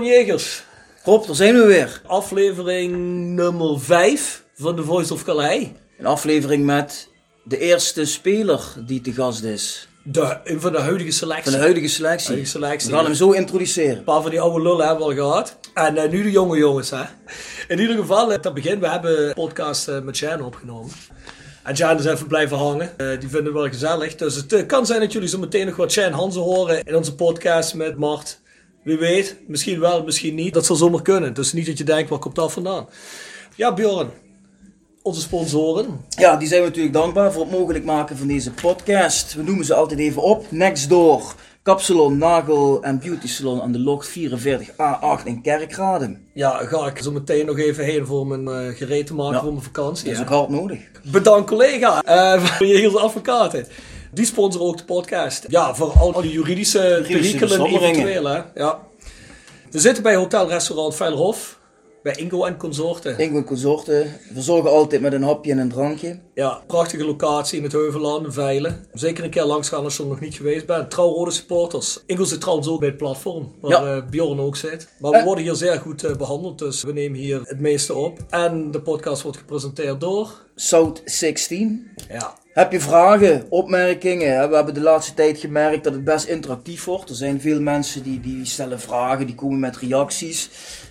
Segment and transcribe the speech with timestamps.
[0.00, 0.64] Bjorn Jegers,
[1.04, 2.02] Rob, daar zijn we weer.
[2.06, 2.96] aflevering
[3.34, 5.66] nummer 5 van The Voice of Calais.
[5.98, 7.08] Een aflevering met
[7.44, 9.88] de eerste speler die te gast is.
[10.02, 11.44] De, een van de huidige selectie.
[11.44, 12.26] Van de huidige selectie.
[12.26, 12.90] Huidige selectie.
[12.90, 13.96] We gaan hem zo introduceren.
[13.96, 15.58] Een paar van die oude lullen hebben we al gehad.
[15.74, 17.02] En eh, nu de jonge jongens, hè.
[17.68, 20.90] In ieder geval, te begin, we hebben een podcast eh, met Jan opgenomen.
[21.62, 22.90] En Jan is even blijven hangen.
[22.96, 24.14] Die vinden we wel gezellig.
[24.14, 27.14] Dus het kan zijn dat jullie zo meteen nog wat Jan Hansen horen in onze
[27.14, 28.38] podcast met Mart.
[28.82, 30.54] Wie weet, misschien wel, misschien niet.
[30.54, 31.34] Dat zal zomaar kunnen.
[31.34, 32.86] Dus niet dat je denkt, waar komt dat vandaan?
[33.54, 34.10] Ja, Bjorn.
[35.02, 35.86] Onze sponsoren.
[36.08, 39.34] Ja, die zijn we natuurlijk dankbaar voor het mogelijk maken van deze podcast.
[39.34, 40.46] We noemen ze altijd even op.
[40.50, 46.16] Nextdoor, Kapsalon, Nagel en Beauty Salon aan de Locht 44A8 in Kerkrade.
[46.34, 49.40] Ja, ga ik zo meteen nog even heen voor mijn eh, gereed te maken Ja.
[49.40, 50.04] voor mijn vakantie.
[50.04, 50.24] Dat is hè.
[50.24, 50.78] ook hard nodig.
[51.12, 52.02] Bedankt collega
[52.36, 53.66] uh, van Jegels Advocaten.
[54.12, 55.44] Die sponsoren ook de podcast.
[55.48, 56.78] Ja, voor al die juridische,
[57.08, 58.24] Juridische perikelen eventueel.
[58.24, 58.40] Hè?
[58.54, 58.78] Ja.
[59.70, 61.56] We zitten bij Hotel Restaurant Veilerhof.
[62.02, 63.18] Bij Ingo en Consorten.
[63.18, 66.18] Ik en consorten verzorgen altijd met een hapje en een drankje.
[66.34, 68.86] Ja, prachtige locatie in het Heuvelland, Veilen.
[68.92, 70.90] Zeker een keer langs gaan als je er nog niet geweest bent.
[70.90, 72.02] Trouwrode supporters.
[72.06, 73.96] Ingo zit trouwens ook bij het platform, waar Ja.
[73.96, 74.88] eh, Bjorn ook zit.
[74.98, 78.18] Maar we worden hier zeer goed eh, behandeld, dus we nemen hier het meeste op.
[78.30, 80.46] En de podcast wordt gepresenteerd door...
[80.54, 81.90] South 16.
[82.08, 84.48] Ja, Heb je vragen, opmerkingen?
[84.48, 87.10] We hebben de laatste tijd gemerkt dat het best interactief wordt.
[87.10, 90.50] Er zijn veel mensen die, die stellen vragen, die komen met reacties.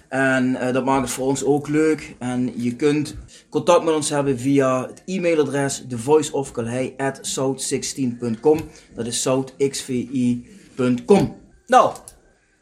[0.09, 2.15] En eh, dat maakt het voor ons ook leuk.
[2.19, 3.15] En je kunt
[3.49, 8.59] contact met ons hebben via het e-mailadres thevoiceofcalhei.south16.com.
[8.95, 11.35] Dat is southxvi.com.
[11.65, 11.93] Nou,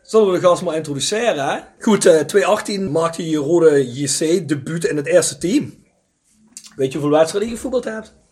[0.01, 1.67] zullen we de gast maar introduceren?
[1.79, 5.73] Goed, eh 2018 maakte je je rode JC debuut in het eerste team.
[6.75, 8.23] Weet je hoeveel wedstrijden je gevoetbald hebt?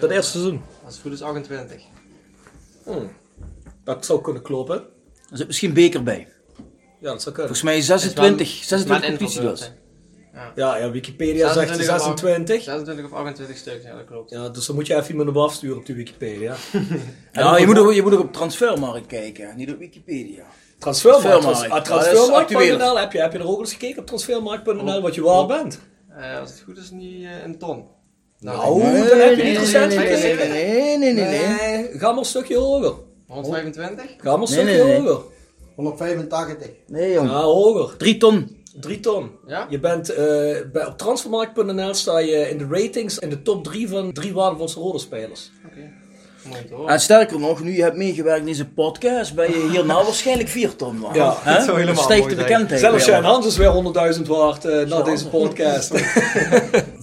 [0.00, 0.62] Dat eerste seizoen.
[0.84, 1.82] Als het goed is 28.
[2.84, 3.10] Hmm.
[3.84, 4.76] Dat zou kunnen kloppen.
[5.30, 6.28] Er zit misschien beker bij.
[7.00, 7.54] Ja, dat zou kunnen.
[7.54, 9.72] Volgens mij 26, 26 competitieduels.
[10.54, 12.62] Ja, ja Wikipedia zegt 26 26.
[12.62, 14.30] 26 of 28 stuks, ja dat klopt.
[14.30, 16.54] Ja, dus dan moet je even iemand op afsturen op die Wikipedia.
[17.32, 20.44] Ja, je moet, ook, je moet ook op transfermarkt kijken, niet op Wikipedia.
[20.78, 21.42] Transfermarkt.
[21.42, 21.88] Transfermarkt.
[21.88, 22.58] Ah, Ja, is Transfermarkt.nl.
[22.58, 22.98] actueel.
[22.98, 25.80] heb, je, heb je er ook eens gekeken op transfermarkt.nl wat je waard bent?
[26.08, 27.84] Eh, als het goed is, niet eh, een ton.
[28.40, 31.46] Nou, dan heb je niet nee, recent nee, nee, nee, nee, nee, nee.
[31.46, 32.94] Nee, ga maar een stukje hoger.
[33.26, 34.04] 125?
[34.04, 35.00] Ga maar een Nee, stukje nee, nee.
[35.00, 35.22] hoger.
[35.74, 36.68] 185.
[36.86, 37.28] Nee, jong.
[37.28, 37.96] Ja, hoger.
[37.96, 38.58] 3 ton.
[38.80, 39.30] Drie ton.
[39.46, 39.66] Ja?
[39.70, 40.16] Je bent eh,
[40.72, 44.80] bij, op transfermarkt.nl sta je in de ratings in de top 3 van drie waardevolste
[44.80, 45.50] rode spelers.
[45.66, 45.74] Oké.
[45.76, 45.98] Mooi te horen.
[46.86, 50.76] En sterker nog, nu je hebt meegewerkt in deze podcast, ben je hierna waarschijnlijk 4
[50.76, 51.16] ton waard.
[51.16, 52.80] Ja, dat zou helemaal stijgt mooi de bekendheid.
[52.80, 53.24] Zelfs Jan.
[53.24, 55.92] Hans is weer 100.000 waard eh, na deze podcast.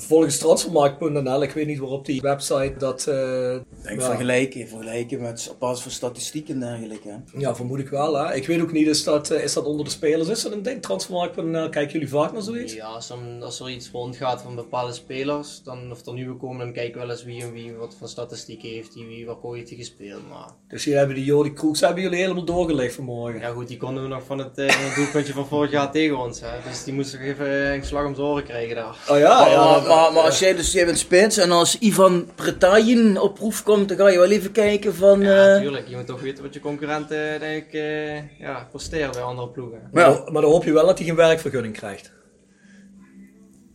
[0.10, 3.08] Volgens transfermarkt.nl, ik weet niet waarop die website dat...
[3.08, 7.08] eh, Ik denk ja, vergelijken, vergelijken met op basis van statistieken en dergelijke.
[7.10, 7.40] hè.
[7.40, 8.18] ja, vermoed ik wel.
[8.18, 8.34] Hè.
[8.36, 10.28] Ik weet ook niet, is dat, eh, is dat onder de spelers?
[10.30, 10.82] Is dat een ding?
[10.82, 12.74] Transfermarkt.nl, kijken jullie vaak naar zoiets?
[12.74, 16.58] Ja, als, er- als er iets rondgaat van bepaalde spelers, dan, of er nieuwe komen,
[16.66, 19.78] dan kijken we wel eens wie en wie wat voor statistieken heeft, die wie hij
[19.78, 20.30] gespeeld.
[20.30, 23.40] Maar Dus jullie hebben die Jordi Kroeks hebben jullie helemaal doorgelegd vanmorgen.
[23.42, 26.18] ja goed, die konden we nog van het, eh, het doelpuntje van vorig jaar tegen
[26.18, 26.40] ons.
[26.42, 26.48] Hè.
[26.70, 28.96] Dus die moesten nog even eh, een slag om zijn oren krijgen daar.
[29.10, 29.66] Oh ja, maar, ja.
[29.66, 33.36] maar, dat- maar, maar als jij dus jij bent spits en als Ivan Pretayin op
[33.36, 35.22] proef komt, dan ga je wel even kijken van...
[35.22, 35.88] Ja, eh, natuurlijk.
[35.88, 39.90] Je moet toch weten wat je concurrenten denk ik, eh, ja, presteren bij andere ploegen.
[39.92, 42.16] Maar, maar dan hoop je wel dat hij geen werkvergunning krijgt.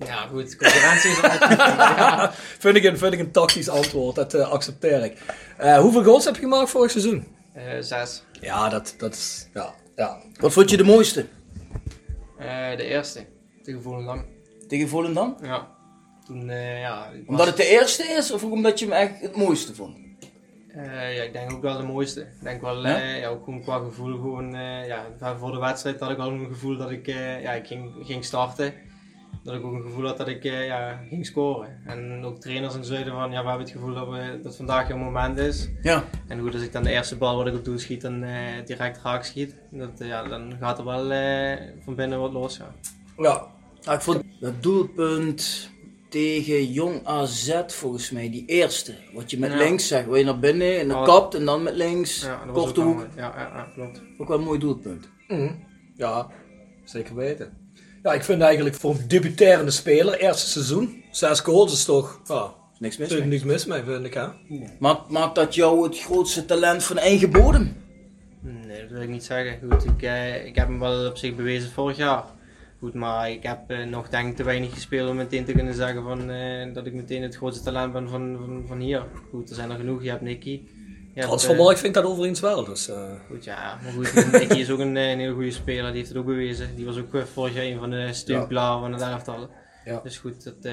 [0.06, 1.58] Ja, goed, concurrentie is altijd.
[1.58, 2.32] ja.
[2.58, 5.18] Vind ik een, vind ik een tactisch antwoord, dat eh, accepteer ik.
[5.56, 7.26] Eh, hoeveel goals heb je gemaakt vorig seizoen?
[7.54, 8.22] Eh, zes.
[8.40, 9.49] Ja, dat, dat is...
[9.54, 10.19] Ja, ja.
[10.40, 11.26] Wat vond je de mooiste?
[12.38, 13.26] Eh, de eerste.
[13.62, 14.25] Tegen Volendam.
[14.69, 15.37] Tegen Volendam?
[15.43, 15.69] Ja.
[16.26, 16.98] Toen, eh, ja.
[17.10, 19.96] was- Omdat het de eerste is of ook omdat je hem echt het mooiste vond?
[20.69, 22.20] Eh, ja, ik denk ook wel de mooiste.
[22.20, 23.00] Ik denk wel, Ja?
[23.00, 25.06] eh, ja, ook gewoon qua gevoel, gewoon, eh, ja,
[25.38, 28.25] voor de wedstrijd had ik wel een gevoel dat ik, eh, ja, ik ging, ging
[28.25, 28.75] starten.
[29.44, 31.81] Dat ik ook een gevoel had dat ik, eh, ja, ging scoren.
[31.87, 34.91] En ook trainers en zeiden van, ja, we hebben het gevoel dat, we, dat vandaag
[34.91, 35.69] een moment is.
[35.83, 36.05] Ja.
[36.29, 38.65] En goed, als ik dan de eerste bal wat ik op doel schiet, dan eh,
[38.67, 42.75] direct raak schiet, dat, ja, dan gaat er wel eh, van binnen wat los, ja.
[43.17, 43.47] Ja,
[43.85, 45.71] Nou, ik vond dat doelpunt
[46.09, 48.94] tegen Jong AZ volgens mij, die eerste.
[49.12, 49.56] Wat je met Ja.
[49.59, 51.05] links zegt, waar je naar binnen en dan Oh.
[51.05, 53.06] kapt en dan met links, ja korte ook wel hoek.
[53.17, 54.03] ja, ja, klopt.
[54.19, 55.09] Ook wel een mooi doelpunt.
[55.29, 55.53] Mhm.
[55.97, 56.27] ja
[56.85, 57.61] zeker weten.
[58.02, 62.20] Ja, ik vind eigenlijk voor een debuterende speler, eerste seizoen, zes goals is toch...
[62.28, 63.28] Ja, Niks mis is mee.
[63.28, 64.26] niks mis mee, vind ik, hè?
[64.78, 67.76] Maakt, maakt dat jou het grootste talent van eigen bodem?
[68.40, 69.70] Nee, dat wil ik niet zeggen.
[69.70, 72.25] Goed, ik, eh, ik heb hem wel op zich bewezen vorig jaar.
[72.78, 75.75] Goed, maar ik heb eh, nog denk ik te weinig gespeeld om meteen te kunnen
[75.75, 79.05] zeggen van, eh, dat ik meteen het grootste talent ben van, van, van hier.
[79.31, 80.02] Goed, er zijn er genoeg.
[80.02, 80.60] Je hebt Nicky,
[81.14, 82.64] Ja, Transfermarkt vindt dat overigens wel.
[82.64, 83.12] Dus, uh...
[83.31, 83.79] Goed, ja.
[83.82, 85.87] Maar goed, Nicky is ook een, een hele goede speler.
[85.87, 86.76] Die heeft het ook bewezen.
[86.76, 89.49] Die was ook vorig jaar een van de steunpilaren van het elftal.
[89.85, 90.00] Ja.
[90.03, 90.73] Dus goed, dat, uh,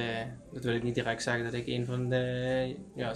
[0.53, 3.13] dat wil ik niet direct zeggen dat ik een van de ja,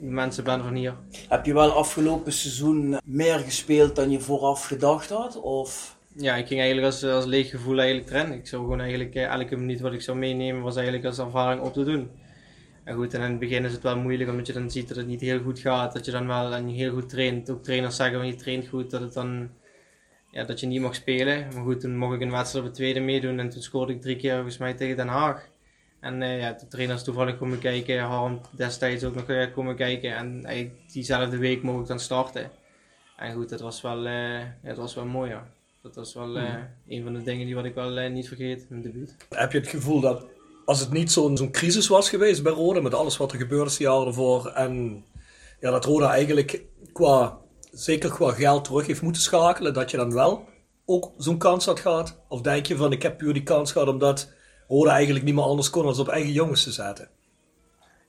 [0.00, 0.94] mensen ben van hier.
[1.28, 5.40] Heb je wel afgelopen seizoen meer gespeeld dan je vooraf gedacht had?
[5.40, 5.98] Of?
[6.16, 8.38] Ja, ik ging eigenlijk als, als leeg gevoel eigenlijk trainen.
[8.38, 11.62] Ik zou gewoon eigenlijk uh, elke minuut wat ik zou meenemen was eigenlijk als ervaring
[11.62, 12.10] op te doen.
[12.84, 14.96] En goed, en in het begin is het wel moeilijk omdat je dan ziet dat
[14.96, 15.92] het niet heel goed gaat.
[15.92, 17.50] Dat je dan wel en heel goed traint.
[17.50, 19.50] Ook trainers zeggen van je traint goed, dat het dan
[20.30, 21.48] ja, dat je niet mag spelen.
[21.54, 24.00] Maar goed, toen mocht ik een wedstrijd op het tweede meedoen en toen scoorde ik
[24.00, 25.48] drie keer volgens mij tegen Den Haag.
[26.00, 30.16] En uh, ja, de trainers toevallig komen kijken, Harm destijds ook nog uh, komen kijken.
[30.16, 30.44] En
[30.92, 32.50] diezelfde week mocht ik dan starten.
[33.16, 35.46] En goed, dat was wel, ja, dat was wel mooi ja.
[35.82, 36.68] Dat was wel mm.
[36.88, 39.16] een van de dingen die wat ik wel niet vergeet, mijn debuut.
[39.28, 40.26] Heb je het gevoel dat
[40.64, 43.70] als het niet zo'n zo'n crisis was geweest bij Roda, met alles wat er gebeurde
[43.70, 45.04] is jaren ervoor, en
[45.60, 47.38] ja, dat Roda eigenlijk qua,
[47.72, 50.52] zeker qua geld terug heeft moeten schakelen, dat je dan wel
[50.84, 52.20] ook zo'n kans had gehad?
[52.28, 54.32] Of denk je van, ik heb puur die kans gehad omdat
[54.68, 57.08] Roda eigenlijk niet meer anders kon dan op eigen jongens te zetten?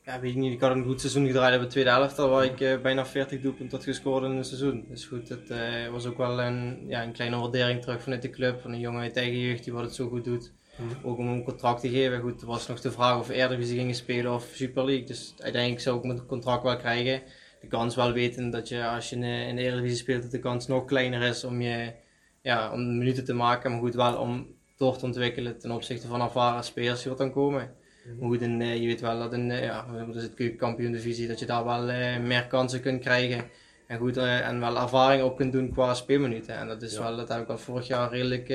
[0.04, 0.54] Ja, weet ik niet.
[0.54, 3.42] Ik had een goed seizoen gedraaid op de tweede helft, waar ik uh, bijna 40
[3.42, 4.86] doelpunten had gescoord in een seizoen.
[4.90, 8.30] Dus goed, het uh, was ook wel een, ja, een kleine waardering terug vanuit de
[8.30, 10.54] club, van een jongen uit eigen jeugd die wat het zo goed doet.
[10.76, 11.08] Mhm.
[11.08, 12.22] Ook om een contract te geven.
[12.22, 15.06] Goed, er was nog de vraag of Eredivisie gingen spelen of Super League.
[15.06, 17.22] Dus uiteindelijk zou ik mijn contract wel krijgen.
[17.62, 20.68] De kans wel weten dat je als je in de Eredivisie speelt, dat de kans
[20.68, 21.94] nog kleiner is om je
[22.42, 23.72] ja, om minuten te maken.
[23.72, 27.32] Maar goed, wel om door te ontwikkelen ten opzichte van ervaren spelers die wat dan
[27.32, 27.76] komen.
[28.06, 28.20] Mhm.
[28.20, 30.92] Maar goed, en, uh, je weet wel dat in uh, ja, dat is het kampioen
[30.92, 33.50] divisie dat je daar wel uh, meer kansen kunt krijgen.
[33.88, 36.56] En, goed, en wel ervaring op kunt doen qua speelminuten.
[36.56, 38.54] En dat is wel, dat heb ik al vorig jaar redelijk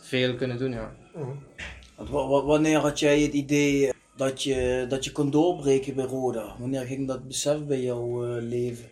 [0.00, 0.70] veel kunnen doen.
[0.70, 1.03] Ja.
[2.44, 6.56] Wanneer had jij het idee dat je, dat je kon doorbreken bij Roda?
[6.58, 8.90] Wanneer ging dat besef bij jouw uh, leven?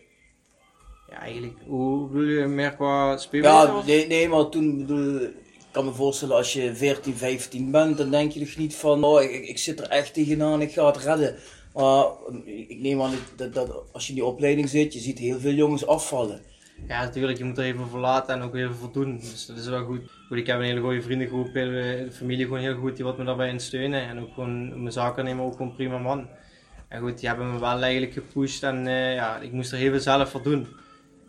[1.11, 3.67] Ja, eigenlijk, hoe bedoel je meer qua speelbaar?
[3.67, 5.31] Ja, nee, nee, maar toen bedoel ik
[5.71, 9.23] kan me voorstellen als je 14, 15 bent, dan denk je nog niet van, oh,
[9.23, 11.37] ik, ik zit er echt tegenaan, ik ga het redden.
[11.75, 12.07] Maar
[12.45, 15.53] ik neem aan dat, dat als je in die opleiding zit, je ziet heel veel
[15.53, 16.43] jongens afvallen.
[16.89, 19.19] Ja, natuurlijk, je moet er even voor laten en ook even voor doen.
[19.19, 20.01] Dus dat is wel goed.
[20.29, 23.25] goed ik heb een hele goede vriendengroep, de familie gewoon heel goed, die wat me
[23.25, 24.09] daarbij in steunen.
[24.09, 26.29] En ook gewoon mijn zaken nemen, ook gewoon prima man.
[26.89, 29.91] En goed, die hebben me wel eigenlijk gepusht en uh, ja, ik moest er heel
[29.91, 30.67] veel zelf voor doen.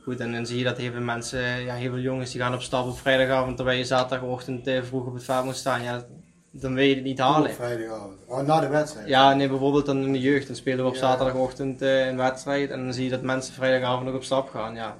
[0.04, 2.54] Goed, en dan zie je dat heel veel mensen, ja, heel veel jongens, die gaan
[2.54, 5.84] op stap op vrijdagavond, terwijl je zaterdagochtend uh, vroeg op het veld moet staan.
[5.84, 6.06] Ja,
[6.52, 7.50] dan wil je het niet halen.
[7.50, 8.18] Op vrijdagavond?
[8.28, 9.08] Oh, na de wedstrijd?
[9.08, 10.48] Ja, nee, bijvoorbeeld dan in de jeugd.
[10.48, 14.06] Dan spelen we op zaterdagochtend uh, een wedstrijd en dan zie je dat mensen vrijdagavond
[14.06, 14.76] nog op stap gaan.
[14.76, 14.96] Ja.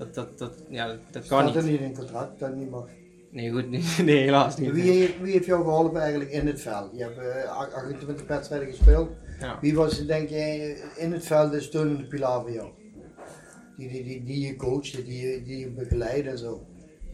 [0.00, 1.54] Dat, dat, dat, ja, dat kan niet.
[1.54, 2.88] Er niet in contract dat niet mag?
[3.30, 3.70] Nee, goed,
[4.04, 4.70] nee, helaas niet.
[4.70, 6.90] Wie, heeft, wie heeft jou geholpen eigenlijk in het veld?
[6.96, 9.10] Je hebt uh, 28 wedstrijden gespeeld.
[9.40, 9.58] Ja.
[9.60, 12.68] Wie was, denk je, in het veld de steunende pilaar voor jou?
[13.76, 16.66] Die, die, die, die je coachte, die, je, die je begeleidt en zo.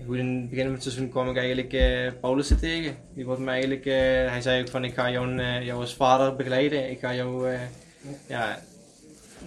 [0.07, 2.97] Goed, in het begin van het seizoen kwam ik eigenlijk uh, Paulussen tegen.
[3.15, 3.95] Die wordt me eigenlijk, uh,
[4.31, 6.91] hij zei ook van ik ga jou, jou als vader begeleiden.
[6.91, 7.49] Ik ga jou
[8.27, 8.59] ja,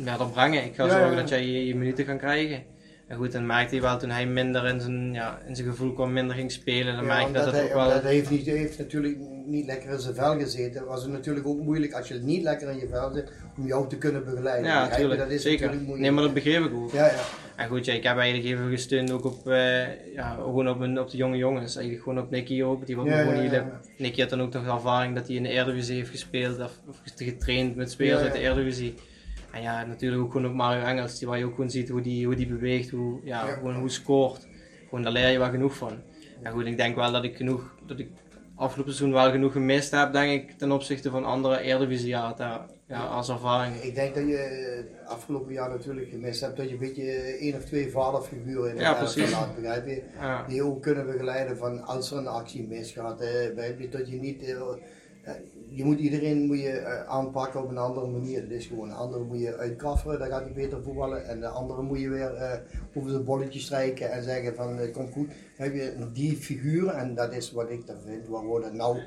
[0.04, 0.66] verder brengen.
[0.66, 2.78] Ik ga zorgen dat jij je, je minuten kan krijgen.
[3.10, 5.94] En goed, dan merkte hij wel toen hij minder in zijn, ja, in zijn gevoel
[5.94, 6.96] kwam, minder ging spelen.
[6.96, 7.90] Dan ja, merkte dat, dat hij, ook wel...
[7.90, 10.86] Dat heeft, niet, heeft natuurlijk niet lekker in zijn vel gezeten.
[10.86, 13.90] was het natuurlijk ook moeilijk als je niet lekker in je vel zit, om jou
[13.90, 14.72] te kunnen begeleiden.
[14.72, 15.20] Ja, natuurlijk.
[15.20, 15.76] Dat is Zeker.
[15.98, 16.92] Nee, maar dat begreep ik ook.
[16.92, 17.22] Ja, ja.
[17.56, 21.00] En goed, ja, ik heb eigenlijk even gesteund ook op, uh, ja, gewoon op, een,
[21.00, 21.76] op de jonge jongens.
[21.76, 22.86] Eigenlijk gewoon op Nicky ook.
[22.86, 25.50] Die ja, gewoon ja, ja, Nicky had dan ook nog ervaring dat hij in de
[25.50, 28.96] Eredivisie heeft gespeeld of, of getraind met spelers uit de Eredivisie.
[29.52, 32.02] En ja, natuurlijk ook gewoon op Mario Engels, die waar je ook gewoon ziet hoe
[32.02, 34.48] die, hoe die beweegt, hoe, ja, Gewoon hoe scoort.
[34.84, 36.02] Gewoon daar leer je wel genoeg van.
[36.42, 38.10] En goed, ik denk wel dat ik genoeg, dat ik
[38.56, 42.36] afgelopen seizoen wel genoeg gemist heb, denk ik, ten opzichte van andere Eredivisie ja,
[42.88, 43.76] ja, als ervaring.
[43.76, 47.64] Ik denk dat je afgelopen jaar natuurlijk gemist hebt dat je een beetje één of
[47.64, 49.32] twee vaderfiguren in de ja, precies.
[49.32, 50.02] laat begrijpen.
[50.20, 50.46] Ja.
[50.48, 53.22] Die ook kunnen begeleiden van als er een actie misgaat.
[53.22, 54.44] Eh, dat je niet...
[54.44, 54.62] Eh,
[55.72, 58.42] je moet iedereen moet je, uh, aanpakken op een andere manier.
[58.42, 61.26] Het is gewoon een andere moet je uitkafferen, dan gaat hij beter voetballen.
[61.26, 62.54] En de andere moet je weer uh,
[62.94, 65.28] over de bolletje strijken en zeggen van het komt goed.
[65.28, 68.74] Dan heb je die figuren en dat is wat ik daar vind, waar we dat
[68.74, 69.00] nou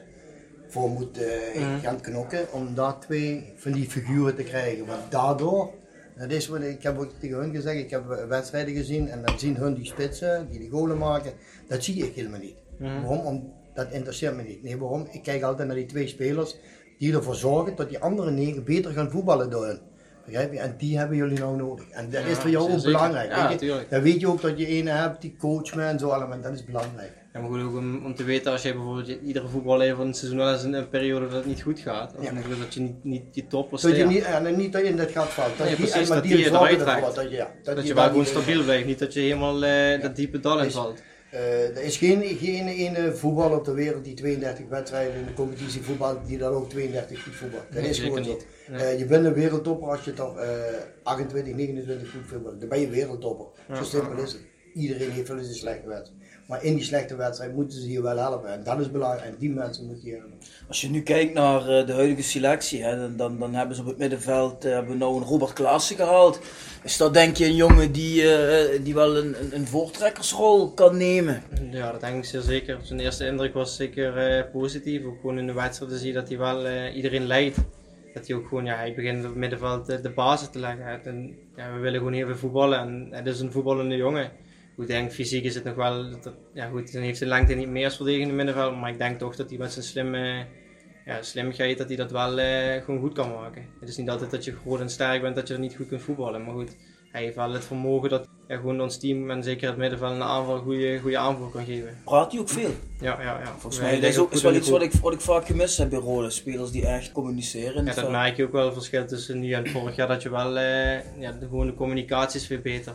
[0.69, 2.53] voor moeten uh, gaan knokken.
[2.53, 4.87] Om daar twee van die figuren te krijgen.
[4.87, 5.71] Want daardoor,
[6.17, 9.39] dat is wat ik heb ook tegen hun gezegd, ik heb wedstrijden gezien en dan
[9.39, 11.33] zien hun die spitsen, die die golen maken.
[11.69, 12.57] Dat zie ik helemaal niet.
[12.79, 13.03] Mm.
[13.03, 13.53] Waarom?
[13.75, 14.63] Dat interesseert me niet.
[14.63, 15.07] Nee, waarom?
[15.11, 16.57] Ik kijk altijd naar die twee spelers
[16.99, 19.79] die ervoor zorgen dat die andere negen beter gaan voetballen door.
[20.25, 20.59] Begrijp je?
[20.59, 21.89] En die hebben jullie nou nodig.
[21.91, 23.31] En dat is voor jou ook belangrijk.
[23.31, 23.87] Ja, weet je?
[23.89, 26.41] Dan weet je ook dat je ene hebt die coach me en zo allemaal.
[26.41, 27.13] Dat is belangrijk.
[27.33, 30.17] Ja, maar goed ook om, om te weten als je bijvoorbeeld iedere voetballer van het
[30.17, 32.15] seizoen wel eens een, een, periode dat het niet goed gaat.
[32.19, 32.33] Of ja.
[32.59, 35.11] dat je niet, niet je top Dat je niet, en niet dat je in dat
[35.11, 35.59] gaat valt.
[35.59, 37.15] Dat nee, die, precies, dat die, die je eruit trekt.
[37.15, 38.87] Dat, je, ja, dat, dat je, wel gewoon stabiel blijft.
[38.87, 41.03] Niet dat je helemaal uh, dat diepe dal in valt.
[41.35, 45.33] Uh, er is geen, geen ene voetballer op de wereld die 32 wedstrijden in de
[45.33, 47.63] competitie voetbalt, die dan ook 32 goed voetbalt.
[47.73, 48.47] Dat nee, is gewoon niet.
[48.71, 50.45] Uh, je bent een wereldtopper als je toch uh,
[51.03, 52.61] 28, 29 goed voetbalt.
[52.61, 53.47] Dan ben je wereldtopper.
[53.77, 54.41] Zo simpel is het.
[54.75, 56.22] Iedereen heeft wel eens een slechte wedstrijd.
[56.47, 58.53] Maar in die slechte wedstrijd moeten ze je wel helpen.
[58.53, 59.25] En dat is belangrijk.
[59.25, 60.39] En die mensen moeten je helpen.
[60.69, 63.83] Als je nu kijkt naar uh, de huidige selectie, hè, dan, dan, dan, hebben ze
[63.83, 66.41] op het middenveld uh, hebben we nou een Robert Klaassen gehaald.
[66.83, 70.97] Is dat denk je een jongen die, uh, die wel een, een, een, voortrekkersrol kan
[70.97, 71.43] nemen?
[71.71, 72.79] Ja, dat denk ik zeer zeker.
[72.83, 75.05] Zijn eerste indruk was zeker positief.
[75.05, 77.57] Ook gewoon in de wedstrijden zie je dat hij wel iedereen leidt.
[78.15, 81.05] Dat hij ook gewoon, ja, hij begint op het middenveld de, de basis te leggen.
[81.05, 84.31] En, ja, we willen gewoon veel voetballen en het is een voetballende jongen
[84.79, 87.69] ik denk fysiek is het nog wel, dat, ja goed, dan heeft zijn lengte niet
[87.69, 90.47] meer als verdedigende middenveld, maar ik denk toch dat hij met zijn slimme,
[91.07, 93.67] ja, slimmigheid, dat hij dat wel uh, gewoon goed kan maken.
[93.81, 95.89] Het is niet altijd dat je groot en sterk bent dat je er niet goed
[95.89, 96.77] kunt voetballen, maar goed,
[97.13, 100.23] hij heeft wel het vermogen dat ja, gewoon ons team en zeker het middenveld een
[100.23, 101.99] aanval goede, goede aanval kan geven.
[102.05, 102.71] Praat hij ook veel?
[103.01, 103.55] Ja, ja, ja.
[103.59, 105.91] Volgens mij dat is ook is wel iets wat ik, wat ik vaak gemist heb
[105.91, 107.85] bij rode spelers die echt communiceren.
[107.85, 110.31] Ja, dat merk je ook wel het verschil tussen nu en vorig jaar, dat je
[110.31, 112.95] wel, uh, ja, de, gewoon de communicatie is veel beter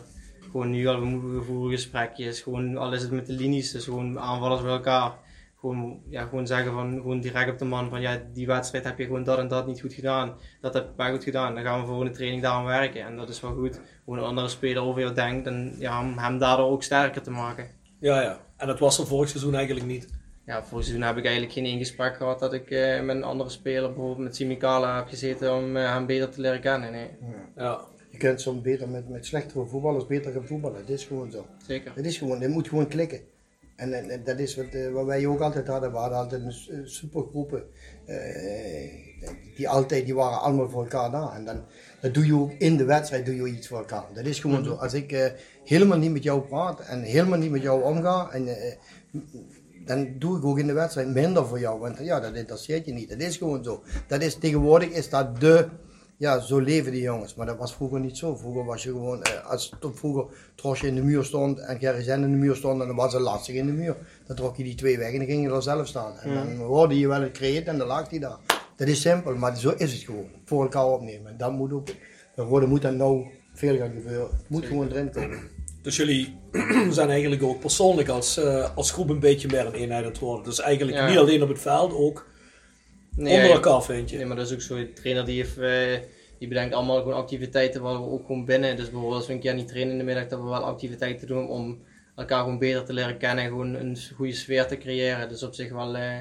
[0.50, 4.18] gewoon nu al, we voeren gesprekjes, gewoon al is het met de linies, dus gewoon
[4.18, 5.12] aanvallers bij elkaar.
[5.60, 8.98] Gewoon, ja, gewoon zeggen van, gewoon direct op de man van ja, die wedstrijd heb
[8.98, 10.34] je gewoon dat en dat niet goed gedaan.
[10.60, 11.54] Dat heb ik goed gedaan.
[11.54, 13.04] Dan gaan we voor de training daarom werken.
[13.04, 13.80] En dat is wel goed.
[14.04, 17.66] Gewoon een andere speler over jou denkt en ja, hem daardoor ook sterker te maken.
[18.00, 18.40] Ja, ja.
[18.56, 20.08] En dat was er vorig seizoen eigenlijk niet.
[20.46, 23.24] Ja, vorig seizoen heb ik eigenlijk geen één gesprek gehad dat ik uh, met een
[23.24, 26.92] andere speler, bijvoorbeeld met Simicala, heb gezeten om uh, hem beter te leren kennen.
[26.92, 27.08] Nee.
[27.56, 27.80] Ja.
[28.18, 30.80] Je kunt soms beter met, met slechtere voetballers beter gaan voetballen.
[30.80, 31.46] Dat is gewoon zo.
[31.66, 31.92] Zeker.
[31.94, 33.20] Het is gewoon, het moet gewoon klikken.
[33.76, 35.92] En, en, dat is wat, uh, wat, wij ook altijd hadden.
[35.92, 37.64] We hadden altijd een supergroepen.
[38.06, 38.16] Uh,
[39.56, 41.32] die altijd, die waren allemaal voor elkaar daar.
[41.32, 41.64] En dan
[42.00, 44.04] dat doe je ook in de wedstrijd, doe je iets voor elkaar.
[44.14, 44.74] Dat is gewoon zo.
[44.74, 45.26] Als ik uh,
[45.64, 48.48] helemaal niet met jou praat en helemaal niet met jou omga, en,
[49.84, 51.80] dan doe ik ook in de wedstrijd minder voor jou.
[51.80, 53.08] Want ja, dat interesseert je niet.
[53.08, 53.82] Dat is gewoon zo.
[54.06, 55.68] Dat is, tegenwoordig is dat de
[56.18, 57.34] ja, zo leven die jongens.
[57.34, 58.36] Maar dat was vroeger niet zo.
[58.36, 62.22] Vroeger was je gewoon, eh, als vroeger Trosje in de muur stond en Gerry Zen
[62.22, 63.96] in de muur stond, dan was het lastig in de muur.
[64.26, 66.18] Dan trok je die twee weg en dan ging je er zelf staan.
[66.18, 68.38] En dan hoorde je wel het kreet en dan lag hij daar.
[68.76, 70.28] Dat is simpel, maar zo is het gewoon.
[70.44, 71.30] Voor elkaar opnemen.
[71.30, 71.86] En dat moet ook,
[72.34, 74.28] de rode moet dan nou veel gaan gebeuren.
[74.30, 75.38] Het moet gewoon erin komen.
[75.82, 76.38] Dus jullie
[76.90, 80.18] zijn eigenlijk ook persoonlijk als, uh, als groep een beetje meer een eenheid aan het
[80.18, 80.44] worden.
[80.44, 82.26] Dus eigenlijk niet alleen op het veld, ook
[83.18, 84.16] Nee, Onder elkaar vind je.
[84.16, 84.76] Nee, maar dat is ook zo.
[84.76, 86.08] De trainer die, heeft, uh,
[86.38, 88.76] die bedenkt allemaal gewoon activiteiten waar we ook gewoon binnen.
[88.76, 91.26] Dus bijvoorbeeld als we een keer niet trainen in de middag, dat we wel activiteiten
[91.26, 91.78] doen om
[92.16, 95.28] elkaar gewoon beter te leren kennen en gewoon een goede sfeer te creëren.
[95.28, 96.16] Dus op zich wel, uh,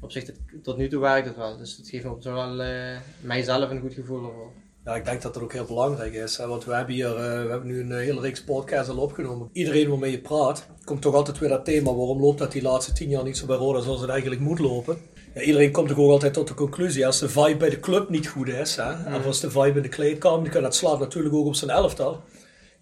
[0.00, 0.24] op zich
[0.62, 1.56] tot nu toe werkt het wel.
[1.56, 4.52] Dus het geeft me op wel uh, mijzelf een goed gevoel ervoor.
[4.84, 6.36] Ja, ik denk dat dat ook heel belangrijk is.
[6.36, 9.48] Want we hebben hier we hebben nu een hele reeks podcasts al opgenomen.
[9.52, 11.94] Iedereen waarmee je praat, komt toch altijd weer dat thema.
[11.94, 14.58] Waarom loopt dat die laatste tien jaar niet zo bij Roda zoals het eigenlijk moet
[14.58, 14.98] lopen?
[15.34, 18.08] Ja, iedereen komt toch ook altijd tot de conclusie, als de vibe bij de club
[18.08, 19.14] niet goed is, hè, mm.
[19.14, 22.22] of als de vibe in de kleedkamer, dat slaat natuurlijk ook op zijn elftal.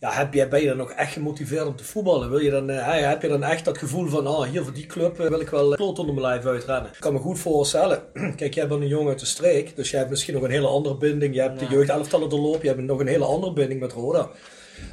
[0.01, 2.31] Ja, heb jij, ben je dan nog echt gemotiveerd om te voetballen?
[2.31, 4.87] Wil je dan, uh, heb je dan echt dat gevoel van, ah, hier voor die
[4.87, 6.91] club uh, wil ik wel kloot onder mijn lijf uitrennen?
[6.91, 8.03] Ik kan me goed voorstellen,
[8.37, 10.67] kijk, jij bent een jongen uit de streek, dus jij hebt misschien nog een hele
[10.67, 11.35] andere binding.
[11.35, 14.31] Je hebt de jeugdelftallen doorlopen, je hebt nog een hele andere binding met Roda.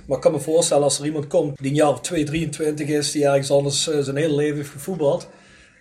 [0.05, 2.87] Maar ik kan me voorstellen als er iemand komt die een jaar of 2, 23
[2.87, 5.27] is, die ergens anders zijn hele leven heeft gevoetbald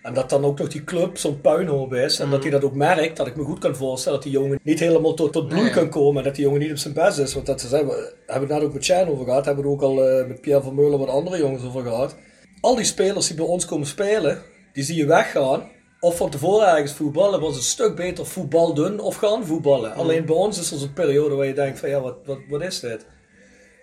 [0.01, 2.19] en dat dan ook nog die club zo'n puinhoop is.
[2.19, 3.17] En dat hij dat ook merkt.
[3.17, 5.89] Dat ik me goed kan voorstellen dat die jongen niet helemaal tot, tot bloei kan
[5.89, 6.17] komen.
[6.17, 7.33] En dat die jongen niet op zijn best is.
[7.33, 9.45] Want dat zijn we, hebben we het net ook met Chan over gehad.
[9.45, 12.15] Hebben we het ook al uh, met Pierre van Meulen wat andere jongens over gehad.
[12.61, 14.41] Al die spelers die bij ons komen spelen,
[14.73, 15.69] die zie je weggaan.
[15.99, 19.93] Of van tevoren ergens voetballen, was een stuk beter voetbal doen of gaan voetballen.
[19.93, 22.61] Alleen bij ons is er zo'n periode waar je denkt van ja, wat, wat, wat
[22.61, 23.05] is dit?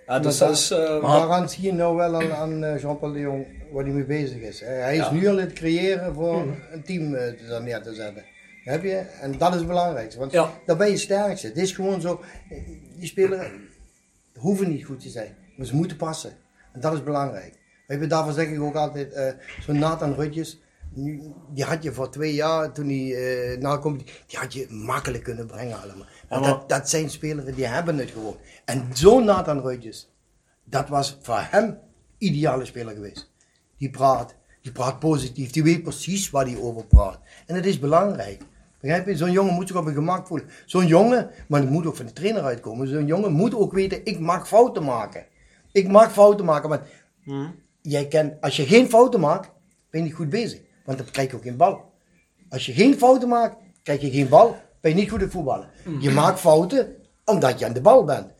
[0.07, 3.19] Ja, dus dat is, uh, maar zie je nou wel aan, aan eh, Jean-Paul de
[3.19, 4.61] Jong waar hij mee bezig is.
[4.61, 8.25] Hij is nu al het creëren voor een team uh, neer te zetten.
[8.65, 8.97] Heb je?
[8.97, 10.19] En dat is het belangrijkste.
[10.19, 10.51] Want ja.
[10.67, 11.47] daar ben je sterkste.
[11.47, 12.21] Het is gewoon zo,
[12.97, 13.49] die spelers
[14.35, 15.37] hoeven niet goed te zijn.
[15.57, 16.33] Maar ze moeten passen.
[16.73, 17.55] En dat is belangrijk.
[17.87, 19.29] Weet je, daarvoor zeg ik ook altijd, uh,
[19.61, 20.61] zo'n Nathan Rutjes,
[21.55, 23.77] die had je voor twee jaar, toen hij uh, na
[24.27, 26.07] die had je makkelijk kunnen brengen allemaal.
[26.29, 28.37] Dat, dat zijn spelers die hebben het gewoon.
[28.65, 30.13] En zo'n Nathan Rutjes,
[30.65, 31.79] dat was voor hem
[32.19, 33.33] ideale speler geweest.
[33.79, 37.19] Die praat, die praat positief, die weet precies waar hij over praat.
[37.47, 38.43] En dat is belangrijk.
[38.81, 39.17] Begrijp je?
[39.17, 40.49] Zo'n jongen moet zich op een gemak voelen.
[40.67, 42.89] Zo'n jongen, maar het moet ook van de trainer uitkomen.
[42.89, 45.27] Zo'n jongen moet ook weten, ik mag fouten maken.
[45.73, 46.83] Ik mag fouten maken, want
[47.23, 47.55] hmm.
[47.83, 49.51] jij kent, als je geen fouten maakt,
[49.91, 50.61] ben je niet goed bezig.
[50.85, 51.93] Want dan krijg je ook geen bal.
[52.49, 55.69] Als je geen fouten maakt, krijg je geen bal, ben je niet goed in voetballen.
[56.01, 58.35] Je maakt fouten omdat je aan de bal bent.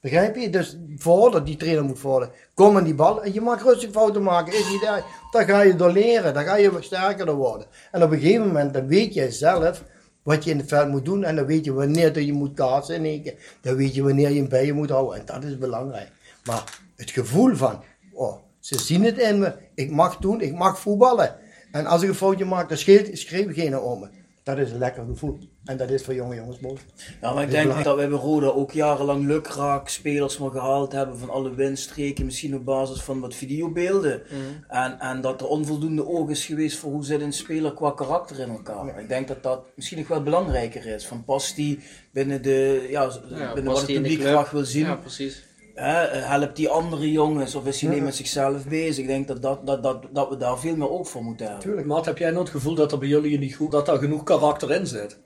[0.00, 0.50] Begrijp je?
[0.50, 4.22] Dus voordat die trainer moet worden, kom aan die bal en je mag rustig fouten
[4.22, 4.52] maken.
[4.52, 4.88] Is niet.
[5.30, 7.66] Dan ga je door leren, dan ga je sterker worden.
[7.90, 9.84] En op een gegeven moment, dan weet je zelf
[10.22, 11.24] wat je in het veld moet doen.
[11.24, 13.34] En dan weet je wanneer je moet kaatsen in één keer.
[13.60, 15.18] Dan weet je wanneer je hem bij je moet houden.
[15.18, 16.08] En dat is belangrijk.
[16.44, 17.82] Maar het gevoel van,
[18.12, 19.52] oh, ze zien het in me.
[19.74, 21.36] Ik mag doen, ik mag voetballen.
[21.72, 24.08] En als ik een foutje maak, dan schreeuw geen om me.
[24.56, 25.38] Dat is een lekker gevoel.
[25.64, 26.76] En dat is voor jonge jongens mooi.
[27.20, 31.18] Ja, maar ik denk dat we bij Roda ook jarenlang lukraak spelers maar gehaald hebben
[31.18, 32.24] van alle windstreken.
[32.24, 34.22] Misschien op basis van wat videobeelden.
[34.30, 34.64] Mm.
[34.68, 38.38] En, en dat er onvoldoende oog is geweest voor hoe zit een speler qua karakter
[38.38, 39.00] in elkaar.
[39.00, 41.06] Ik denk dat dat misschien nog wel belangrijker is.
[41.06, 41.78] Van past die
[42.12, 43.10] binnen, de, ja,
[43.54, 44.84] binnen wat het publiek graag wil zien.
[44.84, 45.48] Ja, precies.
[45.80, 48.98] Helpt die andere jongens of is hij niet met zichzelf bezig?
[48.98, 51.64] Ik denk dat, dat, dat, dat, dat we daar veel meer oog voor moeten hebben.
[51.64, 53.86] Tuurlijk, maar heb jij nooit het gevoel dat er bij jullie in die groep dat
[53.86, 55.18] daar genoeg karakter in zit?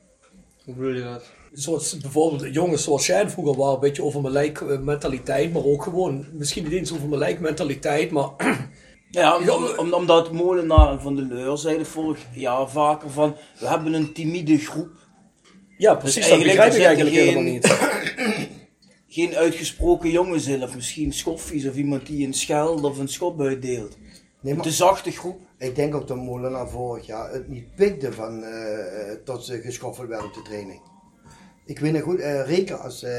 [0.64, 1.24] Hoe bedoel je dat?
[1.52, 5.64] Zoals bijvoorbeeld jongens zoals jij vroeger waren, een beetje over mijn lijk eh, mentaliteit, maar
[5.64, 8.28] ook gewoon, misschien niet eens over mijn lijk mentaliteit, maar...
[9.10, 9.38] Ja,
[9.76, 14.58] om, omdat Molenaar Van de Leur zeiden vorig jaar vaker van, we hebben een timide
[14.58, 14.88] groep.
[15.76, 17.66] Ja, precies, dus dat begrijp ik eigenlijk geen, helemaal niet.
[19.14, 23.40] geen uitgesproken jongens in, of misschien schoffies of iemand die een scheld of een schop
[23.40, 23.96] uitdeelt.
[24.40, 25.40] Nee, maar, de zachte groep.
[25.58, 28.48] Ik denk ook dat Molenaar vorig jaar het niet pikte van, uh,
[29.24, 30.80] tot ze geschoffeld werden op de training.
[31.66, 33.10] Ik weet nog goed, uh, Reken als uh,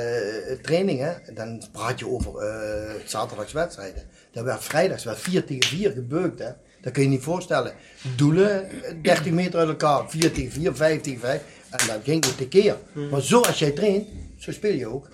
[0.62, 4.04] training, dan praat je over uh, zaterdagswedstrijden.
[4.32, 6.40] Dat werd vrijdags werd 4 tegen 4 gebeukt.
[6.40, 6.50] Hè.
[6.82, 7.74] Dat kun je niet voorstellen.
[8.16, 8.70] Doelen,
[9.02, 11.42] 30 meter uit elkaar, 4 tegen 4, 5 tegen 5.
[11.70, 12.78] En dan ging het tekeer.
[12.94, 13.10] Hmm.
[13.10, 15.10] Maar zo als jij traint, zo speel je ook.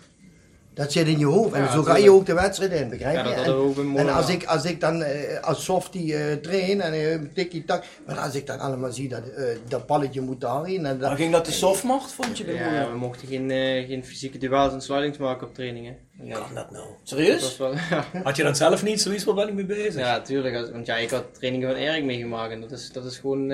[0.82, 1.54] Dat zit in je hoofd.
[1.54, 3.34] En zo ga je ook de wedstrijd in, begrijp je?
[3.34, 5.08] en, en als, ik, als ik dan uh,
[5.42, 9.22] als softie uh, train en uh, tikkie tak, maar als ik dan allemaal zie dat
[9.68, 10.86] dat balletje moet daarin.
[10.86, 12.54] En dat, ging dat de softmacht, vond je?
[12.54, 13.50] Ja, we mochten geen,
[13.88, 15.98] geen fysieke duels en slidings maken op trainingen.
[16.24, 16.36] Ja.
[16.36, 16.86] Kan dat nou?
[17.04, 17.58] Serieus?
[17.58, 18.06] Wel, ja.
[18.24, 19.96] Had je dan zelf niet zoiets, waar ben ik mee bezig?
[19.96, 20.72] Ja, tuurlijk.
[20.72, 23.54] Want ja, ik had trainingen van Erik meegemaakt en dat is, dat is gewoon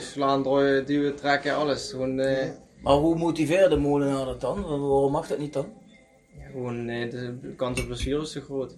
[0.00, 0.42] slaan,
[0.86, 1.90] duwen, trekken, alles.
[1.90, 2.14] Gewoon,
[2.82, 4.62] Maar hoe motiveerde Molenaar dat dan?
[4.62, 5.84] Waarom mag dat niet dan?
[6.56, 8.76] Gewoon eh, de kans op blessure is te groot.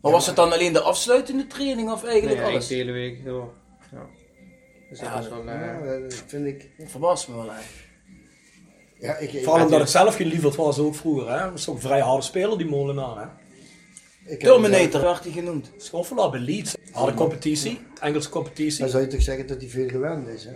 [0.00, 2.66] Maar was het dan alleen de afsluitende training of eigenlijk nee, alles?
[2.66, 3.52] de hele week door.
[3.92, 4.06] Ja.
[4.90, 6.70] Dus dat is wel, uh, dat vind ik...
[6.78, 7.88] Dat verbaast me wel eigenlijk.
[8.98, 11.38] Ja, ik, Vooral omdat ik zelf gelieferd was ook vroeger.
[11.38, 11.50] Hè.
[11.50, 13.16] Was ook een vrij harde speler die Molenaar.
[13.16, 13.26] Hè.
[14.32, 15.70] Ik Terminator werd hij genoemd.
[15.76, 16.76] Schoffelaar bij Leeds.
[16.92, 18.80] Harde competitie, Engelse competitie.
[18.80, 20.44] Dan zou je toch zeggen dat hij veel gewend is.
[20.44, 20.52] Hè?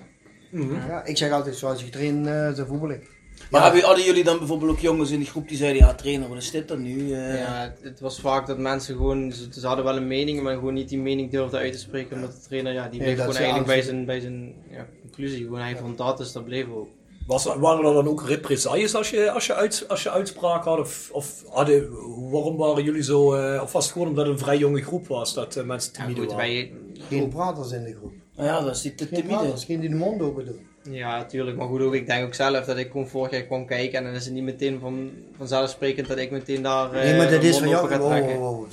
[0.51, 0.89] Mm -hmm.
[0.89, 3.18] ja, ik zeg altijd zoals je getraind uh, zo voetbal ik.
[3.51, 6.29] Maar hebben, hadden jullie dan bijvoorbeeld ook jongens in die groep die zeiden, ja trainer,
[6.29, 6.97] wat is dit dan nu?
[6.97, 7.39] Uh...
[7.39, 10.89] Ja, het was vaak dat mensen gewoon, ze, hadden wel een mening, maar gewoon niet
[10.89, 13.83] die mening durfden uit te spreken, omdat de trainer, ja, die bleef gewoon eigenlijk bij
[13.83, 16.89] zijn, bij zijn ja, conclusie, gewoon hij vond dat, dus dat bleef ook.
[17.27, 20.79] Was, waren er dan ook represailles als je, als je, uit, als je uitspraak had?
[20.79, 21.91] Of, of hadden,
[22.31, 25.07] waarom waren jullie zo, uh, of was het gewoon omdat het een vrij jonge groep
[25.07, 26.47] was, dat uh, mensen timide ja, goed, waren?
[26.47, 26.73] Wij,
[27.09, 28.13] Geen praters in de groep.
[28.37, 29.35] Ja, dat is die te timide.
[29.35, 30.68] Geen geen die de mond open doen.
[30.91, 31.57] Ja, natuurlijk.
[31.57, 34.05] Maar goed, ook, ik denk ook zelf dat ik gewoon vorig jaar kwam kijken en
[34.05, 36.93] dan is het niet meteen van, vanzelfsprekend dat ik meteen daar.
[36.93, 37.95] Nee, maar dat is van jou.
[37.95, 38.67] Oh, oh, oh,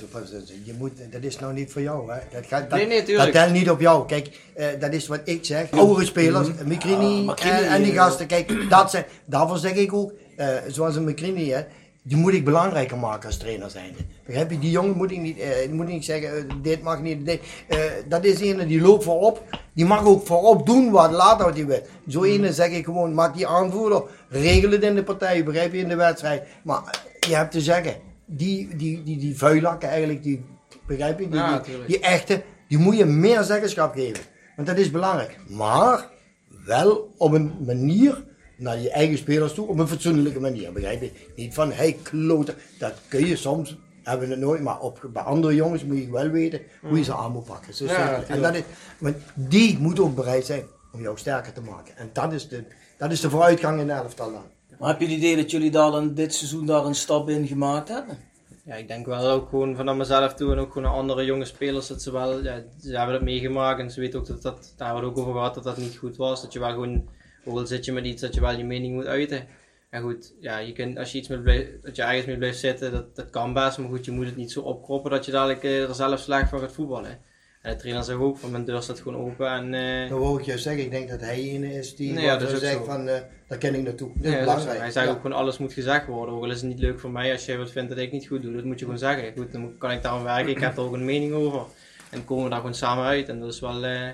[0.64, 2.12] je moet, dat is nou niet voor jou.
[2.12, 2.18] Hè.
[2.32, 4.06] Dat, gaat, dat, nee, nee, dat telt niet op jou.
[4.06, 5.70] Kijk, uh, dat is wat ik zeg.
[5.70, 8.26] Oudere spelers, mm Mikrini en, en, die gasten.
[8.26, 11.60] Kijk, dat zeg, daarvoor zeg ik ook, uh, zoals een Mikrini, hè,
[12.06, 13.98] die moet ik belangrijker maken als trainer zijnde.
[14.26, 14.58] Begrijp je?
[14.58, 17.40] Die jongen moet ik niet, uh, moet ik niet zeggen, uh, dit mag niet, dit.
[17.68, 19.42] Uh, dat is een die loopt voorop.
[19.72, 21.82] Die mag ook voorop doen wat later hij wil.
[22.08, 22.24] Zo mm.
[22.24, 25.88] ene zeg ik gewoon, maak die aanvoerder, regel het in de partij, begrijp je, in
[25.88, 26.42] de wedstrijd.
[26.62, 30.44] Maar je hebt te zeggen, die, die, die, die vuilakken eigenlijk, die,
[30.86, 34.24] begrijp je, die, die, die echte, die moet je meer zeggenschap geven.
[34.56, 35.38] Want dat is belangrijk.
[35.48, 36.08] Maar
[36.64, 38.24] wel op een manier
[38.56, 41.10] naar je eigen spelers toe op een fatsoenlijke manier, begrijp je?
[41.36, 45.22] Niet van, hey kloten, dat kun je soms, hebben we het nooit, maar op, bij
[45.22, 47.74] andere jongens moet je wel weten hoe je ze aan moet pakken.
[47.74, 48.62] Zo ja, en dat is,
[48.98, 51.96] want die moet ook bereid zijn om jou sterker te maken.
[51.96, 52.64] En dat is de,
[52.98, 54.44] dat is de vooruitgang in de elftal dan.
[54.78, 57.46] Maar heb je het idee dat jullie daar dan dit seizoen daar een stap in
[57.46, 58.18] gemaakt hebben?
[58.64, 61.86] Ja, ik denk wel ook gewoon van mezelf toe en ook gewoon andere jonge spelers
[61.86, 64.86] dat ze wel, ja, ze hebben dat meegemaakt en ze weten ook dat dat, daar
[64.86, 66.42] hebben we het ook over gehad, dat dat niet goed was.
[66.42, 67.08] Dat je wel gewoon
[67.46, 69.46] ook al zit je met iets dat je wel je mening moet uiten.
[69.90, 71.44] En goed, ja, je kunt, als je iets met
[71.82, 73.78] dat je ergens mee blijft zitten, dat, dat kan best.
[73.78, 76.48] Maar goed, je moet het niet zo opkroppen dat je dadelijk uh, er zelf slecht
[76.48, 77.18] van gaat voetballen.
[77.62, 79.48] En de trainer zegt ook van mijn deur staat gewoon open.
[79.48, 80.10] En, uh...
[80.10, 82.58] Dan wil ik je zeggen, ik denk dat hij een is die nee, ja, dat
[82.58, 83.14] zegt van uh,
[83.48, 84.10] daar ken ik naartoe.
[84.14, 84.78] Dat is belangrijk.
[84.78, 86.34] Hij zegt ook gewoon alles moet gezegd worden.
[86.34, 88.26] Ook al is het niet leuk voor mij als jij wat vindt dat ik niet
[88.26, 89.32] goed doe, dat moet je gewoon zeggen.
[89.36, 91.62] Goed, dan kan ik daar aan werken, ik heb er ook een mening over.
[92.10, 93.28] En komen we daar gewoon samen uit.
[93.28, 94.08] En dat is wel, uh,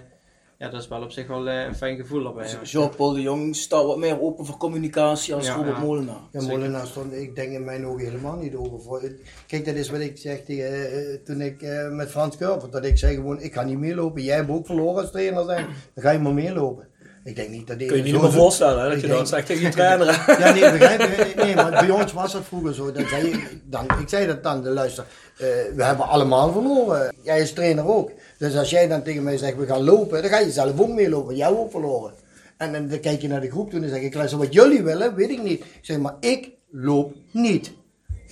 [0.63, 2.57] ja, dat is wel op zich wel uh, een fijn gevoel erbij.
[2.61, 5.83] Dus Jean-Paul de Jong staat wat meer open voor communicatie als ja, Robert ja.
[5.83, 6.21] Molenaar.
[6.33, 9.03] Ja, Molenaar stond ik denk in mijn ogen helemaal niet open voor.
[9.47, 12.85] Kijk, dat is wat ik zeg tegen, uh, toen ik uh, met Frans Kurver, dat
[12.85, 14.23] ik zei gewoon, ik ga niet meer lopen.
[14.23, 16.87] Jij hebt ook verloren als trainer zijn, dan ga je maar meer lopen.
[17.25, 19.47] Ik denk niet dat Kun je niet meer voorstellen hè, dat je denk, dat zegt
[19.47, 20.07] tegen je trainer.
[20.39, 21.33] ja, nee, begrijp je?
[21.37, 22.93] Nee, maar bij ons was dat vroeger zo.
[22.93, 27.15] Dat zei, dan, ik zei dat dan, de luister, uh, we hebben allemaal verloren.
[27.23, 28.11] Jij is trainer ook.
[28.43, 30.89] Dus als jij dan tegen mij zegt, we gaan lopen, dan ga je zelf ook
[30.89, 31.37] mee lopen.
[31.37, 32.15] Jij ook verloren.
[32.57, 34.83] En, en dan kijk je naar de groep toe en zeg ik, luister, wat jullie
[34.83, 35.61] willen, weet ik niet.
[35.61, 37.73] Ik zeg, maar ik loop niet.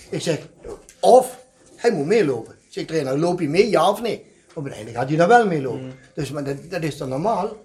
[0.09, 0.47] Ik zeg,
[0.99, 1.45] of
[1.75, 2.53] hij moet meelopen.
[2.53, 4.25] Ik zeg, trainer, loop je mee, ja of nee?
[4.53, 5.85] Op het einde gaat hij dan wel meelopen.
[5.85, 5.93] Mm.
[6.13, 7.57] Dus maar dat, dat is dan normaal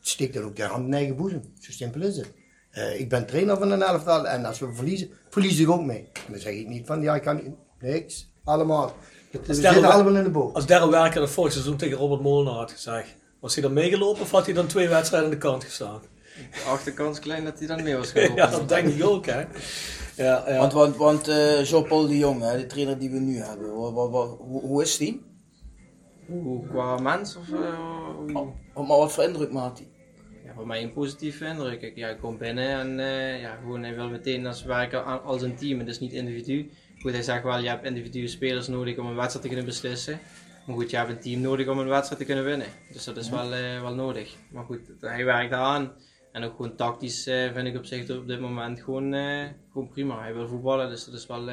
[0.00, 1.42] steek dan ook de hand in eigen boezem.
[1.60, 2.32] Zo simpel is het.
[2.72, 6.08] Uh, ik ben trainer van een elftal en als we verliezen, verlies ik ook mee.
[6.28, 8.94] dan zeg ik niet van ja, ik kan niks, allemaal.
[9.44, 10.54] We zitten allemaal in de boot.
[10.54, 14.22] Als Daryl Werker dat vorig seizoen tegen Robert Molenaar had gezegd, was hij dan meegelopen
[14.22, 16.00] of had hij dan twee wedstrijden aan de kant gestaan?
[16.52, 18.36] De achterkans klein dat hij dan mee was gelopen.
[18.36, 19.44] ja, dat denk ik ook, hè.
[20.16, 20.58] Ja, ja.
[20.58, 23.92] Want, want, want uh, Jean-Paul de Jong, hè, de trainer die we nu hebben, wat,
[23.92, 25.22] wat, wat, hoe, hoe, is die?
[26.26, 27.36] Hoe, qua mens?
[27.36, 28.38] Of, uh,
[28.74, 29.88] oh, maar wat voor indruk maakt hij?
[30.56, 31.82] voor mij een positieve indruk.
[31.82, 35.42] Ik, ja, ik kom binnen en uh, ja, gewoon, hij wil meteen als werken als
[35.42, 36.70] een team en dus niet individu.
[37.06, 40.20] Goed, hij zegt wel, je hebt individuele spelers nodig om een wedstrijd te kunnen beslissen.
[40.66, 42.66] Maar goed, je hebt een team nodig om een wedstrijd te kunnen winnen.
[42.92, 44.36] Dus dat is wel, uh, wel nodig.
[44.50, 45.92] Maar goed, hij werkt aan.
[46.32, 49.12] En ook gewoon tactisch uh, vind ik op zich op dit moment gewoon,
[49.72, 50.20] gewoon prima.
[50.20, 51.44] Hij wil voetballen, dus dat is wel,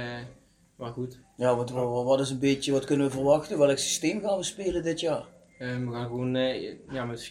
[0.78, 1.20] wel goed.
[1.38, 3.58] Ja, wat, wat is een beetje, wat kunnen we verwachten?
[3.58, 5.26] Welk systeem gaan we spelen dit jaar?
[5.58, 6.36] we gaan gewoon
[6.90, 7.28] ja, met 4-3-3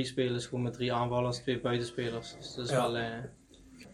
[0.00, 2.34] spelen, dus gewoon met drie aanvallers, twee buitenspelers.
[2.38, 2.96] Dus dat is wel...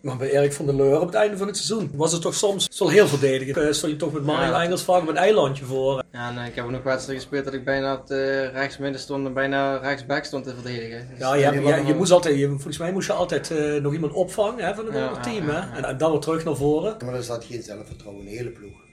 [0.01, 2.35] Maar bij Erik van der Leur op het einde van het seizoen was het toch
[2.35, 3.57] soms zo heel verdedigend.
[3.57, 4.63] Uh, stond je toch met Mario ja.
[4.63, 6.03] Engels vaak op een eilandje voor.
[6.13, 9.27] Ja, nee, ik heb ook nog wedstrijden gespeeld dat ik bijna op uh, rechtsmidden stond
[9.27, 11.09] en bijna rechtsback stond te verdedigen.
[11.11, 13.93] Dus ja, je, je, je, moest altijd, je, volgens mij moest je altijd uh, nog
[13.93, 15.49] iemand opvangen hè, van het ja, team.
[15.49, 15.77] hè?
[15.77, 16.97] En, en, dan weer terug naar voren.
[17.05, 18.88] Maar dan zat geen zelfvertrouwen in de hele ploeg.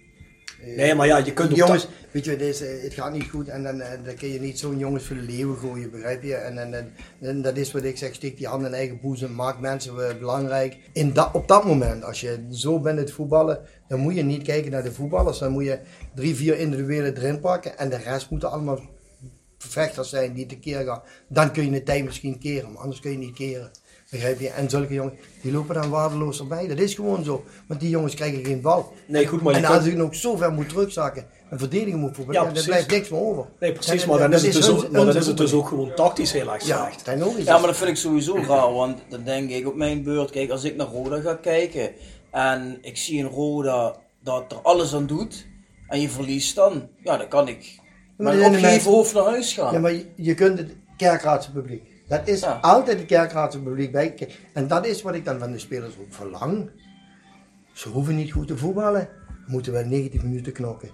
[0.65, 3.81] Nee, maar ja, je kunt Jongens, weet je, deze, het gaat niet goed en dan,
[3.81, 6.35] eh, dan kun je niet zo'n jongens voor de leeuwen gooien, begrijp je?
[6.35, 9.59] En, en, en, dat is wat ik zeg, steek die hand in eigen boezem, maak
[9.59, 10.77] mensen belangrijk.
[10.93, 14.43] In dat, op dat moment, als je zo bent het voetballen, dan moet je niet
[14.43, 15.37] kijken naar de voetballers.
[15.37, 15.79] Dan moet je
[16.15, 18.79] drie, vier individuele erin pakken en de rest moeten allemaal
[19.57, 21.01] vechters zijn die te keer gaan.
[21.27, 23.71] Dan kun je de tijd misschien keren, maar anders kun je niet keren.
[24.09, 24.49] Begrijp je?
[24.49, 26.67] En zulke jongens, die lopen dan waardeloos erbij.
[26.67, 27.43] Dat is gewoon zo.
[27.67, 28.93] Want die jongens krijgen geen bal.
[29.07, 32.33] Nee, goed, maar en als je nog zo ver moet terugzakken en verdedigen moet voor,
[32.33, 33.45] ja, dan blijft niks meer over.
[33.59, 35.93] Nee, precies, maar dan, is, het dus, ook, maar dan is het dus ook gewoon
[35.93, 37.05] tactisch heel erg slecht.
[37.05, 40.31] Ja, ja, maar dat vind ik sowieso raar, want dan denk ik op mijn beurt,
[40.31, 41.91] kijk, als ik naar Roda ga kijken
[42.31, 45.45] en ik zie een Roda dat er alles aan doet
[45.87, 47.79] en je verliest dan, ja, dan kan ik
[48.17, 49.73] met een opgeheven hoofd naar huis gaan.
[49.73, 54.15] Ja, maar je, je kunt het kerkraadse publiek dat is altijd de kerkraadse publiek bij.
[54.53, 56.69] En dat is wat ik dan van de spelers ook verlang.
[57.73, 59.09] Ze hoeven niet goed te voetballen.
[59.47, 60.89] Moeten we 90 minuten knokken.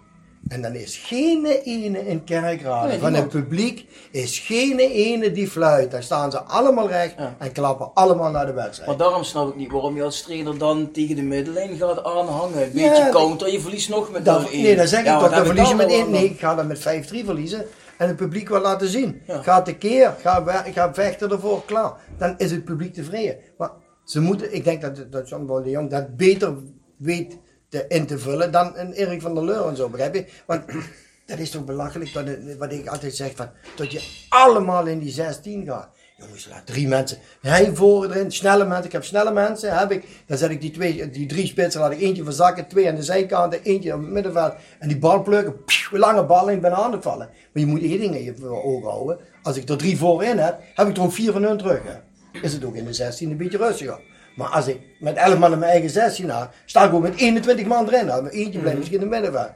[0.47, 5.91] En dan is geen ene in kerkraad van het publiek, is geen ene die fluit.
[5.91, 8.89] Dan staan ze allemaal recht en klappen allemaal naar de wedstrijd.
[8.89, 12.63] Maar daarom snap ik niet waarom je als trainer dan tegen de middenlijn gaat aanhangen.
[12.63, 14.51] Een beetje counter, je verliest nog met 0-1.
[14.51, 16.11] Nee, dan zeg ik toch, dan verlies je met 1.
[16.11, 17.65] Nee, ik ga dan met 5-3 verliezen
[18.01, 19.21] en het publiek wil laten zien.
[19.27, 19.41] Ja.
[19.41, 21.93] Ga tekeer, ga, ga vechten ervoor, klaar.
[22.17, 23.37] Dan is het publiek tevreden.
[23.57, 23.69] Maar
[24.03, 26.53] ze moeten, ik denk dat, dat John de Jong dat beter
[26.97, 27.37] weet
[27.69, 30.25] te, in te vullen dan een Erik van der Leur en zo, begrijp je?
[30.45, 30.63] Want
[31.25, 32.25] dat is toch belachelijk, dat
[32.57, 35.89] wat ik altijd zeg, van, dat je allemaal in die 16 gaat.
[36.21, 37.17] Jongens, laat drie mensen.
[37.41, 38.85] Hij voor erin, snelle mensen.
[38.85, 39.77] Ik heb snelle mensen.
[39.77, 42.89] Heb ik, dan zet ik die, twee, die drie spitsen, laat ik eentje verzakken, twee
[42.89, 44.53] aan de zijkanten, eentje op het middenveld.
[44.79, 45.55] En die bal plukken,
[45.91, 47.29] lange bal in, ben aan het vallen.
[47.53, 49.19] Maar je moet één ding in je ogen houden.
[49.43, 51.81] Als ik er drie voorin heb, heb ik er ook vier van hun terug.
[51.83, 52.39] Hè.
[52.41, 53.99] Is het ook in de 16 een beetje rustiger.
[54.35, 57.15] Maar als ik met 11 man in mijn eigen 16 had, sta ik ook met
[57.15, 58.05] 21 man erin.
[58.05, 58.77] Dan eentje blijft mhm.
[58.77, 59.51] misschien in het middenveld.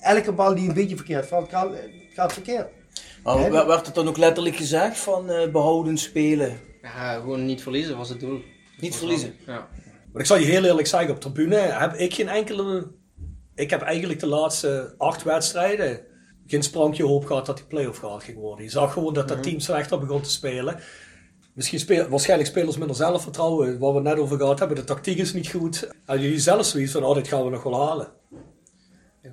[0.00, 1.50] Elke bal die een beetje verkeerd valt,
[2.14, 2.66] gaat verkeerd.
[3.22, 6.60] Maar werd het dan ook letterlijk gezegd van uh, behouden spelen?
[6.82, 8.40] Ja, gewoon niet verliezen was het doel.
[8.80, 9.34] Niet verliezen?
[9.46, 9.68] Ja.
[10.12, 12.90] Maar ik zal je heel eerlijk zeggen, op tribune heb ik geen enkele...
[13.54, 16.06] Ik heb eigenlijk de laatste acht wedstrijden
[16.50, 18.64] geen sprankje hoop gehad dat die play-off gaat ging worden.
[18.64, 19.46] Je zag gewoon dat dat mhm.
[19.46, 20.80] team slechter begon te spelen.
[21.54, 24.76] Misschien speel, waarschijnlijk spelers minder zelfvertrouwen, waar we het net over gehad hebben.
[24.76, 25.90] De tactiek is niet goed.
[26.06, 28.08] En jullie zelf zoiets van, oh, dit gaan we nog wel halen.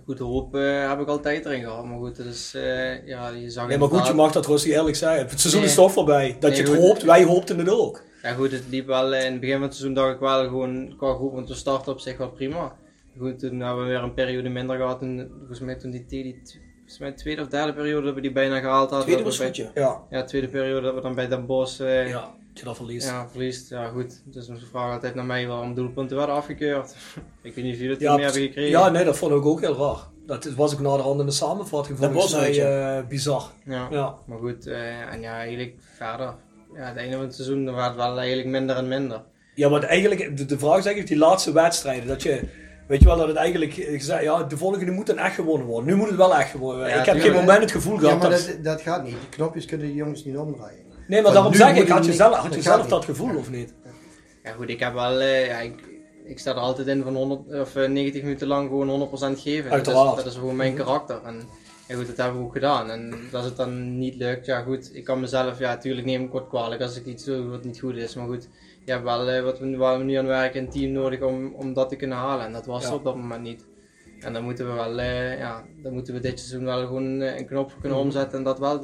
[0.05, 3.67] Goed hoop uh, heb ik altijd erin gehad, maar goed, dus uh, ja, je zag
[3.67, 5.27] Nee, maar goed, je mag dat rustig eerlijk zeggen.
[5.27, 6.37] Het seizoen is toch voorbij.
[6.39, 8.03] Dat je het hoopt, wij hoopten het ook.
[8.21, 10.93] Ja goed, het liep wel, in het begin van het seizoen dacht ik wel gewoon
[10.97, 12.75] qua groep, want we starten op zich wel prima.
[13.17, 16.41] Goed, toen hebben we weer een periode minder gehad en volgens mij toen die, die
[16.75, 19.07] volgens mij tweede of derde periode dat we die bijna gehaald hadden.
[19.07, 20.03] Tweede was goed, ja.
[20.09, 21.79] Ja, tweede periode dat we dan bij Den Bosch...
[21.79, 23.07] Uh, ja, je dat verliest.
[23.07, 23.69] Ja, verliest.
[23.69, 24.21] Ja, goed.
[24.25, 26.95] Dus ze vragen altijd naar mij waarom doelpunten werden afgekeurd.
[27.41, 28.69] ik weet niet of jullie dat ja, meer hebben gekregen.
[28.69, 30.07] Ja, nee, dat vond ik ook heel raar.
[30.25, 33.51] Dat was ik na de hand in de samenvatting van was mij uh, bizar.
[33.65, 34.67] Ja, ja, maar goed.
[34.67, 36.33] Uh, en ja, eigenlijk verder.
[36.75, 39.23] Ja, het einde van het seizoen werd het wel eigenlijk minder en minder.
[39.55, 42.07] Ja, maar eigenlijk, de, de vraag is eigenlijk die laatste wedstrijden.
[42.07, 42.47] Dat je
[42.87, 45.89] Weet je wel dat het eigenlijk gezegd, ja, de volgende moet dan echt gewonnen worden.
[45.89, 46.99] Nu moet het wel echt gewonnen worden.
[46.99, 48.21] ik heb geen moment het gevoel gehad.
[48.21, 49.15] Ja, maar dat, dat, gaat niet.
[49.19, 50.85] Die knopjes kunnen de jongens niet omdraaien.
[51.07, 53.73] Nee, maar daarom zeg ik, had je zelf, had je zelf dat gevoel of niet?
[54.43, 55.83] Ja, goed, ik heb wel, uh, ja, ik,
[56.25, 59.71] ik sta er altijd in van 100, of 90 eh, minuten lang gewoon 100% geven.
[59.71, 61.21] Dat is, dat is gewoon mijn karakter.
[61.23, 61.41] En
[61.87, 62.89] ja, goed, dat hebben we ook gedaan.
[62.89, 66.31] En als het dan niet lukt, ja goed, ik kan mezelf, ja, natuurlijk neem ik
[66.31, 68.15] wat kwalijk als ik iets doe wat niet goed is.
[68.15, 68.47] Maar goed,
[68.85, 71.53] je hebt wel uh, wat we, waar we nu aan werken, een team nodig om,
[71.53, 72.45] om dat te kunnen halen.
[72.45, 73.65] En dat was er op dat moment niet.
[74.25, 77.37] En dan moeten we wel, uh, ja, dan moeten we dit seizoen wel gewoon uh,
[77.37, 78.07] een knop kunnen mhm.
[78.07, 78.77] omzetten en dat wel,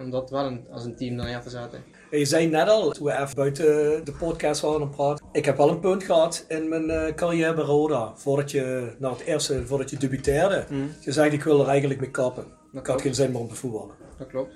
[0.00, 1.82] om dat wel een, als een team neer te zetten.
[2.10, 3.64] Je zei net al, toen we even buiten
[4.04, 7.64] de podcast waren aan praten, ik heb wel een punt gehad in mijn carrière bij
[7.64, 10.64] Roda, voordat je, nou het eerste, voordat je debuteerde.
[10.70, 10.90] Mm.
[11.00, 12.44] Je zei ik wil er eigenlijk mee kappen.
[12.72, 13.94] ik had geen zin meer om te voetballen.
[14.18, 14.52] Dat klopt.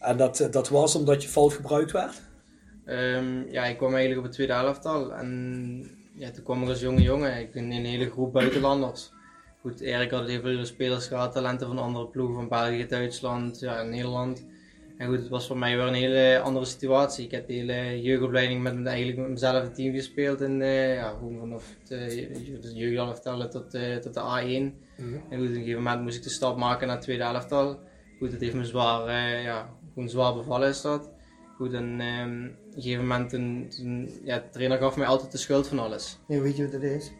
[0.00, 2.20] En dat, dat was omdat je fout gebruikt werd?
[2.86, 6.80] Um, ja, ik kwam eigenlijk op het tweede elftal en ja, toen kwam ik als
[6.80, 7.38] jonge jongen.
[7.40, 9.10] Ik in een hele groep buitenlanders.
[9.60, 13.82] Goed, Erik had heel veel spelers gehad, talenten van andere ploegen, van België, Duitsland, ja,
[13.82, 14.46] Nederland.
[14.96, 17.24] En goed, het was voor mij weer een hele andere situatie.
[17.24, 20.40] Ik heb de hele jeugdopleiding met, eigenlijk met mezelf team gespeeld.
[20.40, 24.24] En uh, ja, gewoon vanaf de, jeugdelftal tot, uh, tot de A1.
[24.24, 25.22] Mm -hmm.
[25.30, 27.78] En goed, op een gegeven moment moest ik de stap maken naar het tweede elftal.
[28.18, 31.10] Goed, dat heeft me zwaar, uh, ja, gewoon zwaar bevallen is dat.
[31.56, 35.32] Goed, en um, op een gegeven moment, een, een, ja, de trainer gaf mij altijd
[35.32, 36.18] de schuld van alles.
[36.26, 37.12] Nee, weet je wat het is?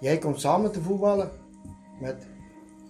[0.00, 1.44] Jij komt samen te voetballen
[2.00, 2.26] met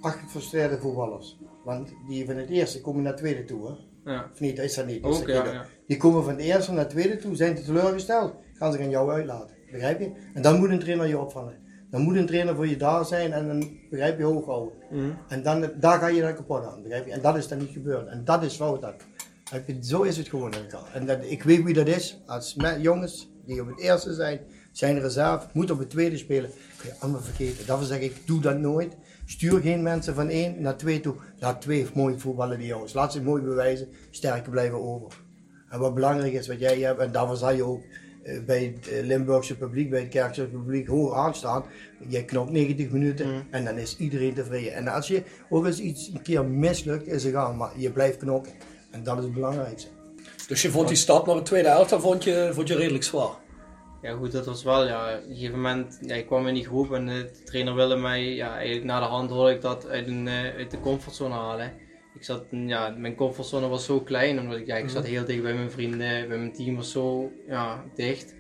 [0.01, 1.39] acht gefrustreerde voetballers.
[1.65, 3.75] Want die van het eerste komen naar het tweede toe, hè?
[4.13, 4.31] Ja.
[4.33, 5.03] Of niet, dat is dat niet.
[5.03, 5.65] Ook, ja, ja.
[5.87, 9.11] Die komen van het eerste naar het tweede toe, zijn teleurgesteld, gaan zich aan jou
[9.11, 9.57] uitlaten.
[9.71, 10.13] Begrijp je?
[10.35, 11.65] En dan moet een trainer je opvangen.
[11.91, 14.73] Dan moet een trainer voor je daar zijn en dan begrijp je hoog houden.
[14.91, 15.19] Mm.
[15.29, 17.13] En dan, daar ga je dan kapot aan, begrijp je?
[17.13, 18.07] En dat is dan niet gebeurd.
[18.07, 18.83] En dat is fout.
[18.83, 18.95] Dat.
[19.81, 20.53] Zo is het gewoon.
[20.93, 22.23] En dat, ik weet wie dat is.
[22.27, 24.41] Als jongens die op het eerste zijn,
[24.77, 26.51] zijn reserve, moeten op het tweede spelen.
[26.77, 27.67] Kun je allemaal vergeten.
[27.67, 28.97] Daarvoor zeg ik, doe dat nooit.
[29.25, 31.15] Stuur geen mensen van één naar twee toe.
[31.39, 32.93] Laat twee mooi voetballen die jongens.
[32.93, 33.89] Laat ze mooi bewijzen.
[34.11, 35.21] Sterker blijven over.
[35.69, 37.83] En wat belangrijk is, wat jij hebt, en daarvoor zal je ook
[38.23, 41.65] eh, bij het eh, Limburgse publiek, bij het Kerkse publiek hoog aanstaan.
[42.09, 43.47] Je knopt 90 minuten mm.
[43.51, 44.75] en dan is iedereen tevreden.
[44.75, 48.19] En als je ook eens iets een keer mislukt, is het gaan, maar je blijft
[48.19, 48.53] knokken.
[48.91, 49.89] En dat is het belangrijkste.
[50.49, 53.45] Dus je vond die stap naar de tweede elftal vond je, vond je redelijk zwaar?
[54.07, 56.65] Ja goed, dat was wel, ja, op een gegeven moment, ja, ik kwam in die
[56.65, 60.07] groep en de trainer wilde mij, ja, eigenlijk na de hand wilde ik dat uit,
[60.07, 61.73] een, uh, uit de comfortzone halen.
[62.15, 65.13] Ik zat, ja, mijn comfortzone was zo klein, omdat ik, ja, ik zat mhm.
[65.13, 68.33] heel dicht bij mijn vrienden, bij mijn team was zo, ja, dicht.
[68.33, 68.37] Op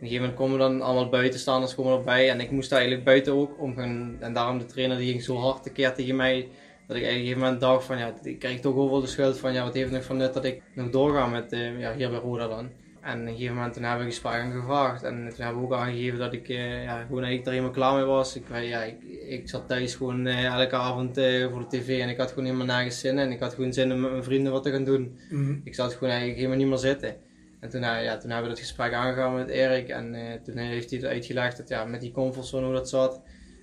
[0.00, 3.60] een gegeven moment komen dan allemaal buitenstaanders komen erbij en ik moest eigenlijk buiten ook
[3.60, 4.16] omgaan.
[4.20, 6.48] En daarom de trainer die ging zo hard tekeer tegen mij,
[6.86, 9.38] dat ik op een gegeven moment dacht van ja, ik krijg toch overal de schuld
[9.38, 11.94] van ja, wat heeft het nog van nut dat ik nog doorga met uh, ja,
[11.94, 12.81] hier bij Roda dan.
[13.02, 15.74] En op een gegeven moment toen hebben we gesprekken gevraagd en toen hebben we ook
[15.74, 18.36] aangegeven dat ik uh, ja, gewoon eigenlijk er helemaal klaar mee was.
[18.36, 21.14] Ik, ja, ik, ik zat thuis gewoon uh, elke avond
[21.50, 23.92] voor de tv en ik had gewoon helemaal nergens zin en ik had gewoon zin
[23.92, 25.18] om met mijn vrienden wat te gaan doen.
[25.30, 25.56] Mhm.
[25.64, 27.16] Ik zat gewoon eigenlijk helemaal niet meer zitten.
[27.60, 30.98] En toen, ja, toen hebben we dat gesprek aangegaan met Erik en toen heeft hij
[30.98, 33.20] het uitgelegd dat ja, met die comfortzone hoe dat zat.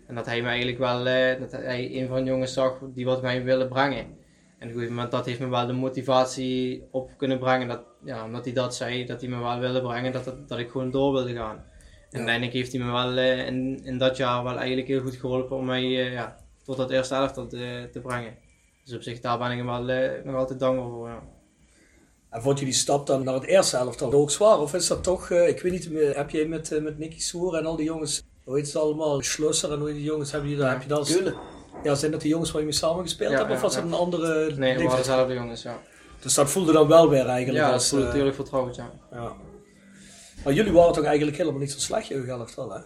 [0.07, 1.03] En dat hij me eigenlijk wel,
[1.39, 4.05] dat hij een van de jongens zag die wat mij willen brengen.
[4.57, 7.67] En op een moment dat heeft me wel de motivatie op kunnen brengen.
[7.67, 10.59] Dat, ja, omdat hij dat zei, dat hij me wel wilde brengen, dat, dat, dat
[10.59, 11.63] ik gewoon door wilde gaan.
[12.09, 15.15] En uiteindelijk heeft hij me wel uh, in, in dat jaar wel eigenlijk heel goed
[15.15, 18.37] geholpen om mij uh, ja, tot dat eerste elftal te, te brengen.
[18.83, 21.07] Dus op zich daar ben ik hem wel nog altijd dankbaar voor.
[21.07, 21.23] Ja.
[22.29, 24.59] En vond je die stap dan naar het eerste elftal ook zwaar?
[24.59, 27.75] Of is dat toch, ik weet niet, heb jij met, met Nicky Soer en al
[27.75, 29.21] die jongens hoe heet ze allemaal?
[29.21, 30.71] Schlosser en hoe die jongens hebben je daar?
[30.71, 31.05] Heb je dat?
[31.05, 31.37] Tuurlijk.
[31.83, 33.51] Ja, zijn dat de jongens waar je mee samen gespeeld hebt?
[33.51, 34.55] Of was het een andere...
[34.55, 35.81] Nee, het waren dezelfde jongens, ja.
[36.19, 38.91] Dus dat voelde dan wel weer eigenlijk Ja, dat voelde uh, natuurlijk vertrouwd, ja.
[39.11, 39.33] ja.
[40.43, 42.79] Maar jullie waren toch eigenlijk helemaal niet zo slecht, elftal, hè?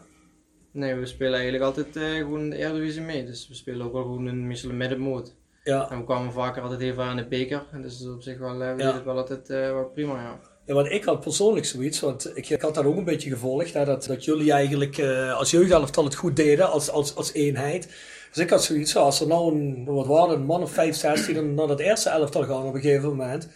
[0.71, 3.25] Nee, we spelen eigenlijk altijd uh, gewoon de Eredivisie mee.
[3.25, 5.35] Dus we spelen ook wel gewoon een meestal middenmoot.
[5.63, 5.89] Ja.
[5.89, 7.63] En we kwamen vaker altijd even aan de beker.
[7.81, 8.93] Dus op zich wel, uh, we ja.
[8.93, 10.39] het wel altijd wel prima, ja.
[10.65, 13.73] Ja, want ik had persoonlijk zoiets, want ik, ik had dat ook een beetje gevolgd,
[13.73, 17.89] hè, dat, dat jullie eigenlijk uh, als jeugdelftal het goed deden, als, als, als eenheid.
[18.33, 21.25] Dus ik had zoiets, als er nou een, wat waren, een man of 5, 6
[21.25, 23.47] die dan naar dat eerste elftal gaan op een gegeven moment,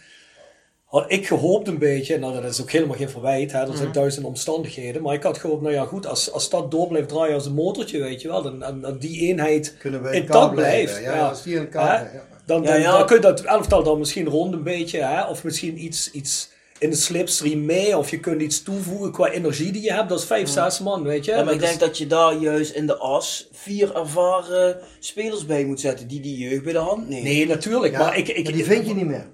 [0.84, 3.86] had ik gehoopt een beetje, nou dat is ook helemaal geen verwijt, hè, er zijn
[3.86, 7.08] mm duizend omstandigheden, maar ik had gehoopt, nou ja goed, als, als dat door blijft
[7.08, 9.76] draaien als een motortje, weet je wel, en, en, die eenheid
[10.10, 11.02] intact blijft.
[11.02, 12.22] Ja, ja, als die in elkaar, ja.
[12.46, 15.84] Dan, dan, dan, kun je dat elftal dan misschien rond een beetje, hè, of misschien
[15.84, 19.92] iets, iets in de slipstream mee, of je kunt iets toevoegen qua energie die je
[19.92, 21.30] hebt, dat is 5, 6 man, weet je.
[21.30, 25.64] Ja, maar ik denk dat je daar juist in de as vier ervaren spelers bij
[25.64, 27.24] moet zetten die die jeugd bij de hand nemen.
[27.24, 29.26] Nee, natuurlijk, maar, ik, ik, maar die vind je niet meer.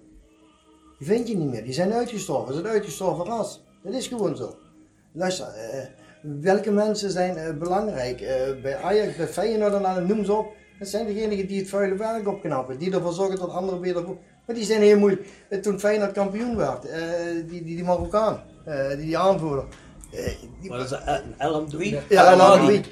[0.99, 1.65] Die vind je niet meer.
[1.65, 2.55] Die zijn uitgestorven.
[2.55, 3.63] Ze zijn uitgestorven ras.
[3.83, 4.57] Dat is gewoon zo.
[5.13, 8.21] Luister, uh, welke mensen zijn uh, belangrijk?
[8.21, 10.47] Uh, bij Ajax, bij Feyenoord en noem ze op.
[10.79, 12.79] Dat zijn degenen die het vuile werk opknappen.
[12.79, 14.19] Die ervoor zorgen dat anderen weer ervoor...
[14.47, 15.27] Maar die zijn heel moeilijk.
[15.63, 16.83] Toen Feyenoord kampioen werd,
[17.49, 18.43] die, die, die Marokkaan,
[18.89, 19.65] die, die aanvoerder.
[20.69, 21.01] Wat is dat?
[21.39, 22.01] El Amdoui?
[22.09, 22.83] Ja, El Amdoui.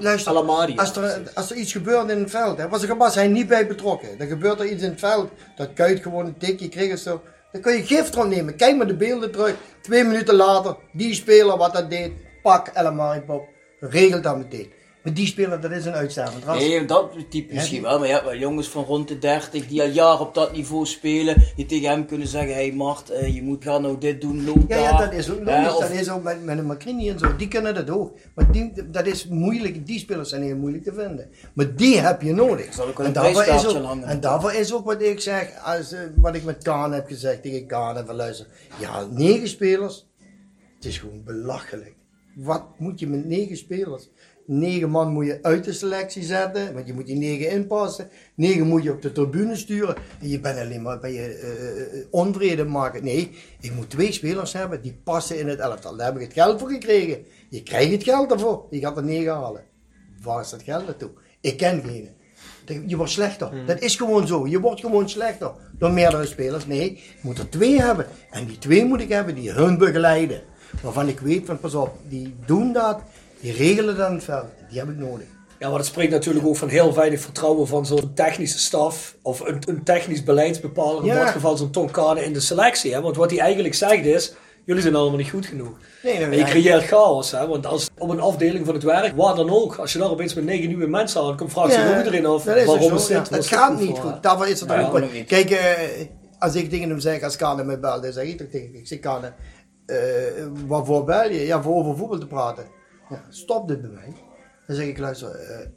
[0.00, 0.32] Luister,
[0.78, 3.48] als er, als er iets gebeurt in het veld, hè, was, er, was hij niet
[3.48, 4.18] bij betrokken.
[4.18, 7.22] Dan gebeurt er iets in het veld, dat kuit gewoon een tikje kreeg of zo.
[7.52, 8.56] Dan kun je gift rond nemen.
[8.56, 9.54] Kijk maar de beelden terug.
[9.80, 13.48] Twee minuten later, die speler wat dat deed, pak Elamari Pop.
[13.80, 14.72] Regelt dat meteen.
[15.12, 16.58] Die speler, dat is een uitstervend ras.
[16.58, 17.98] Nee, dat type misschien wel.
[17.98, 20.86] Maar je hebt wel jongens van rond de 30 die al jaren op dat niveau
[20.86, 21.42] spelen.
[21.56, 24.44] Die tegen hem kunnen zeggen, hé hey Mart, uh, je moet gaan nou dit doen,
[24.44, 25.78] loop ja, Ja, dat is ook logisch.
[25.78, 27.36] dat is ook met, met een Macrini en zo.
[27.36, 28.16] Die kunnen dat ook.
[28.34, 29.86] Maar die, dat is moeilijk.
[29.86, 31.30] Die spelers zijn heel moeilijk te vinden.
[31.52, 32.78] Maar die heb je nodig.
[32.98, 36.44] En daarvoor, is ook, en daarvoor is ook wat ik zeg, als, uh, wat ik
[36.44, 38.46] met Kaan heb gezegd tegen Kaan en van luister.
[38.80, 40.06] Ja, negen spelers.
[40.74, 41.94] Het is gewoon belachelijk.
[42.34, 44.08] Wat moet je met negen spelers?
[44.50, 48.08] Negen man moet je uit de selectie zetten, want je moet die negen inpassen.
[48.34, 49.96] Negen moet je op de tribune sturen.
[50.20, 51.40] En je bent alleen maar bij je
[52.00, 53.04] uh, onvrede maken.
[53.04, 53.30] Nee,
[53.60, 55.96] ik moet twee spelers hebben die passen in het elftal.
[55.96, 57.24] Daar heb ik het geld voor gekregen.
[57.48, 58.66] Je krijgt het geld ervoor.
[58.70, 59.62] Je gaat er negen halen.
[60.22, 61.10] Waar is dat geld naartoe?
[61.40, 62.08] Ik ken geen.
[62.86, 63.48] Je wordt slechter.
[63.48, 63.66] Hmm.
[63.66, 64.46] Dat is gewoon zo.
[64.46, 66.66] Je wordt gewoon slechter door meerdere spelers.
[66.66, 68.06] Nee, je moet er twee hebben.
[68.30, 70.42] En die twee moet ik hebben die hun begeleiden.
[70.82, 73.00] Waarvan ik weet van, pas op, die doen dat.
[73.40, 74.46] Die regelen dan het veld.
[74.70, 75.26] Die heb ik nodig.
[75.58, 79.16] Ja, maar dat spreekt natuurlijk ook van heel weinig vertrouwen van zo'n technische staf.
[79.22, 81.06] Of een, een technisch beleidsbepaler.
[81.06, 82.92] In dat geval zo'n Tonkane in de selectie.
[82.92, 83.00] Hè?
[83.00, 84.34] Want wat hij eigenlijk zegt is.
[84.64, 85.78] Jullie zijn allemaal niet goed genoeg.
[86.02, 87.30] Nee, en je creëert chaos.
[87.30, 87.46] Hè?
[87.46, 90.34] Want als op een afdeling van het werk, waar dan ook, als je daar opeens
[90.34, 93.28] met negen nieuwe mensen aan komt, vraagt zich ook iedereen af waarom is dit?
[93.28, 94.22] Het gaat niet goed.
[94.22, 95.02] Daarvoor is het ook.
[95.26, 95.58] Kijk, uh,
[96.38, 98.76] als ik tegen hem zeg, als Kane me belt, dan zeg ik toch tegen hem,
[98.76, 99.32] ik zeg Kane,
[99.86, 99.96] uh,
[100.66, 101.46] waarvoor bel je?
[101.46, 102.64] Ja, voor over voetbal te praten.
[103.10, 104.14] Ja, stop dit bij mij.
[104.66, 105.70] Dan zeg ik, luister, uh, het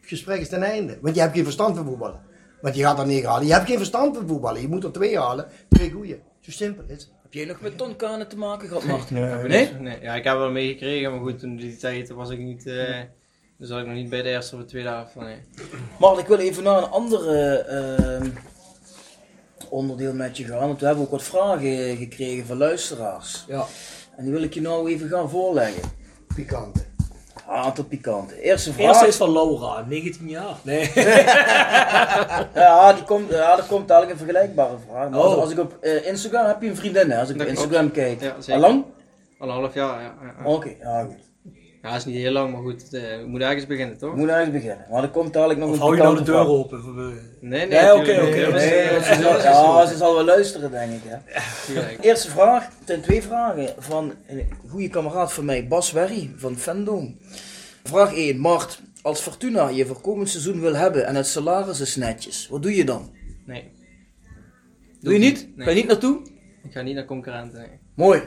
[0.00, 0.98] gesprek is ten einde.
[1.00, 2.20] Want je hebt geen verstand van voetballen.
[2.60, 3.46] Want je gaat er negen halen.
[3.46, 4.60] Je hebt geen verstand van voetballen.
[4.60, 5.46] Je moet er twee halen.
[5.68, 6.20] Twee goeie.
[6.40, 7.10] Zo simpel is het.
[7.22, 9.16] Heb jij nog met tonkanen te maken gehad, Martin?
[9.16, 9.72] Nee, nee?
[9.72, 10.00] nee?
[10.00, 12.66] Ja, ik heb wel meegekregen, maar goed, toen die tijd was ik niet...
[12.66, 13.00] Uh,
[13.58, 15.40] dan zat ik nog niet bij de eerste of de tweede helft van, nee.
[16.00, 17.66] Maar ik wil even naar een andere
[18.20, 18.28] uh,
[19.70, 20.58] onderdeel met je gaan.
[20.58, 23.44] Want we hebben ook wat vragen gekregen van luisteraars.
[23.48, 23.66] Ja.
[24.16, 25.90] En die wil ik je nou even gaan voorleggen.
[26.34, 26.80] Pikante.
[27.48, 28.40] Aantal pikante.
[28.40, 28.86] Eerste vraag.
[28.86, 30.56] Eerste is van Laura, 19 jaar.
[30.62, 30.90] Nee.
[32.54, 35.10] ja, die komt, ja, dat komt eigenlijk een vergelijkbare vraag.
[35.10, 35.50] Maar als, oh.
[35.50, 37.18] ik op uh, Instagram heb je een vriendin, hè?
[37.18, 38.20] Als ik op Instagram kijk.
[38.20, 38.84] Ja, Al lang?
[39.38, 40.14] Al een half jaar, ja.
[40.22, 41.31] ja, Oké, ja goed.
[41.82, 44.10] Ja, dat is niet heel lang, maar goed, uh, we moeten ergens beginnen, toch?
[44.10, 44.86] We moeten ergens beginnen.
[44.90, 46.80] Maar er komt dadelijk nog of een hou je nou de deur open?
[47.40, 47.94] Nee, nee.
[47.94, 48.40] oké, oké.
[49.42, 51.00] Ja, ze zal wel luisteren, denk ik.
[51.04, 51.96] Hè.
[52.00, 57.18] Eerste vraag, ten twee vragen van een goede kameraad van mij, Bas Werry van Fendom.
[57.82, 61.96] Vraag 1, Mart, als Fortuna je voor komend seizoen wil hebben en het salaris is
[61.96, 63.10] netjes, wat doe je dan?
[63.46, 63.70] Nee.
[65.00, 65.48] Doe, je niet?
[65.56, 66.20] Ga je niet naartoe?
[66.64, 67.78] Ik ga niet naar concurrenten, nee.
[67.94, 68.22] Mooi.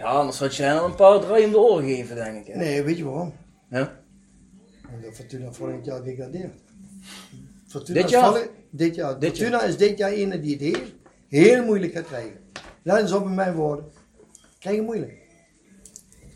[0.00, 2.52] Ja, anders had je hem een paar draaiende oren geven, denk ik.
[2.52, 2.58] Hè?
[2.58, 3.32] Nee, weet je waarom?
[3.70, 4.00] Ja?
[4.94, 6.54] Omdat Fortuna vorig jaar degradeert.
[7.68, 8.46] Fortuna dit jaar?
[8.70, 9.18] dit jaar.
[9.18, 9.68] Dit Fortuna jaar.
[9.68, 10.86] is dit jaar een die het heel,
[11.28, 12.38] heel moeilijk gaat krijgen.
[12.82, 13.84] Laat eens op in mijn woorden.
[14.58, 15.12] Krijgen moeilijk.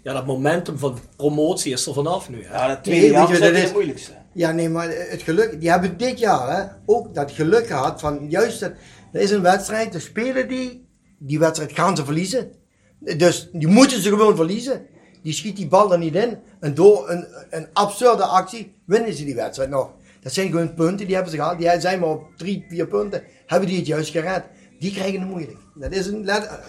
[0.02, 2.44] Ja, dat momentum van promotie is er vanaf nu.
[2.44, 2.52] Hè?
[2.52, 4.12] Ja, dat tweede jaar is het moeilijkste.
[4.32, 8.30] Ja, nee, maar het geluk, die hebben dit jaar hè, ook dat geluk gehad van
[8.30, 8.72] juist dat,
[9.12, 10.88] er is een wedstrijd, de spelen die,
[11.18, 12.62] die wedstrijd gaan ze verliezen.
[13.04, 14.86] Dus die moeten ze gewoon verliezen.
[15.22, 16.38] Die schiet die bal er niet in.
[16.60, 19.90] En door een, een absurde actie winnen ze die wedstrijd nog.
[20.20, 21.58] Dat zijn gewoon punten, die hebben ze gehaald.
[21.58, 23.22] Die zijn maar op drie, vier punten.
[23.46, 24.44] Hebben die het juist gered.
[24.78, 25.58] Die krijgen het moeilijk.
[25.74, 26.24] Dat is een,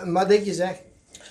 [0.05, 0.81] maar dat je zegt.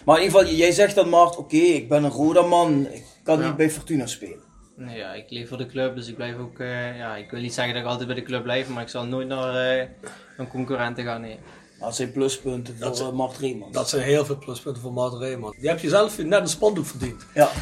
[0.05, 2.87] Maar in ieder geval, jij zegt dan Mart, oké, ik ben een rode man.
[2.93, 4.43] Ik kan niet bij Fortuna spelen.
[4.77, 7.41] Nee, ja, ik leef voor de club, dus ik blijf ook, uh, ja, ik wil
[7.41, 9.85] niet zeggen dat ik altijd bij de club blijf, maar ik zal nooit naar uh,
[10.37, 11.39] een concurrent gaan, nee.
[11.81, 13.73] Dat zijn pluspunten voor uh, Mart Reeman.
[13.73, 15.55] Dat zijn heel veel pluspunten voor Mart Reeman.
[15.59, 17.27] Die heb je zelf net een spandoek verdiend.
[17.35, 17.47] Ja.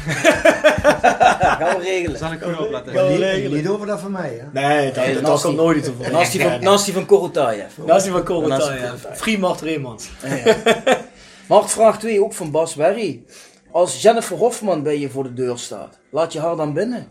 [1.59, 2.17] Gaan we regelen.
[2.17, 2.93] Zal ik goed opletten.
[2.93, 3.57] Gaan regelen.
[3.57, 4.61] Niet over dat van mij, hè?
[4.61, 6.11] Nee, dat, nee, dat komt nooit over.
[6.11, 7.77] Naast die van, naast die van Korotayev.
[7.77, 9.05] Naast die van Korotayev.
[9.13, 9.99] Free Mart Reeman.
[10.23, 10.55] Ja,
[11.47, 13.23] Mart vraag 2 ook van Bas Werry.
[13.71, 17.07] Als Jennifer Hofman bij je voor de deur staat, laat je haar dan binnen?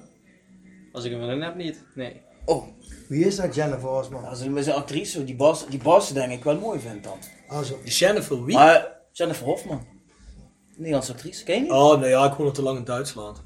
[0.93, 1.85] Als ik hem erin heb, niet.
[1.95, 2.21] Nee.
[2.45, 2.65] Oh.
[3.09, 4.23] Wie is dat, Jennifer Hofman?
[4.23, 7.19] Dat is een actrice die Bas, die Bas denk ik wel mooi vindt dan.
[7.49, 7.79] Also.
[7.85, 8.55] Die Jennifer wie?
[8.55, 9.87] Maar Jennifer Hofman.
[10.77, 11.71] Nederlandse actrice, ken je niet?
[11.71, 13.43] Oh nee, ja, ik woon al te lang in Duitsland.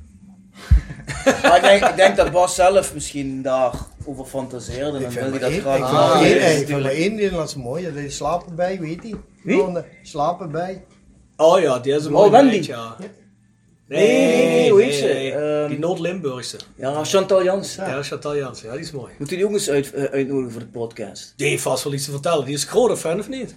[1.43, 3.73] maar ik denk, ik denk dat Bas zelf misschien daar
[4.05, 4.99] over fantaseerde.
[4.99, 8.55] Dan wil hij dat graag ah, Ik vind maar één Nederlandse mooi, dat is slapen
[8.55, 9.15] bij, weet hij?
[9.43, 9.65] Wie?
[10.03, 10.85] Slapen bij.
[11.37, 12.97] Oh ja, die is een oh, mooi beetje, ja.
[13.89, 15.35] Nee, nee, nee, hoe heet ze?
[15.35, 16.57] Um, die Noord-Limburgse.
[16.77, 17.75] Ja, Chantal Jans.
[17.75, 17.89] Ja.
[17.89, 19.13] ja, Chantal Jans, ja, die is mooi.
[19.19, 21.33] Moet u die ook eens uit, uh, uitnodigen voor de podcast?
[21.37, 22.45] Die heeft vast wel iets te vertellen.
[22.45, 23.57] Die is grote fan, of niet?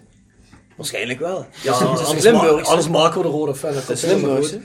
[0.77, 1.45] Waarschijnlijk wel.
[1.63, 3.73] Ja, anders, ma anders maken we de rode fan.
[3.73, 4.59] Dat is Limburgse.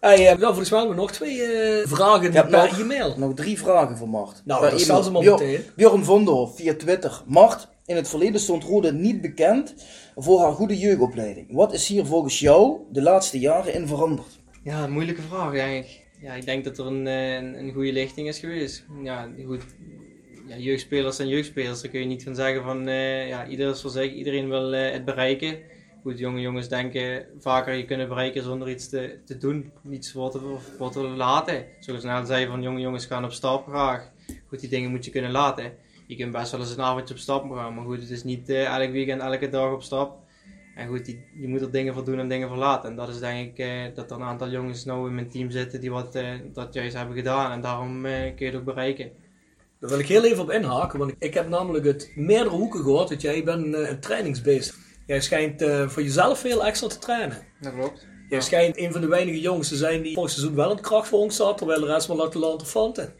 [0.00, 3.14] Hey, uh, nou, volgens mij hebben we nog twee uh, vragen per nog, e-mail.
[3.16, 4.42] Nog drie vragen voor Mart.
[4.44, 5.64] Nou, dat stel ze maar meteen.
[5.76, 7.22] Bjorn Vonderhof via Twitter.
[7.26, 9.74] Mart, in het verleden stond Rode niet bekend
[10.16, 11.46] voor haar goede jeugdopleiding.
[11.52, 14.39] Wat is hier volgens jou de laatste jaren in veranderd?
[14.62, 16.00] Ja, moeilijke vraag eigenlijk.
[16.20, 18.84] Ja, ik denk dat er een, eh, een, goede lichting is geweest.
[19.02, 19.62] Ja, goed.
[20.46, 21.80] Ja, jeugdspelers zijn jeugdspelers.
[21.80, 24.74] Daar kun je niet van zeggen van uh, ja, ieder is voor zich, iedereen wil
[24.74, 25.58] uh, het bereiken.
[26.02, 30.30] Goed, jonge jongens denken vaker je kunnen bereiken zonder iets te, te doen, niets voor
[30.30, 31.66] te, voor te laten.
[31.78, 34.10] Zoals net zei van jonge jongens gaan op stap graag.
[34.46, 35.72] Goed, die dingen moet je kunnen laten.
[36.06, 38.48] Je kunt best wel eens een avondje op stap gaan, maar goed, het is niet
[38.48, 40.18] elk weekend, elke dag op stap.
[40.80, 42.90] En goed, die, je moet er dingen voor doen en dingen voor laten.
[42.90, 45.50] En dat is denk ik uh, dat er een aantal jongens nou in mijn team
[45.50, 47.52] zitten die wat, uh, dat juist hebben gedaan.
[47.52, 49.10] En daarom uh, kun je het ook bereiken.
[49.80, 53.08] Daar wil ik heel even op inhaken, want ik heb namelijk het meerdere hoeken gehoord
[53.08, 54.78] dat jij bent een trainingsbeest.
[55.06, 57.38] Jij schijnt voor jezelf veel extra te trainen.
[57.60, 58.06] Dat klopt.
[58.28, 58.44] Jij ja.
[58.44, 61.18] schijnt een van de weinige jongens te zijn die vorig seizoen wel een kracht voor
[61.18, 63.14] ons zat, terwijl de rest maar laten laten fanten.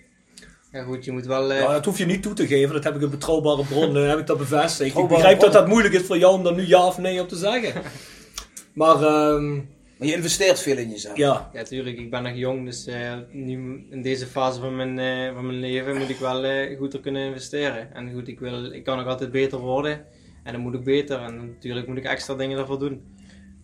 [0.72, 1.52] Ja goed, je moet wel...
[1.52, 1.58] Uh...
[1.58, 4.18] Nou, dat hoef je niet toe te geven, dat heb ik een betrouwbare bron, heb
[4.18, 4.98] ik dat bevestigd.
[4.98, 7.28] Ik begrijp dat dat moeilijk is voor jou om daar nu ja of nee op
[7.28, 7.82] te zeggen.
[8.72, 9.02] Maar...
[9.02, 9.68] Um...
[10.00, 11.16] Maar je investeert veel in jezelf.
[11.16, 11.50] Ja.
[11.52, 11.98] Ja, tuurlijk.
[11.98, 15.60] Ik ben nog jong, dus uh, nu in deze fase van mijn, uh, van mijn
[15.60, 17.94] leven moet ik wel uh, goed er kunnen investeren.
[17.94, 20.04] En goed, ik, wil, ik kan nog altijd beter worden.
[20.44, 21.18] En dan moet ik beter.
[21.20, 23.02] En natuurlijk moet ik extra dingen daarvoor doen.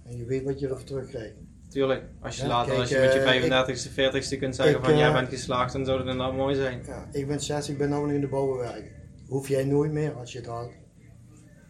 [0.04, 1.34] En je weet wat je ervoor terugkrijgt.
[1.76, 4.76] Tuurlijk, als je ja, later, kijk, als je met je 35ste, eh, 40ste kunt zeggen
[4.76, 6.82] ik, van jij uh, bent geslaagd, dan zou dat inderdaad mooi zijn.
[6.86, 8.90] Ja, ik ben 60, ik ben nu in de bouwbewerking.
[9.28, 10.72] Hoef jij nooit meer als je het haalt.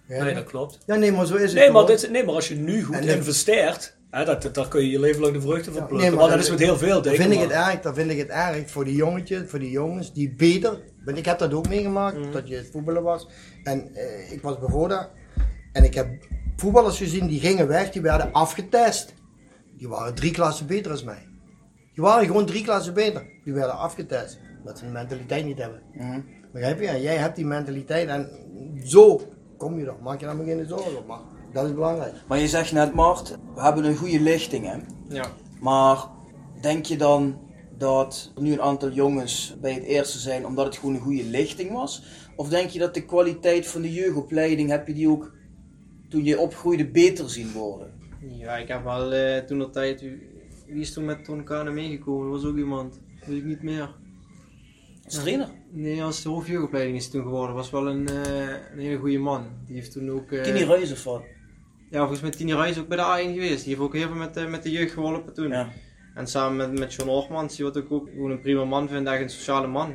[0.09, 0.79] Ja, nee, dat klopt.
[0.87, 1.61] Ja, nee, maar zo is het.
[1.61, 4.81] Nee, maar, dit, nee, maar als je nu goed en investeert, hè, dat, daar kun
[4.81, 6.09] je je leven lang de vruchten van plukken.
[6.09, 7.19] Nee, maar, dat is met heel veel dingen.
[7.19, 10.13] Vind ik het erg, dan vind ik het erg voor die jongetjes, voor die jongens
[10.13, 10.81] die beter.
[11.05, 12.33] Want ik heb dat ook meegemaakt, mm.
[12.33, 13.29] dat je het voetballen was.
[13.63, 15.09] En uh, ik was bij
[15.73, 16.09] en ik heb
[16.57, 19.15] voetballers gezien die gingen weg, die werden afgetest.
[19.77, 21.29] Die waren drie klassen beter als mij.
[21.95, 23.27] Die waren gewoon drie klassen beter.
[23.45, 24.39] Die werden afgetest.
[24.59, 25.83] Omdat ze de mentaliteit niet hebben.
[25.93, 26.87] Mm Begrijp je?
[26.87, 28.31] En jij hebt die mentaliteit en
[28.85, 29.20] zo
[29.57, 29.95] kom je er.
[30.03, 31.07] Maak je daar maar geen zorgen op.
[31.07, 31.20] Maar
[31.53, 32.14] dat is belangrijk.
[32.29, 34.66] Maar je zegt net, Mart, we hebben een goede lichting.
[34.66, 34.77] Hè?
[35.09, 35.27] Ja.
[35.61, 36.05] Maar
[36.61, 37.39] denk je dan
[37.79, 41.24] dat er nu een aantal jongens bij het eerste zijn omdat het gewoon een goede
[41.24, 42.03] lichting was?
[42.37, 45.33] Of denk je dat de kwaliteit van de jeugdopleiding, heb je die ook
[46.09, 47.93] toen je opgroeide beter zien worden?
[48.29, 50.01] Ja, ik heb wel uh, toen de tijd.
[50.66, 52.27] Wie is toen met Ton Kane meegekomen?
[52.27, 53.01] Er was ook iemand.
[53.27, 53.95] Weet ik niet meer.
[55.05, 55.49] Als trainer?
[55.70, 57.55] Nee, als de hoofdjeugdopleiding is toen geworden.
[57.55, 59.47] Was wel een, uh, een hele goede man.
[59.66, 60.31] Die heeft toen ook.
[60.31, 61.22] Uh, Tini Reus of wat?
[61.91, 63.64] Ja, volgens mij Tini Reus ook bij de A1 geweest.
[63.64, 65.49] Die heeft ook heel veel met, uh, met de jeugd geholpen toen.
[65.49, 65.68] Ja.
[66.14, 69.07] En samen met, met John Ormans, die wat ik ook gewoon een prima man vind,
[69.07, 69.95] echt een sociale man.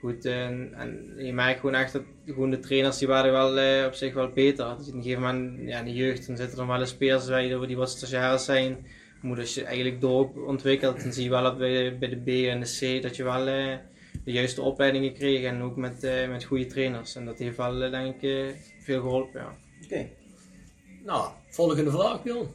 [0.00, 3.86] Goed, en, en je merkt gewoon echt dat gewoon de trainers die waren wel uh,
[3.86, 4.76] op zich wel beter.
[4.78, 7.26] Dus op een gegeven moment, ja, in de jeugd, dan zitten er wel eens spelers
[7.26, 8.86] bij die wat stagiaires zijn.
[9.22, 12.60] Moet als je eigenlijk doorontwikkelt, dan zie je wel dat bij, bij de B en
[12.60, 13.76] de C dat je wel uh,
[14.24, 17.14] de juiste opleidingen kreeg en ook met, uh, met goede trainers.
[17.14, 19.40] En dat heeft wel, denk ik, veel geholpen.
[19.40, 19.46] Ja.
[19.46, 19.84] Oké.
[19.84, 20.12] Okay.
[21.04, 22.48] Nou, volgende vraag, Bjorn.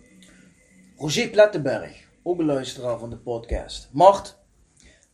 [0.97, 3.89] Roger Plettenberg, ook een luisteraar van de podcast.
[3.93, 4.37] Mart,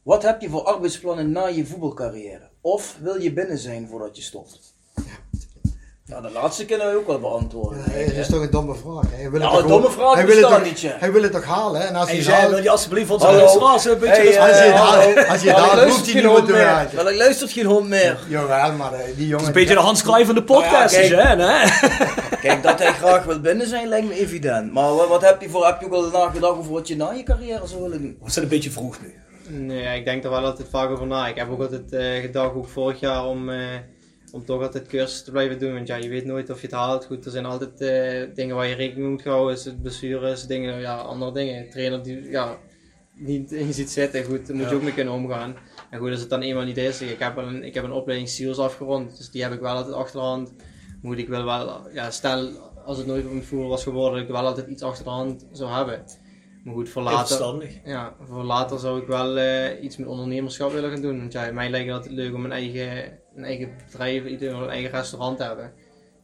[0.03, 2.49] wat heb je voor arbeidsplannen na je voetbalcarrière?
[2.61, 4.59] Of wil je binnen zijn voordat je stopt?
[6.09, 7.83] Nou, de laatste kunnen we ook wel beantwoorden.
[7.97, 9.03] Ja, dat is toch een domme vraag.
[9.11, 11.43] Hij wil nou, een domme vraag hij wil het toch, niet, Hij wil het toch
[11.43, 11.87] halen?
[11.87, 14.21] En als hij, hij wil je alsjeblieft onze luisteraars een beetje...
[14.21, 16.95] Hey, als, je daar, als je daar hoeft hij niet meer te werken.
[16.95, 18.17] Wel, ik luistert geen hond meer.
[18.27, 19.31] Jawel, maar eh, die jongen...
[19.31, 21.67] Het is een beetje de Hans Klei van de podcast, nou ja, hè?
[22.47, 24.73] Kijk, dat hij graag wil binnen zijn lijkt me evident.
[24.73, 25.65] Maar wat, wat heb je voor...
[25.65, 28.17] Heb je ook al nagedacht over wat je na je carrière zou willen doen?
[28.23, 29.13] We zijn een beetje vroeg nu.
[29.49, 31.27] Nee, ik denk er wel altijd vaak over na.
[31.27, 33.77] Ik heb ook altijd uh, gedacht, ook vorig jaar, om, uh,
[34.31, 35.73] om toch altijd cursus te blijven doen.
[35.73, 37.05] Want ja, je weet nooit of je het haalt.
[37.05, 39.55] Goed, er zijn altijd uh, dingen waar je rekening mee moet houden.
[39.55, 41.69] Is het blessures, dingen, ja, andere dingen.
[41.69, 42.57] Trainer die ja,
[43.13, 45.55] niet in ziet zitten, goed, daar moet je ook mee kunnen omgaan.
[45.89, 48.29] En goed, als het dan eenmaal niet is, ik heb een, ik heb een opleiding
[48.29, 50.53] SEALS afgerond, dus die heb ik wel altijd achterhand.
[51.01, 52.49] Moet ik wel wel, ja, stel
[52.85, 55.09] als het nooit op een voer was geworden, dat ik wel altijd iets achter de
[55.09, 56.03] hand zou hebben.
[56.69, 60.91] Maar goed, voor later, ja, voor later zou ik wel uh, iets met ondernemerschap willen
[60.91, 61.19] gaan doen.
[61.19, 64.91] Want ja, mij lijkt het altijd leuk om een eigen, een eigen bedrijf, een eigen
[64.91, 65.71] restaurant te hebben.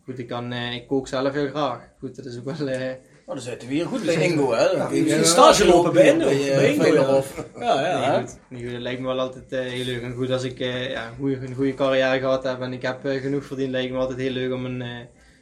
[0.04, 1.80] Goed, ik, kan, uh, ik kook zelf heel graag.
[2.00, 2.68] Goed, dat is ook wel...
[2.68, 2.92] Uh,
[3.28, 4.78] Oh, dan zitten we hier goed bij Ingo, hè?
[4.78, 6.26] Dan kun je stage lopen bij Ingo.
[6.26, 7.22] Bij Ingo, ja.
[7.60, 8.26] Ja, ja.
[8.50, 10.02] Nee, dat lijkt me wel altijd uh, heel leuk.
[10.02, 12.82] En goed, als ik uh, ja, een, goede, een goede carrière gehad heb en ik
[12.82, 14.84] heb uh, genoeg verdiend, lijkt me altijd heel leuk om een,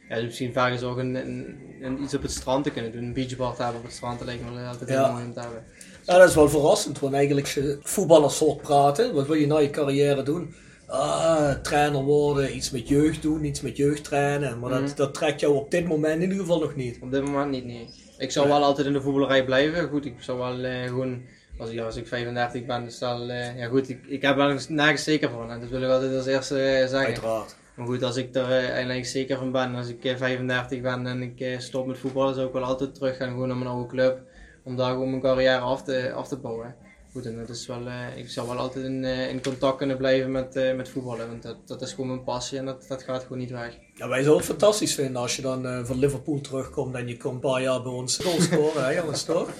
[0.08, 2.92] ja, dus misschien vaak eens ook een, een, een, iets op het strand te kunnen
[2.92, 3.02] doen.
[3.02, 5.40] Een beachbar te hebben op het strand, dat lijkt me altijd heel mooi om te
[5.40, 5.64] hebben.
[6.06, 9.70] Ja, dat is wel verrassend, want eigenlijk voetballers soort praten, wat wil je na je
[9.70, 10.54] carrière doen?
[10.86, 14.58] Ah, trainer worden, iets met jeugd doen, iets met jeugd trainen.
[14.58, 14.94] Maar dat, mhm.
[14.96, 16.98] dat trekt jou op dit moment in ieder geval nog niet.
[17.00, 17.88] Op dit moment niet, nee.
[18.18, 19.88] Ik zou wel altijd in de voetballerij blijven.
[19.88, 21.22] Goed, ik zou wel uh, gewoon,
[21.58, 25.04] als ik, als ik 35 ben, dus uh, ja goed, ik, ik heb er nergens
[25.04, 25.50] zeker van.
[25.50, 26.98] En dat wil ik altijd als eerste uh, zeggen.
[26.98, 27.56] Uiteraard.
[27.76, 31.60] Maar goed, als ik er eigenlijk zeker van ben, als ik 35 ben en ik
[31.60, 34.20] stop met voetballen, zou ik wel altijd terug gaan gewoon naar mijn oude club.
[34.62, 36.74] Om daar gewoon mijn carrière af te, af te bouwen
[37.14, 37.82] goed, en dat is wel,
[38.16, 41.28] ik zal wel altijd in, in contact kunnen blijven met, met voetballen.
[41.28, 43.78] Want dat, dat is gewoon mijn passie en dat, dat gaat gewoon niet weg.
[43.94, 47.34] Ja, wij zouden het fantastisch vinden als je dan van Liverpool terugkomt en je komt
[47.34, 49.50] een paar jaar bij ons goal scoren, hè jongens, toch?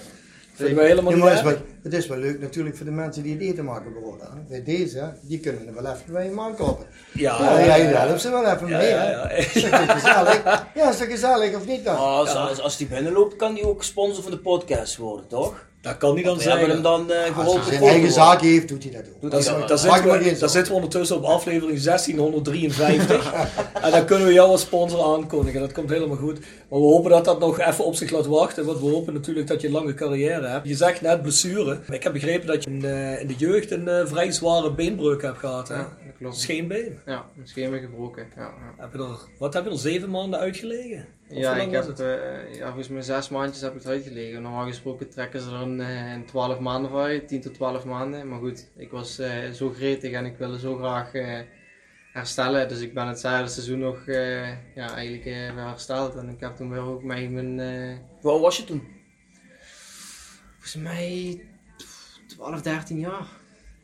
[0.57, 3.41] Helemaal ja, het, is wel, het is wel leuk natuurlijk voor de mensen die het
[3.41, 4.47] eten maken bijvoorbeeld.
[4.47, 6.85] Bij deze, die kunnen er wel even bij je aankopen.
[7.13, 8.17] Ja, ja, ja, ja, ja.
[8.17, 8.89] ze wel even ja, mee.
[8.89, 9.29] Ja, ja.
[9.29, 10.43] Is dat gezellig?
[10.75, 11.95] Ja, is dat gezellig of niet dan?
[11.95, 15.65] Oh, als, als, als die binnenloopt, kan die ook sponsor van de podcast worden, toch?
[15.85, 16.57] Dat kan hij dan zijn.
[16.57, 17.59] hebben hem dan uh, geholpen.
[17.59, 19.31] Als hij zijn eigen zaak heeft, doet hij dat ook.
[19.31, 23.33] Dat, dat, dat, zitten we, zitten we ondertussen op aflevering 1653.
[23.81, 25.59] en dan kunnen we jou als sponsor aankondigen.
[25.59, 26.39] Dat komt helemaal goed.
[26.39, 28.65] Maar we hopen dat dat nog even op zich laat wachten.
[28.65, 30.67] Want we hopen natuurlijk dat je een lange carrière hebt.
[30.67, 31.79] Je zegt net blessure.
[31.91, 35.21] Ik heb begrepen dat je in, uh, in de jeugd een uh, vrij zware beenbreuk
[35.21, 35.67] hebt gehad.
[35.67, 35.75] Hè?
[35.75, 36.35] Ja, klopt.
[36.35, 36.99] Scheenbeen.
[37.05, 38.27] Ja, een scheenbeen gebroken.
[38.35, 38.73] Ja, ja.
[38.77, 41.05] Heb je er, wat heb je er zeven maanden uitgelegen?
[41.29, 44.41] ja, ik heb, uh, ja, volgens mij zes maandjes heb ik eruit gelegen.
[44.41, 48.27] Normaal gesproken trekken ze er een, een 12 maanden van uit, 10 tot 12 maanden.
[48.27, 51.39] Maar goed, ik was uh, zo gretig en ik wilde zo graag uh,
[52.13, 52.67] herstellen.
[52.67, 54.05] Dus ik ben het hele seizoen nog
[54.75, 56.15] ja, eigenlijk weer hersteld.
[56.15, 57.99] En ik heb toen weer ook mee mijn...
[58.21, 58.87] Hoe was je toen?
[60.51, 61.41] Volgens mij
[62.27, 63.27] 12, 13 jaar.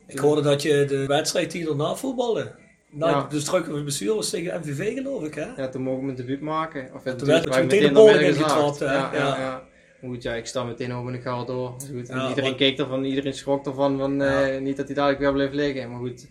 [0.06, 2.60] Ik hoorde dat je de wedstrijd die erna voetbalde
[2.92, 3.26] nou, ja.
[3.28, 5.46] dus terug op bestuur was tegen MVV geloof ik hè?
[5.56, 6.90] Ja, toen mogen we mijn debuut maken.
[6.94, 8.78] Of ja, toen werd ik meteen de bol ingetrapt.
[8.78, 9.38] Ja, ja, ja.
[9.38, 9.62] ja.
[10.08, 11.70] Goed, ja, ik sta meteen over de gal door.
[11.70, 12.08] Goed.
[12.28, 15.90] iedereen keek ervan, iedereen schrok ervan, van, uh, niet dat hij dadelijk weer bleef liggen.
[15.90, 16.28] Maar goed,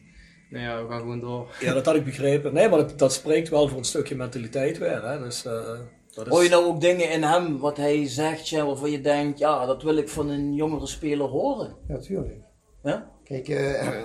[0.49, 1.47] nou ja, we gaan gewoon door.
[1.59, 2.53] Ja, dat had ik begrepen.
[2.53, 5.03] Nee, maar dat, dat spreekt wel voor een stukje mentaliteit weer.
[5.03, 5.19] Hè?
[5.19, 5.51] Dus, uh,
[6.15, 6.32] dat is...
[6.32, 9.65] Hoor je nou ook dingen in hem, wat hij zegt, ja, waarvan je denkt, ja,
[9.65, 11.76] dat wil ik van een jongere speler horen?
[11.88, 12.39] Natuurlijk.
[12.84, 13.11] Ja?
[13.32, 13.58] Kijk, uh,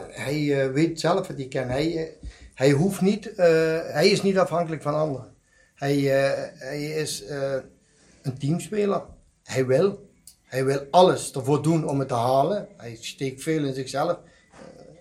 [0.09, 1.68] hij weet zelf wat hij kan.
[1.68, 2.16] Hij,
[2.55, 3.33] hij hoeft niet,
[3.93, 5.35] hij is niet afhankelijk van anderen.
[5.74, 5.97] Hij,
[6.59, 7.24] hij is
[8.22, 9.03] een teamspeler.
[9.45, 10.11] Hij wil.
[10.47, 12.68] Hij wil alles ervoor doen om het te halen.
[12.77, 14.18] Hij steekt veel in zichzelf.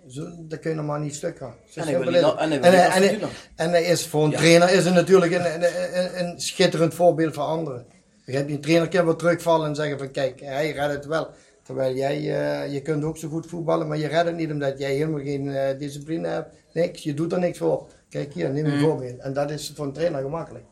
[0.08, 1.56] Zo, dat kun je normaal niet stuk gaan.
[1.76, 4.38] En hij, wil niet, en, hij wil en, en, en, hij is voor een ja.
[4.38, 5.64] trainer is hij natuurlijk een, een,
[6.00, 7.86] een, een, schitterend voorbeeld voor anderen.
[8.26, 8.54] Begrijp je?
[8.54, 11.30] Een trainer kan wel terugvallen en zeggen van kijk, hij redt het wel.
[11.66, 14.80] Terwijl jij, uh, je kunt ook zo goed voetballen, maar je redt het niet omdat
[14.80, 16.56] jij helemaal geen uh, discipline hebt.
[16.74, 17.88] Niks, je doet er niks voor.
[18.10, 18.80] Kijk hier, neem een mm.
[18.80, 19.20] voorbeeld.
[19.20, 20.66] En dat is voor een trainer gemakkelijk.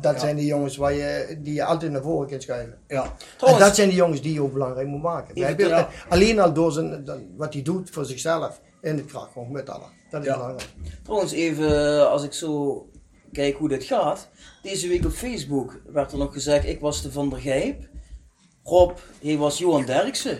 [0.00, 2.78] dat zijn die jongens waar je, die je altijd naar voren kunt schuiven.
[2.86, 3.16] Ja.
[3.46, 5.56] En dat zijn die jongens die je ook belangrijk moet maken.
[5.56, 5.88] Ja.
[6.08, 7.04] Alleen al door zijn,
[7.36, 9.86] wat hij doet voor zichzelf in het kracht, met alle.
[10.10, 10.68] Dat is belangrijk.
[11.02, 12.82] Trouwens, even als ik zo
[13.32, 14.28] kijk hoe dit gaat.
[14.62, 17.88] Deze week op Facebook werd er nog gezegd, ik was de Van der Gijp.
[18.66, 20.38] Rob, hij was Johan Derksen.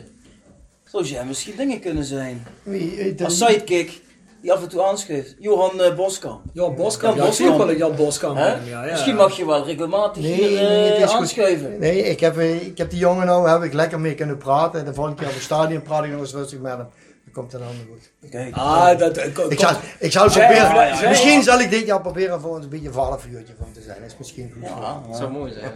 [0.85, 2.47] Zou jij misschien dingen kunnen zijn?
[2.62, 3.14] Wie?
[3.14, 4.01] Eh, Als sidekick
[4.41, 5.35] die af en toe aanschuift.
[5.39, 6.41] Johan uh, Boskamp.
[6.53, 7.57] Johan Boskamp, ja, Boskamp.
[7.57, 8.37] wel een Jan Boskamp.
[8.37, 8.91] Ja, ja.
[8.91, 11.79] Misschien mag je wel regelmatig nee, hier, nee, aanschuiven.
[11.79, 14.85] Nee, ik heb, ik heb die jongen nou heb ik lekker mee kunnen praten.
[14.85, 16.89] De volgende keer op het stadion praat ik nog eens rustig met hem.
[17.24, 18.31] Dat komt dan allemaal goed.
[18.31, 22.55] Kijk, ah, dat, ik, zal, ik zal proberen, misschien zal ik dit jaar proberen voor
[22.55, 23.97] ons een beetje een valfuurtje van te zijn.
[24.01, 24.62] Dat is misschien goed.
[24.62, 25.72] Ja, dat zou mooi zijn.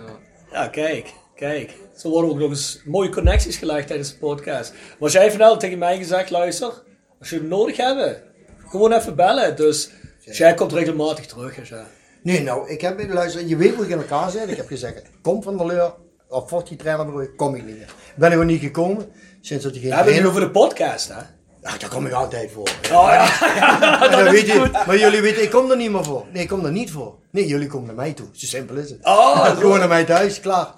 [0.53, 1.12] Ja, kijk.
[1.41, 4.72] Kijk, zo worden ook nog eens mooie connecties gelegd tijdens de podcast.
[4.99, 6.72] Maar jij vanavond tegen mij gezegd, luister,
[7.18, 8.22] als je hem nodig hebt,
[8.66, 9.57] gewoon even bellen.
[9.57, 9.91] Dus
[10.24, 11.68] jij komt regelmatig terug.
[11.68, 11.86] Ja.
[12.22, 14.49] Nee, nou, ik heb, luister, je weet hoe ik in elkaar zit.
[14.49, 15.95] Ik heb gezegd, kom van de leur,
[16.28, 17.95] of vocht die trainer kom ik niet meer.
[18.16, 19.07] Ben er gewoon niet gekomen,
[19.41, 21.20] sinds dat je geen We hebben over de podcast, hè?
[21.62, 22.70] Ja, daar kom ik altijd voor.
[22.93, 26.26] Oh ja, dat weet je, maar jullie weten, ik kom er niet meer voor.
[26.32, 27.18] Nee, ik kom er niet voor.
[27.30, 28.26] Nee, jullie komen naar mij toe.
[28.32, 28.99] Zo simpel is het.
[29.03, 30.74] Oh, Gewoon naar mij thuis, klaar.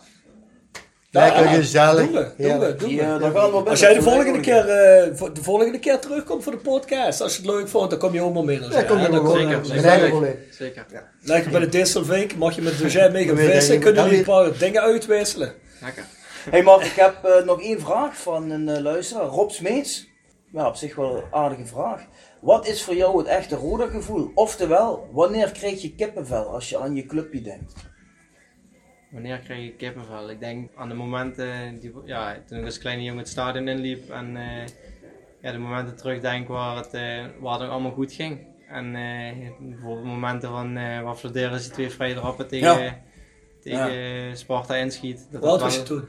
[1.12, 2.10] Lekker gezellig.
[2.10, 2.90] Doen we, doen we, doen.
[2.90, 3.18] Ja,
[3.64, 7.42] Als jij de volgende, keer, uh, de volgende keer terugkomt voor de podcast, als je
[7.42, 8.60] het leuk vond, dan kom je allemaal mee.
[8.70, 9.38] Ja, kom je ja, gewoon.
[9.38, 10.36] Zeker, zeker.
[10.50, 10.86] zeker.
[10.90, 11.08] Ja.
[11.22, 14.58] Lekker bij de Distelvink, mag je met de mee gaan vissen, kunnen jullie een paar
[14.58, 15.52] dingen uitwisselen.
[15.80, 16.04] Lekker.
[16.50, 20.08] Hey Mark, ik heb uh, nog één vraag van een uh, luisteraar, Rob Smeets.
[20.52, 22.00] Ja, op zich wel een aardige vraag.
[22.40, 24.30] Wat is voor jou het echte rode gevoel?
[24.34, 27.72] Oftewel, wanneer krijg je kippenvel als je aan je clubje denkt?
[29.12, 30.30] Wanneer krijg je kippenvel?
[30.30, 34.10] Ik denk aan de momenten, die, ja, toen ik als kleine jongen het stadion inliep
[34.10, 34.66] en uh,
[35.40, 38.46] ja, de momenten terugdenk waar het, uh, waar het allemaal goed ging.
[38.68, 43.02] En uh, bijvoorbeeld momenten van uh, waar Flodera twee vrije trappen tegen, ja.
[43.60, 44.34] tegen ja.
[44.34, 45.26] Sparta inschiet.
[45.30, 46.04] Dat Wat was je toen?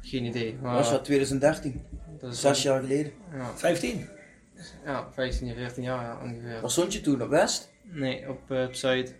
[0.00, 0.58] Geen idee.
[0.62, 1.82] Maar, was dat 2013?
[2.18, 3.12] Dat is zes jaar geleden.
[3.32, 3.56] Ja.
[3.56, 4.08] 15?
[4.84, 6.60] Ja, 15, 14 jaar ja, ongeveer.
[6.60, 7.22] Waar stond je toen?
[7.22, 7.70] Op West?
[7.82, 9.14] Nee, op, op Zuid.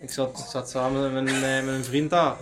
[0.00, 2.36] Ik zat, zat samen met mijn, met een vriend daar.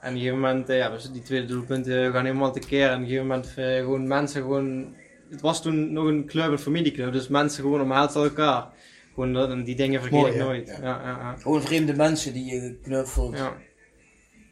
[0.00, 2.88] En op een gegeven moment, ja, die tweede doelpunten gaan helemaal tekeer.
[2.88, 4.94] En op een gegeven moment uh, gewoon mensen gewoon...
[5.30, 8.68] Het was toen nog een club, een familieclub, dus mensen gewoon omhelzen elkaar.
[9.14, 10.44] Gewoon dat, en die dingen vergeet Mooi, ik ja.
[10.44, 10.68] nooit.
[10.68, 10.76] Ja.
[10.80, 11.00] Ja.
[11.02, 13.36] Ja, ja, Gewoon vreemde mensen die je knuffelt.
[13.36, 13.56] Ja.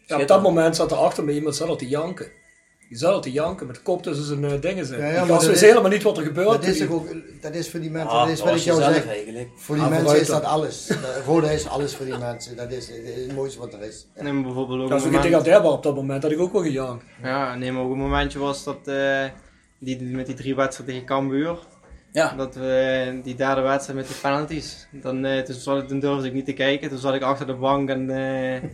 [0.06, 2.30] Ja, op dat moment zat er achter me iemand zat al te janken.
[2.88, 4.86] Die zat al te janken met kop tussen zijn uh, dingen.
[4.88, 6.48] Ja, ja, die maar dat wist is- helemaal niet wat er gebeurt.
[6.48, 7.06] Dat is, ook,
[7.40, 9.06] dat is voor die mensen, Ah, dat is wat ik jou zeg.
[9.06, 9.48] eigenlijk.
[9.56, 10.90] Voor die Ah, mensen is dat alles.
[11.26, 12.56] Rode is alles voor die mensen.
[12.56, 14.06] Dat is, dat is het mooiste wat er is.
[14.14, 15.64] En neem bijvoorbeeld ook Dat is een ook moment...
[15.66, 17.04] op dat moment, dat ik ook wel gejankt.
[17.22, 19.24] Ja, neem ook een momentje was dat eh,
[19.78, 21.58] die, met die drie wedstrijden tegen Cambuur.
[22.12, 22.34] Ja.
[22.36, 24.88] Dat we die derde wedstrijd met die penalties.
[24.92, 26.88] Dan, eh, toen, zat ik, toen durfde ik niet te kijken.
[26.88, 28.68] Toen zat ik achter de bank en eh, toen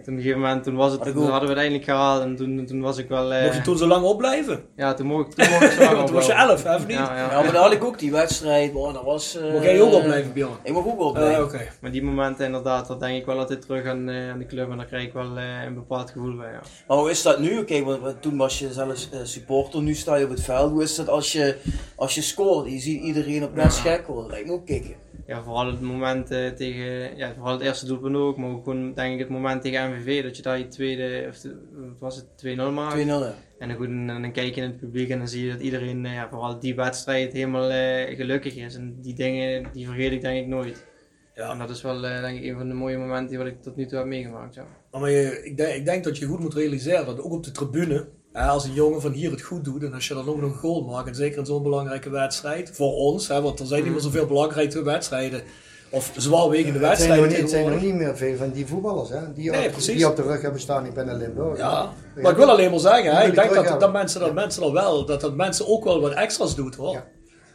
[0.00, 2.22] op een gegeven moment toen was het, toen hadden we het eindelijk gehaald.
[2.22, 3.32] En toen, toen was ik wel...
[3.32, 4.64] eh, Mocht je toen zo lang opblijven?
[4.76, 6.56] Ja, toen mocht, toen mocht ik zo lang Want toen was je opbouwen.
[6.56, 6.96] 11, hè, of niet?
[6.96, 7.30] Ja, ja.
[7.30, 8.72] Ja, maar dan had ik ook die wedstrijd.
[8.72, 9.36] Boah, dat was...
[9.36, 10.56] eh, Mocht jij ook opblijven, Bjorn?
[10.62, 11.44] Ik mag ook Ah, opblijven.
[11.44, 11.68] oké.
[11.80, 14.70] Maar die momenten inderdaad, dat denk ik wel altijd terug aan, eh, aan de club.
[14.70, 16.50] En daar krijg ik wel eh, een bepaald gevoel bij.
[16.50, 16.60] Ja.
[16.88, 17.58] Maar hoe is dat nu?
[17.58, 20.70] Oké, want want toen was je zelfs eh, supporter, nu sta je op het veld.
[20.70, 21.56] Hoe is dat als je,
[21.96, 22.66] als je scoort?
[22.78, 24.22] Je ziet iedereen op net gek worden.
[24.22, 24.94] Dat lijkt me ook kicken.
[25.26, 28.94] ja, vooral het moment eh, tegen, ja, vooral het eerste doelpunt ook, maar ook gewoon
[28.94, 31.42] denk ik het moment tegen MVV, dat je daar je tweede, of
[31.90, 32.96] wat was het, 2-0 maakt.
[32.96, 33.34] 2-0 ja.
[33.58, 35.60] En dan, goed, en dan kijk je in het publiek en dan zie je dat
[35.60, 38.74] iedereen, eh, ja, vooral die wedstrijd, helemaal eh, gelukkig is.
[38.74, 40.86] En die dingen, die vergeet ik denk ik nooit.
[41.34, 41.50] Ja.
[41.50, 43.76] En dat is wel eh, denk ik een van de mooie momenten wat ik tot
[43.76, 44.54] nu toe heb meegemaakt.
[44.54, 44.66] Ja.
[44.90, 47.50] Maar je, ik, denk, ik denk dat je goed moet realiseren dat ook op de
[47.50, 48.08] tribune,
[48.46, 50.58] als een jongen van hier het goed doet en als je dan ook nog een
[50.58, 53.92] goal maakt, en zeker in zo'n belangrijke wedstrijd, voor ons, hè, want er zijn niet
[53.92, 55.42] meer zoveel belangrijke wedstrijden,
[55.90, 59.08] of zwaarwegende Het zijn, wedstrijden niet, het zijn nog niet meer veel van die voetballers
[59.08, 60.86] hè, die, Nee, op, die op de rug hebben staan.
[60.86, 61.58] Ik ben in Limburg.
[61.58, 64.72] Ja, maar ik wil alleen maar zeggen, hè, ik denk dat, dat, mensen, dat mensen
[64.72, 66.92] wel, dat dat mensen ook wel wat extra's doet hoor.
[66.92, 67.06] Ja.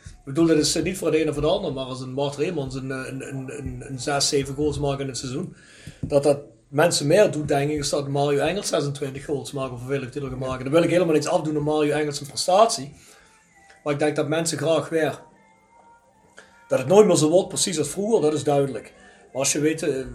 [0.03, 2.01] Ik bedoel, dat is eh, niet voor de ene of voor de ander, maar als
[2.01, 5.55] een Mart Reemans een, een, een, een, een 6, 7 goals maakt in het seizoen,
[6.01, 6.37] dat dat
[6.73, 10.13] mensen meer doet, denk ik, is dat Mario Engels 26 goals maakt of hoeveel heeft
[10.13, 10.63] hij er gemaakt.
[10.63, 12.93] Dan wil ik helemaal niks afdoen aan Mario Engels zijn prestatie.
[13.83, 15.19] Maar ik denk dat mensen graag weer,
[16.67, 18.93] dat het nooit meer zo wordt precies als vroeger, dat is duidelijk.
[19.31, 20.05] Maar als je weet, eh,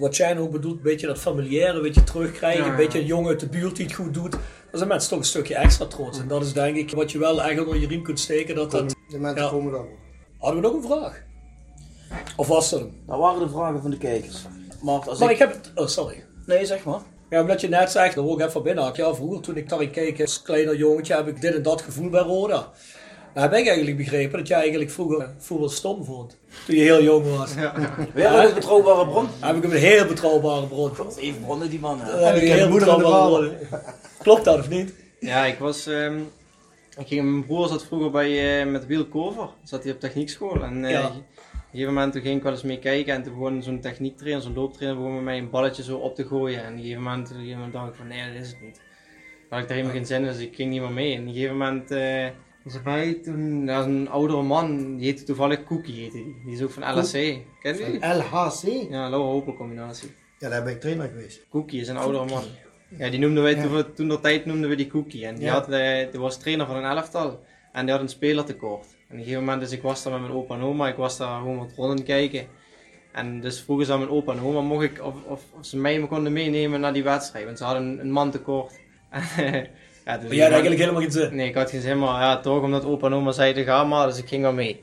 [0.00, 3.06] wat jij ook bedoelt, een beetje dat familiaire, een beetje terugkrijgen, Ja, een beetje een
[3.06, 4.40] jongen uit de buurt die het goed doet, dan
[4.72, 6.18] zijn mensen toch een stukje extra trots.
[6.18, 8.70] En dat is denk ik wat je wel echt onder je riem kunt steken, dat
[8.70, 8.94] dat...
[9.08, 9.50] De mensen Ja.
[9.50, 9.86] komen dan.
[10.38, 11.22] Hadden we nog een vraag?
[12.36, 13.02] Of was er een?
[13.06, 14.44] Dat waren de vragen van de kijkers.
[14.86, 15.34] Maar als Maar ik...
[15.34, 15.70] ik heb het...
[15.74, 16.24] Oh, sorry.
[16.46, 17.00] Nee, zeg maar.
[17.30, 19.04] Ja, omdat je net zegt, dan wil ik even binnenhaken.
[19.04, 22.10] Ja, vroeger toen ik daarin keek als kleiner jongetje, heb ik dit en dat gevoel
[22.10, 22.70] bij Roda.
[23.34, 26.36] Nou heb ik eigenlijk begrepen dat jij eigenlijk vroeger voetbal stom vond.
[26.66, 27.54] Toen je heel jong was.
[28.14, 29.28] Weer een betrouwbare bron.
[29.40, 30.90] Dan heb ik een heel betrouwbare bron.
[31.18, 31.98] Even bronnen die man.
[31.98, 33.80] Dan heb ik een heel betrouwbare bron.
[34.18, 34.92] Klopt dat of niet?
[35.20, 35.86] Ja, ik was.
[35.86, 36.18] ehm,
[36.98, 39.48] ik ging, mijn broer zat vroeger bij, eh, met Wiel Kover.
[39.64, 40.62] Zat hij op techniekschool.
[40.62, 41.10] En eh, Ja.
[41.76, 43.14] Op een gegeven moment toen ging ik wel eens mee kijken.
[43.14, 46.24] En toen begon zo'n techniektrainer, zo'n looptrainer, begon met mij een balletje zo op te
[46.26, 46.64] gooien.
[46.64, 48.48] En op een gegeven moment, op een gegeven moment dacht ik van nee, dat is
[48.48, 48.74] het niet.
[48.74, 51.14] Toen had ik daar helemaal geen zin in, dus ik ging niet meer mee.
[51.14, 52.26] En op een gegeven moment eh,
[52.64, 56.36] was er bij toen, dat was een oudere man, die heette toevallig Cookie, heette die.
[56.44, 57.12] Die is ook van LSC.
[57.12, 58.06] Ken je die?
[58.06, 58.90] LHC.
[58.90, 60.10] Ja, Laura Hopel combinatie.
[60.38, 61.46] Ja, daar ben ik trainer geweest.
[61.50, 62.42] Cookie is een oudere man.
[62.98, 63.62] Ja, die noemden wij Ja.
[63.62, 65.26] toen, toen de tijd noemden we die Cookie.
[65.26, 65.52] En die, Ja.
[65.52, 67.40] had, eh, die was trainer van een elftal.
[67.72, 68.95] En die had een speler tekort.
[69.10, 71.38] Een gegeven moment, dus ik was daar met mijn opa en oma, ik was daar
[71.38, 72.46] gewoon wat rondom kijken.
[73.12, 75.76] En dus vroegen ze aan mijn opa en oma mocht ik, of, of, of ze
[75.76, 77.44] mij konden meenemen naar die wedstrijd.
[77.44, 78.72] Want ze hadden een, man tekort.
[80.04, 81.34] ja, dus Maar jij had eigenlijk helemaal geen zin.
[81.34, 84.06] Nee, ik had geen zin, maar ja, toch omdat opa en oma zeiden ga maar,
[84.06, 84.82] dus ik ging wel mee.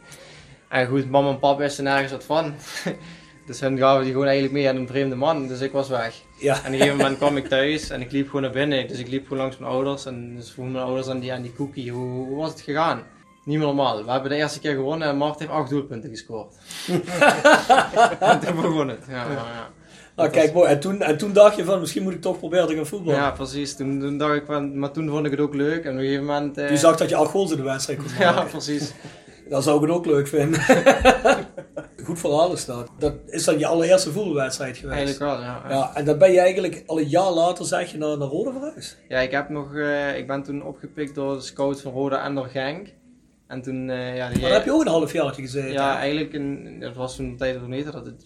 [0.69, 2.53] En goed, mama en papa wisten nergens wat van.
[3.47, 6.21] dus hun gaven die gewoon eigenlijk mee aan een vreemde man, dus ik was weg.
[6.39, 6.53] Ja.
[6.53, 8.87] En op een gegeven moment kwam ik thuis en ik liep gewoon naar binnen.
[8.87, 11.41] Dus ik liep gewoon langs mijn ouders en dus vroeg mijn ouders aan die, aan
[11.41, 13.03] die cookie, hoe, hoe was het gegaan?
[13.45, 14.05] Niet meer normaal.
[14.05, 16.55] We hebben de eerste keer gewonnen en Mart heeft acht doelpunten gescoord.
[18.19, 19.05] en toen begon het.
[19.09, 19.69] Ja, ja.
[20.15, 20.69] Nou, kijk, mooi.
[20.69, 23.19] En toen, en toen dacht je van, misschien moet ik toch proberen te gaan voetballen.
[23.19, 23.75] Ja, precies.
[23.75, 25.83] Toen, toen dacht ik van, maar toen vond ik het ook leuk.
[25.83, 26.53] En op een gegeven moment...
[26.53, 28.25] Toen zag dat je acht goals in de wedstrijd kon maken.
[28.25, 28.93] Ja, precies.
[29.49, 30.61] Dan zou ik het ook leuk vinden.
[32.03, 32.89] Goed verhaal is dat.
[32.99, 34.97] Dat is dan je allereerste voetbalwedstrijd geweest.
[34.97, 35.63] Eigenlijk wel, ja.
[35.69, 35.95] ja.
[35.95, 38.97] En dan ben je eigenlijk al een jaar later, zeg je, naar, naar Rode verhuisd.
[39.07, 42.35] Ja, ik, heb nog, uh, ik ben toen opgepikt door de scout van Rode en
[42.35, 42.87] door Genk.
[43.53, 44.29] En toen, uh, ja...
[44.29, 45.71] Die, maar heb je ook een half jaar gezeten.
[45.71, 48.23] Ja, eigenlijk, een, dat was toen een tijd van meter dat het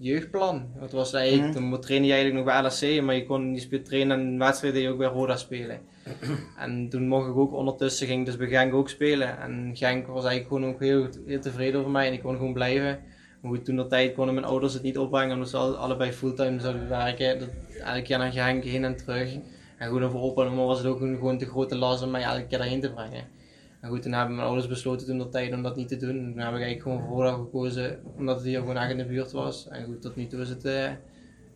[0.00, 0.66] jeugdplan.
[0.80, 1.70] Dat was eigenlijk, mm.
[1.70, 4.88] toen trainde je eigenlijk nog bij LSC, maar je kon niet trainen en wedstrijden je
[4.88, 5.80] ook bij Roda spelen.
[6.64, 9.40] en toen mocht ik ook ondertussen, ging dus bij Genk ook spelen.
[9.40, 12.52] En Genk was eigenlijk gewoon ook heel, heel tevreden over mij en ik kon gewoon
[12.52, 12.98] blijven.
[13.40, 16.60] Maar goed, toen dat tijd konden mijn ouders het niet opbrengen omdat ze allebei fulltime
[16.60, 17.38] zouden werken.
[17.38, 17.48] Dat,
[17.84, 19.36] elke keer naar Genk heen en terug.
[19.78, 22.58] En goed, voor opa was het ook gewoon te grote last om mij elke keer
[22.58, 23.36] daarheen te brengen.
[23.80, 26.14] En goed, toen hebben mijn ouders besloten toen dat tijd om dat niet te doen.
[26.14, 29.32] Toen heb ik eigenlijk gewoon voor gekozen, omdat het hier gewoon echt in de buurt
[29.32, 29.68] was.
[29.68, 30.90] En goed, tot nu toe is het uh,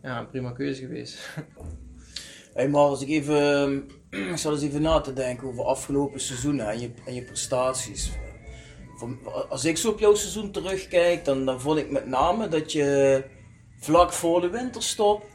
[0.01, 1.17] ja, een prima keuze geweest.
[2.53, 3.75] Hey, maar als ik even,
[4.09, 8.11] ik eens even na te denken over afgelopen seizoenen en je, en je prestaties.
[9.49, 13.23] Als ik zo op jouw seizoen terugkijk, dan, dan vond ik met name dat je
[13.77, 15.25] vlak voor de winterstop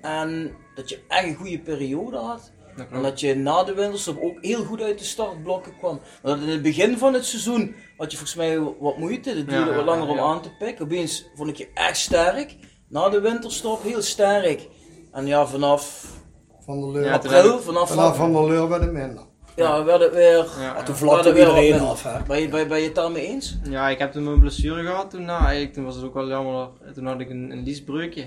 [0.00, 2.52] en dat je echt een goede periode had.
[2.90, 6.00] En dat je na de winterstop ook heel goed uit de startblokken kwam.
[6.22, 9.30] Want in het begin van het seizoen had je volgens mij wat moeite.
[9.30, 10.84] Het duurde wat langer om aan te pikken.
[10.84, 12.56] Opeens vond ik je echt sterk.
[12.88, 14.68] Na de winterstop heel sterk.
[15.12, 16.14] En ja, vanaf
[16.60, 17.12] van de Leur.
[17.12, 19.24] april, vanaf, vanaf Van de Leur werd het minder.
[19.56, 20.46] Ja, werd het weer.
[20.60, 22.02] Ja, toen vlakte iedereen af.
[22.02, 22.22] Hè?
[22.26, 23.58] Ben, je, ben, ben je het daarmee eens?
[23.68, 25.10] Ja, ik heb toen mijn blessure gehad.
[25.10, 26.68] Toen, nou, eigenlijk, toen was het ook wel jammer.
[26.94, 28.26] Toen had ik een, een liesbreukje.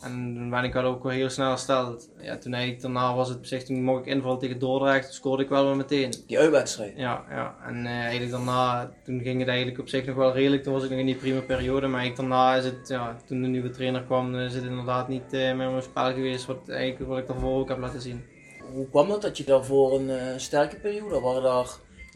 [0.00, 2.10] En toen ben ik al ook wel heel snel hersteld.
[2.20, 5.48] Ja, toen eigenlijk daarna was het zich, toen mocht ik invallen tegen Dordrecht, scoorde ik
[5.48, 6.12] wel weer meteen.
[6.26, 6.92] Die uitwedstrijd?
[6.96, 7.56] Ja, ja.
[7.66, 10.84] En uh, eigenlijk daarna, toen ging het eigenlijk op zich nog wel redelijk, toen was
[10.84, 11.86] ik nog in die prima periode.
[11.86, 15.32] Maar eigenlijk daarna is het, ja, toen de nieuwe trainer kwam, is het inderdaad niet
[15.32, 18.24] uh, meer mijn spel geweest wat, eigenlijk, wat ik daarvoor ook heb laten zien.
[18.72, 21.66] Hoe kwam het dat je daarvoor een uh, sterke periode, waren daar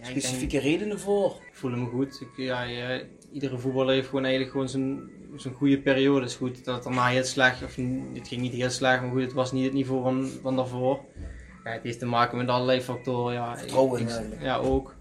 [0.03, 1.31] specifieke redenen voor?
[1.47, 2.21] Ik voelde me goed.
[2.21, 2.67] Ik, ja,
[3.33, 6.65] iedere voetballer heeft gewoon eigenlijk gewoon zijn zo'n goede periode is goed.
[6.65, 7.77] Dat het daarna heel slecht, of
[8.15, 11.01] het ging niet heel slecht, maar goed, het was niet het niveau van, van daarvoor.
[11.65, 13.35] Ja, het heeft te maken met allerlei factoren.
[13.35, 14.09] Ja, Vertrouwen
[14.41, 14.95] Ja, ook.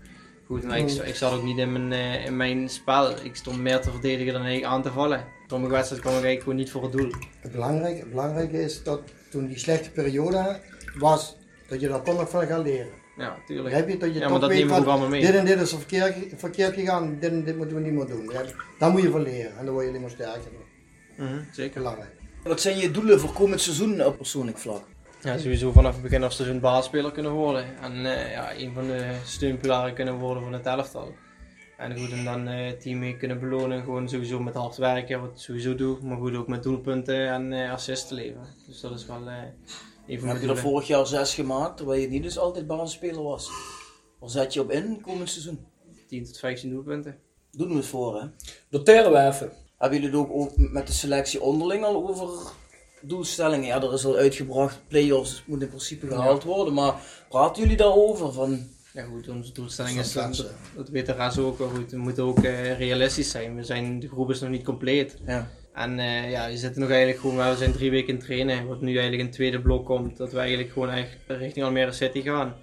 [0.45, 3.09] Goed, maar ik, ik zat ook niet in mijn, uh, in mijn spel.
[3.23, 5.25] Ik stond meer te verdedigen dan aan te vallen.
[5.47, 7.11] Sommige wedstrijden kwam ik eigenlijk gewoon niet voor het doel.
[7.39, 10.59] Het belangrijke, het belangrijke is dat toen die slechte periode
[10.97, 11.35] was,
[11.67, 13.00] dat je daar toch nog van gaat leren.
[13.17, 13.75] Ja, tuurlijk.
[13.75, 15.21] Heb je dat je ja, toch dat weet van, mee.
[15.21, 18.31] dit en dit is verkeerd, verkeerd gegaan, dit en dit moeten we niet meer doen.
[18.77, 20.51] Daar moet je van leren en dan word je alleen maar sterker.
[21.17, 21.81] Mm -hmm, zeker.
[21.81, 22.11] Belangrijk.
[22.43, 24.83] Wat zijn je doelen voor komend seizoen op persoonlijk vlak?
[25.21, 27.65] Ja, sowieso vanaf het begin af seizoen baasspeler kunnen worden.
[27.81, 31.13] En uh, ja, een van de steunpilaren kunnen worden van het elftal.
[31.77, 33.83] En goed, en dan uh, team mee kunnen belonen.
[33.83, 35.97] Gewoon sowieso met hard werken, wat ik sowieso doe.
[36.01, 38.47] Maar goed, ook met doelpunten en uh, assisten leveren.
[38.67, 39.27] Dus dat is wel
[40.19, 43.49] heb je er vorig jaar zes gemaakt, terwijl je niet dus altijd basisspeler was.
[44.19, 45.65] Waar zet je op in komend seizoen?
[46.07, 47.17] 10 tot 15 doelpunten.
[47.51, 48.27] Doen we het voor, hè?
[48.69, 49.51] Noteren we even.
[49.77, 52.51] Hebben jullie het ook met de selectie onderling al over
[53.01, 53.65] doelstellingen?
[53.65, 56.95] Ja, er is al uitgebracht, play-offs moet in principe gehaald worden, maar
[57.29, 58.33] praten jullie daarover?
[58.33, 58.67] Van...
[58.93, 60.45] Ja goed, onze doelstelling is, dat,
[60.75, 61.91] dat weten Raas ook wel goed.
[61.91, 63.55] We moeten ook uh, realistisch zijn.
[63.55, 65.17] We zijn, de groep is nog niet compleet.
[65.25, 65.49] Ja.
[65.73, 68.81] En uh, ja, je zit nog eigenlijk gewoon, we zijn drie weken in trainen, wat
[68.81, 72.55] nu eigenlijk een tweede blok komt, dat we eigenlijk gewoon eigenlijk richting Almere City gaan.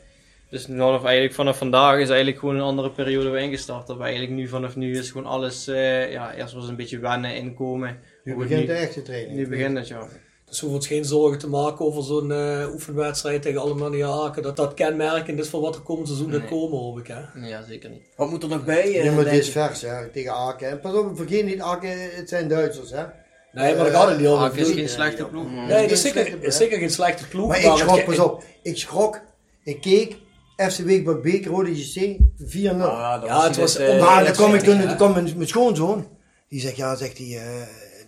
[0.50, 3.86] Dus vanaf, eigenlijk vanaf vandaag is eigenlijk gewoon een andere periode weer ingestart.
[3.86, 6.98] Dat we eigenlijk nu vanaf nu is gewoon alles, uh, ja, eerst was een beetje
[6.98, 7.98] wennen, inkomen.
[8.24, 9.36] Nu begint de echte training.
[9.36, 10.08] Nu begint het, ja.
[10.48, 14.42] Dus hoeven ons geen zorgen te maken over zo'n uh, oefenwedstrijd tegen Alemannia Aken.
[14.42, 17.06] Dat dat kenmerkend is voor wat er komend seizoen gaat komen, hoop ik.
[17.06, 17.46] Hè?
[17.48, 18.02] Ja, zeker niet.
[18.16, 18.88] Wat moet er nog bij?
[18.88, 20.68] Uh, ja, maar dit is vers hè, tegen Aken.
[20.68, 22.90] En pas op, vergeet niet, Aken, het zijn Duitsers.
[22.90, 23.04] Hè?
[23.52, 24.44] Nee, maar ik had het niet over.
[24.44, 25.50] Aken is geen slechte ploeg.
[25.50, 27.48] Nee, het is zeker, is zeker geen slechte ploeg.
[27.48, 29.20] Maar, ik schrok, pas op, ik schrok.
[29.64, 30.16] Ik keek,
[30.56, 32.56] FC Week bij Beek, Rode JC, 4-0.
[32.80, 33.78] Ah, ja, het was...
[33.78, 36.06] maar dan kom ik toen, toen kwam mijn, mijn schoonzoon.
[36.48, 37.40] Die zegt, ja, zegt hij...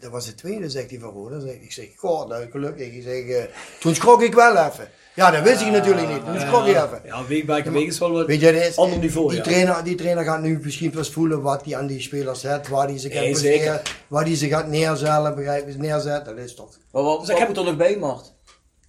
[0.00, 1.50] Dat was het tweede, zegt hij van Roda.
[1.60, 2.92] Ik zeg, goh, nou, gelukkig.
[2.92, 3.42] Ik zeg, uh,
[3.80, 4.88] toen schrok ik wel even.
[5.14, 6.24] Ja, dat wist ik natuurlijk niet.
[6.24, 7.00] Toen schrok ik even.
[7.04, 9.30] Ja, week bij week is wel wat Weet je, ander niveau.
[9.30, 12.68] Die, trainer, die trainer gaat nu misschien pas voelen wat hij aan die spelers zet,
[12.68, 16.36] waar hij ze gaat, neer, waar hij ze gaat neerzetten, begrijp je, neerzetten.
[16.36, 16.78] Dat is toch.
[16.92, 18.32] Maar wat, wat moet er nog bij, Mart?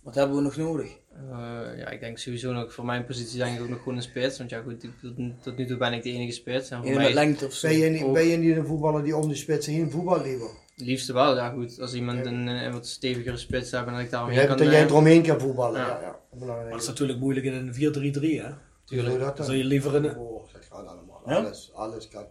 [0.04, 0.88] Wat hebben we nog nodig?
[1.32, 4.04] Uh, ja, ik denk sowieso nog voor mijn positie denk ik ook nog gewoon een
[4.04, 4.38] spits.
[4.38, 6.70] Want ja, goed, tot, tot nu toe ben ik de enige spits.
[6.70, 7.68] En voor mij lengte of zo.
[7.68, 10.50] Ben je, ben je niet een voetballer die om de spits heen voetbal liever?
[10.76, 11.80] Liefste wel, ja goed.
[11.80, 14.58] Als iemand een, een wat stevigere spits heeft en ik daar omheen kan...
[14.58, 15.88] Dat jij eromheen kan voetballen, ja.
[15.88, 16.46] ja, ja.
[16.46, 18.50] Maar dat is natuurlijk moeilijk in een 4-3-3 hè?
[18.86, 19.20] Tuurlijk.
[19.20, 19.46] Dat dan?
[19.46, 20.18] Zou je liever een...
[20.18, 21.22] Oh, dat gaat allemaal.
[21.26, 22.26] Alles, alles kan.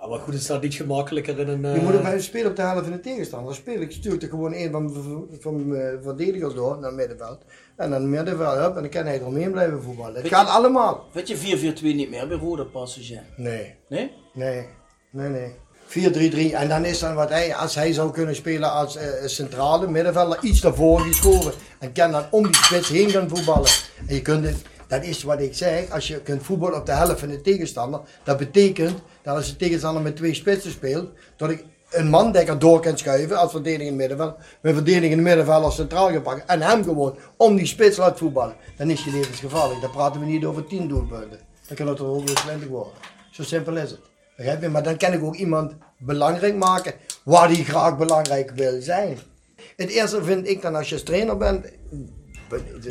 [0.00, 1.74] Ja, maar goed, het staat niet gemakkelijker in een...
[1.74, 3.54] Je moet ook bij een spelen op de helft van de tegenstander.
[3.54, 4.92] Speel ik, stuurt er gewoon een van,
[5.40, 7.44] van mijn verdedigers door naar het middenveld.
[7.76, 10.22] En dan middenveld up, en dan kan hij eromheen blijven voetballen.
[10.22, 11.08] Het gaat allemaal.
[11.12, 13.22] Weet je 4-4-2 niet meer bij Roda passen, ja?
[13.36, 13.74] Nee.
[13.88, 14.12] Nee?
[14.32, 14.66] Nee,
[15.10, 15.54] nee, nee.
[15.92, 16.54] 4-3-3.
[16.54, 20.38] En dan is dan wat hij, als hij zou kunnen spelen als uh, centrale middenvelder,
[20.42, 21.52] iets daarvoor geschoren.
[21.78, 23.70] En kan dan om die spits heen gaan voetballen.
[24.06, 26.92] En je kunt het, dat is wat ik zeg, als je kunt voetballen op de
[26.92, 31.50] helft van de tegenstander, dat betekent dat als de tegenstander met twee spitsen speelt, dat
[31.50, 36.46] ik een mandekker door kan schuiven als het middenveld, mijn het middenveld als centraal gepakt
[36.46, 39.80] en hem gewoon om die spits laat voetballen, dan is je levensgevaarlijk.
[39.80, 41.38] Dan praten we niet over 10 doelpunten.
[41.66, 42.92] Dan kan het er ook weer 20 worden.
[43.30, 44.11] Zo simpel is het.
[44.70, 49.18] Maar dan kan ik ook iemand belangrijk maken waar hij graag belangrijk wil zijn.
[49.76, 51.66] Het eerste vind ik dan als je trainer bent,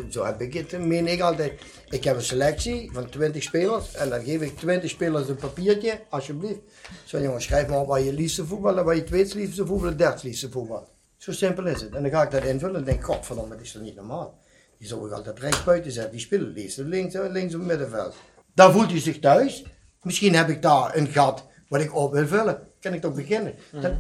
[0.10, 1.62] zo heb ik het, meen ik altijd.
[1.90, 6.00] Ik heb een selectie van 20 spelers en dan geef ik 20 spelers een papiertje,
[6.10, 6.60] alsjeblieft.
[7.06, 10.52] Zo jongens, schrijf maar waar je liefste voetballen, waar je tweede liefste voetballen, derde liefste
[10.52, 10.88] voetballen.
[11.18, 11.96] Zo simpel is het.
[11.96, 14.40] En dan ga ik dat invullen en denk godverdomme, dat is toch niet normaal.
[14.78, 18.16] Die zou ik altijd rechts buiten zetten, die spelen liefst links, links op middenveld.
[18.54, 19.66] Daar voelt hij zich thuis.
[20.02, 22.68] Misschien heb ik daar een gat wat ik op wil vullen.
[22.80, 23.54] Kan ik toch beginnen?
[23.72, 23.94] Dat,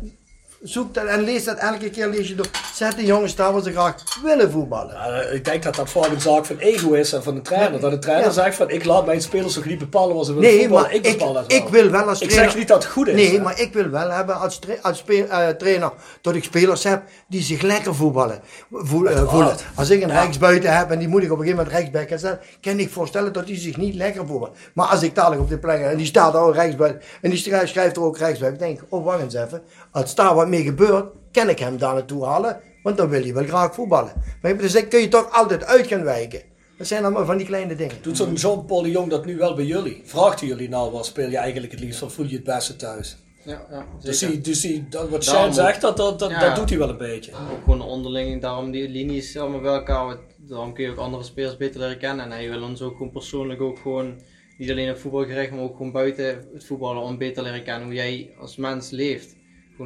[0.62, 2.45] zoek dat en lees dat elke keer lees je door.
[2.74, 4.93] Zet de jongens daar waar ze graag willen voetballen.
[4.93, 7.80] Ja, ik denk dat dat vooral een zaak van ego is en van de trainer.
[7.80, 10.49] Dat de trainer zegt van ik laat mijn spelers ook niet bepalen wat ze willen
[10.49, 10.84] nee, voetballen.
[10.84, 11.57] Maar ik, bepaal dat wel.
[11.57, 12.43] Ik wil wel als trainer...
[12.43, 13.14] Ik zeg niet dat het goed is.
[13.14, 15.91] Nee, maar ik wil wel hebben als, tra als uh, trainer
[16.22, 18.41] dat ik spelers heb die zich lekker voetballen.
[18.72, 19.55] Voel, uh, voelen.
[19.76, 20.22] Als ik een ja.
[20.22, 23.34] rechtsbuiten heb en die moet ik op een gegeven moment rechtsback zetten, kan ik voorstellen
[23.34, 24.49] dat die zich niet lekker voelen.
[24.74, 27.95] Maar als ik dadelijk op de plek en die staat al rechtsbuiten en die schrijft
[27.95, 29.62] er ook rechtsbuiten, denk ik, oh wacht eens even.
[29.91, 33.34] Als daar wat mee gebeurt, kan ik hem daar naartoe halen, want dan wil hij
[33.34, 34.14] wel graag voetballen.
[34.41, 36.41] Maar dus dan kun je toch altijd uit gaan wijken.
[36.78, 37.95] Dat zijn allemaal van die kleine dingen.
[38.02, 40.02] Doet zo'n Jean-Paul de Jong dat nu wel bij jullie?
[40.06, 42.76] Vraagt hij jullie nou wat speel je eigenlijk het liefst of voel je het beste
[42.76, 43.18] thuis?
[43.43, 46.56] Ja, ja, dus, hij, dus hij, dat, wat Shane zegt, dat, dat, dat, ja, dat,
[46.56, 47.32] doet hij wel een beetje.
[47.32, 50.18] Ook gewoon onderling, daarom die linies allemaal bij elkaar.
[50.38, 52.26] Daarom kun je ook andere spelers beter leren kennen.
[52.26, 54.22] En hij wil ons ook gewoon persoonlijk ook gewoon,
[54.58, 57.84] niet alleen op voetbal gericht, maar ook gewoon buiten het voetballen om beter leren kennen
[57.84, 59.36] hoe jij als mens leeft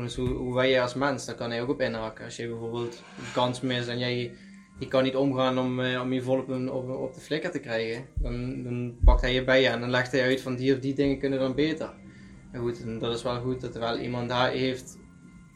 [0.02, 2.26] hoe, hoe wij als mens, daar kan hij ook op inhaken.
[2.26, 4.32] Als je bijvoorbeeld een kans mist en jij
[4.80, 7.60] je kan niet omgaan om, uh, om je vol op, op, op, de flikker te
[7.60, 10.74] krijgen, dan, dan pakt hij je bij je en dan legt hij uit van die
[10.74, 11.94] of die dingen kunnen dan beter.
[12.52, 14.98] En goed, en dat is wel goed dat er wel iemand daar heeft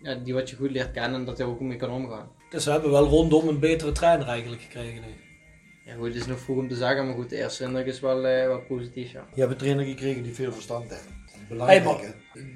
[0.01, 2.31] ja, die wat je goed leert kennen en dat hij ook mee kan omgaan.
[2.49, 5.13] Dus we hebben wel rondom een betere trainer eigenlijk gekregen nu.
[5.85, 7.99] Ja goed, het is nog vroeg om te zeggen, maar goed, de eerste indruk is
[7.99, 9.27] wel, uh, wel positief ja.
[9.33, 11.18] Je hebt een trainer gekregen die veel verstand heeft.
[11.57, 11.83] Hey,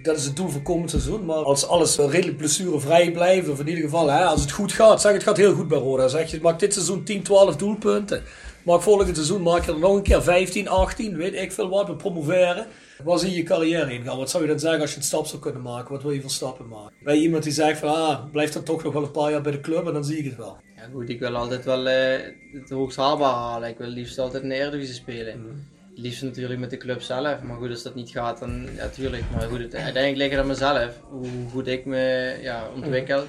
[0.02, 1.26] dat is het doel voor komend seizoen.
[1.26, 5.02] Maar als alles redelijk blessurevrij blijft, of in ieder geval hè, als het goed gaat,
[5.02, 6.08] zeg het gaat heel goed bij Roda.
[6.08, 8.24] Zeg je, maak dit seizoen 10, 12 doelpunten.
[8.64, 11.88] Maak volgend seizoen maak je er nog een keer 15, 18, weet ik veel wat,
[11.88, 12.68] we promoveren.
[13.04, 14.18] Waar zie je je carrière in gaan?
[14.18, 15.92] Wat zou je dan zeggen als je een stap zou kunnen maken?
[15.92, 16.94] Wat wil je voor stappen maken?
[17.04, 19.52] Bij iemand die zegt van, ah, blijf dan toch nog wel een paar jaar bij
[19.52, 20.58] de club en dan zie ik het wel.
[20.76, 22.20] Ja goed, ik wil altijd wel uh,
[22.54, 23.70] het hoogst haalbaar halen.
[23.70, 25.40] Ik wil liefst altijd in de Eredivisie spelen.
[25.40, 27.42] Mm liefst natuurlijk met de club zelf.
[27.42, 29.24] Maar goed, als dat niet gaat, dan natuurlijk.
[29.32, 31.00] maar goed, het, uiteindelijk ligt het aan mezelf.
[31.10, 33.24] Hoe goed ik me ja, ontwikkel.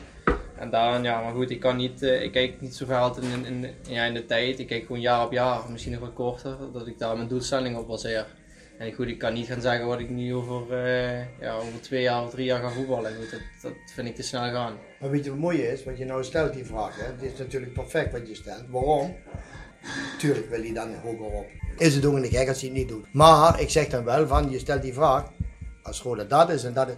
[0.58, 3.46] En daarom, ja, maar goed, ik kan niet, uh, ik kijk niet zo ver in,
[3.46, 4.58] in, ja, in de tijd.
[4.58, 7.76] Ik kijk gewoon jaar op jaar, misschien nog wat korter, dat ik daar mijn doelstelling
[7.76, 8.26] op baseer.
[8.78, 12.02] En goed, ik kan niet gaan zeggen wat ik nu over, uh, ja, over twee
[12.02, 13.16] jaar of drie jaar ga voetballen.
[13.16, 14.78] Goed, dat, dat vind ik te snel gaan.
[15.00, 15.84] Maar weet je wat mooi is?
[15.84, 17.04] Wat je nou stelt die vraag, hè?
[17.04, 18.64] het is natuurlijk perfect wat je stelt.
[18.68, 19.16] Waarom?
[20.18, 21.46] Tuurlijk wil hij dan hoger op.
[21.78, 23.06] Is het ook niet gek als hij het niet doet.
[23.12, 25.24] Maar ik zeg dan wel van, je stelt die vraag.
[25.82, 26.94] Als Roda dat is en dat is,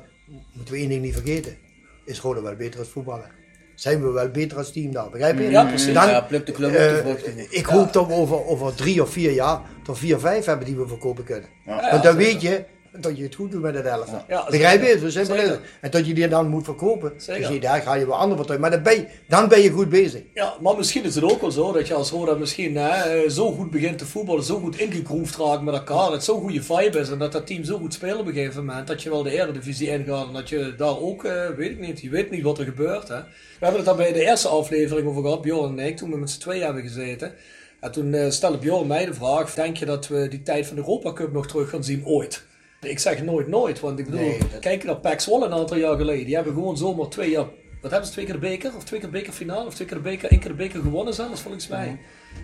[0.53, 1.57] moeten we één ding niet vergeten.
[2.05, 3.31] Is Roda wel beter als voetballen?
[3.75, 5.51] Zijn we wel beter als team daar, begrijp je?
[5.51, 5.95] Ja, precies.
[5.95, 9.61] Dan, ja, de club uh, ik hoop dat we over, over drie of vier jaar
[9.83, 11.49] tot vier, vijf hebben die we verkopen kunnen.
[11.67, 11.91] Ja.
[11.91, 12.65] Want dan weet je,
[13.01, 14.25] dat je het goed doet met het elftal.
[14.29, 14.99] Ja, Begrijp je?
[14.99, 15.61] Zo simpel is het.
[15.81, 17.13] En dat je die dan moet verkopen.
[17.17, 17.49] Zeker.
[17.51, 18.61] Dus daar ga je wel andere partijen.
[18.61, 20.23] Maar dan ben, je, dan ben je goed bezig.
[20.35, 23.53] Ja, maar misschien is het ook wel zo dat je als Roda misschien hè, zo
[23.53, 26.99] goed begint te voetballen, zo goed ingegroefd raakt met elkaar, dat het zo'n goede vibe
[26.99, 29.23] is en dat dat team zo goed speelt op een gegeven moment, dat je wel
[29.23, 32.43] de Eredivisie ingaat en dat je daar ook, uh, weet ik niet, je weet niet
[32.43, 33.09] wat er gebeurt.
[33.09, 33.19] Hè.
[33.19, 36.17] We hebben het daar bij de eerste aflevering over gehad, Bjorn en ik, toen we
[36.17, 37.33] met z'n twee hebben gezeten.
[37.81, 40.77] En toen uh, stelde Bjorn mij de vraag, denk je dat we die tijd van
[40.77, 42.45] de Europa Cup nog terug gaan zien ooit?
[42.91, 46.25] Ik zeg nooit nooit, want ik bedoel, kijk naar Pax Zwolle een aantal jaar geleden.
[46.25, 47.47] Die hebben gewoon zomaar twee jaar,
[47.81, 48.73] wat hebben ze, twee keer de beker?
[48.77, 49.67] Of twee keer de bekerfinale?
[49.67, 51.87] Of twee keer de beker, één keer de beker gewonnen zelfs volgens mij.
[51.87, 51.97] Mhm.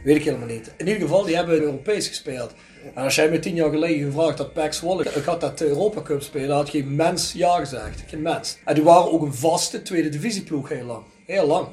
[0.05, 0.73] Weet ik helemaal niet.
[0.77, 2.55] In ieder geval, die hebben Europees gespeeld.
[2.95, 6.23] En als jij me tien jaar geleden gevraagd had Pax Zwolle gaat dat Europa Cup
[6.23, 8.03] spelen, had geen mens ja gezegd.
[8.07, 8.59] Geen mens.
[8.65, 11.05] En die waren ook een vaste tweede divisieploeg heel lang.
[11.27, 11.69] Heel lang.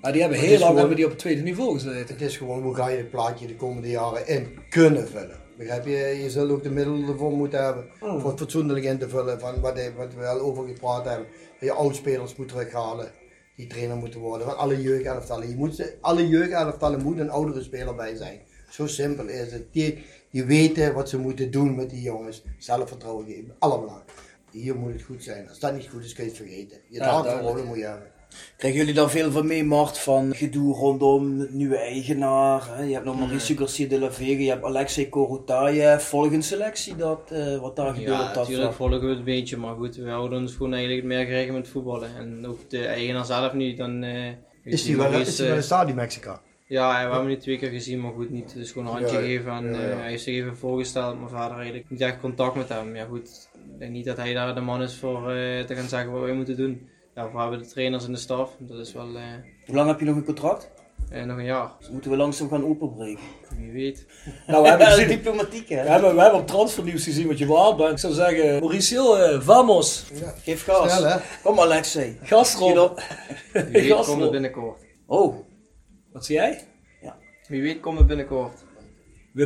[0.00, 2.14] Maar die hebben heel lang hebben die op het tweede niveau gezeten.
[2.14, 5.39] Het is gewoon hoe ga je het plaatje de komende jaren in kunnen vullen.
[5.60, 6.22] Begrijp je?
[6.22, 7.84] Je zult ook de middelen ervoor moeten hebben.
[8.00, 8.20] Mm.
[8.20, 11.26] Voor het fatsoenlijk in te vullen van wat, wat we al over gepraat hebben.
[11.26, 13.12] Dat je oudspelers moet terughalen.
[13.56, 14.46] Die trainer moeten worden.
[14.46, 15.48] Van alle jeugdelftallen.
[15.48, 18.40] Je moet, alle jeugdelftallen moet een oudere speler bij zijn.
[18.70, 19.72] Zo simpel is het.
[19.72, 22.44] Die, die weten wat ze moeten doen met die jongens.
[22.58, 23.54] Zelfvertrouwen geven.
[23.58, 24.10] Allerbelangrijk.
[24.50, 25.48] Hier moet het goed zijn.
[25.48, 26.78] Als dat niet goed is, kun je het vergeten.
[26.88, 27.22] Je Ja,
[27.64, 28.10] moet je hebben.
[28.56, 32.62] Krijgen jullie daar veel van mee, Mart, van gedoe rondom nieuwe eigenaar?
[32.76, 32.82] Hè?
[32.82, 36.02] Je hebt nog Mauricio Garcia de la Vega, je hebt Alexei Korotayev.
[36.02, 39.24] Volgende selectie, dat, eh, wat daar gebeurt Ja, op dat natuurlijk volgen we het een
[39.24, 42.16] beetje, maar goed, we houden ons gewoon eigenlijk meer geregeld met voetballen.
[42.16, 44.02] En ook de eigenaar zelf niet, dan...
[44.02, 44.26] eh,
[44.64, 46.40] Is die wel, is die wel in stadion Mexica?
[46.66, 48.54] Ja, we hebben hem nu twee keer gezien, maar goed, niet.
[48.54, 49.88] Dus gewoon een handje Ja, gegeven en ja, ja.
[49.90, 52.96] eh, hij heeft zich even voorgesteld, maar verder eigenlijk niet echt contact met hem.
[52.96, 55.88] Ja goed, ik denk niet dat hij daar de man is voor eh, te gaan
[55.88, 56.88] zeggen wat wij moeten doen.
[57.20, 59.22] Ja, voor hebben we de trainers en de staf, dat is wel eh,
[59.66, 60.70] Hoe lang heb je nog een contract?
[61.10, 63.22] eh, nog een jaar, Dus moeten we langzaam gaan openbreken.
[63.56, 64.06] wie weet.
[64.46, 65.82] Nou, we hebben gezien, diplomatiek hè?
[65.82, 67.90] we hebben, we hebben op transfernieuws gezien wat je waard bent.
[67.90, 70.04] Ik zou zeggen, Mauricio, eh, vamos.
[70.42, 70.96] Geef gas.
[70.96, 71.18] Snel hè?
[71.42, 72.18] Kom Alexei.
[72.22, 72.76] Gas erop.
[72.90, 73.02] op.
[73.52, 74.80] Wie weet Gas komt het binnenkort.
[75.06, 75.36] Oh,
[76.12, 76.64] Wat zie jij?
[77.48, 78.64] Wie weet komt het binnenkort.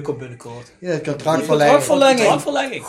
[0.02, 0.72] Komt binnenkort.
[0.78, 1.86] Ja, het Contractverlenging.
[2.18, 2.84] Contractverlenging.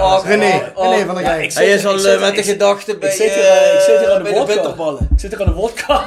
[0.00, 0.26] ach.
[0.26, 2.44] René, René van der ik Hij zit- is al ik eh, zit- met de ik
[2.44, 5.08] zit- gedachte bij, zit hier, eh, ik zit hier aan de bij de bitterballen.
[5.12, 6.06] Ik zit er aan de wodka.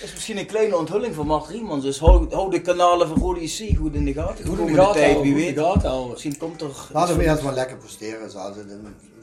[0.00, 1.84] Dat is misschien een kleine onthulling van Mart Riemans.
[1.84, 4.46] Dus hou, hou de kanalen van Rode IC goed in de gaten.
[4.46, 5.58] Goed in de gaten tijd, wie weet.
[5.58, 6.08] gaten.
[6.10, 6.70] Misschien komt er...
[6.92, 8.66] Laten we eerst maar lekker presteren zoals het,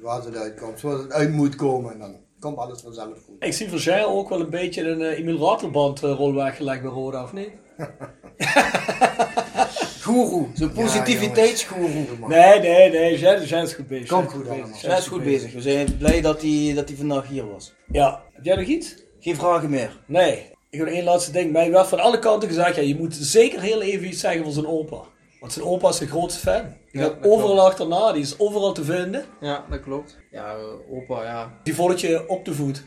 [0.01, 0.79] waar het uitkomt.
[0.79, 1.93] Zoals het uit moet komen.
[1.93, 3.35] En dan komt alles vanzelf goed.
[3.39, 6.91] Ik zie voor zij ook wel een beetje een eh, Emil Ratelband rol weggelegd bij
[6.91, 7.49] Roda, of niet?
[10.03, 12.05] Goeroe, zo'n positiviteitsgoeroe.
[12.27, 13.19] Nee, nee, nee.
[13.19, 14.07] Jij is goed bezig.
[14.07, 14.97] Komt goed bezig.
[14.97, 15.53] is goed bezig.
[15.53, 17.73] We zijn blij dat hij, dat hij vandaag hier was.
[17.91, 18.23] Ja.
[18.33, 18.95] Heb jij nog iets?
[19.19, 19.99] Geen vragen meer.
[20.07, 20.53] Nee.
[20.69, 21.51] Ik heb nog één laatste ding.
[21.51, 24.51] Mij werd van alle kanten gezegd, ja, je moet zeker heel even iets zeggen van
[24.51, 24.97] zijn opa.
[25.39, 26.73] Want zijn opa is de grootste fan.
[26.91, 27.61] Die Ja, overal klopt.
[27.69, 29.25] achterna, die is overal te vinden.
[29.41, 30.17] Ja, dat klopt.
[30.31, 30.55] Ja,
[30.91, 31.59] opa, ja.
[31.63, 32.83] Die volgt je op de voet.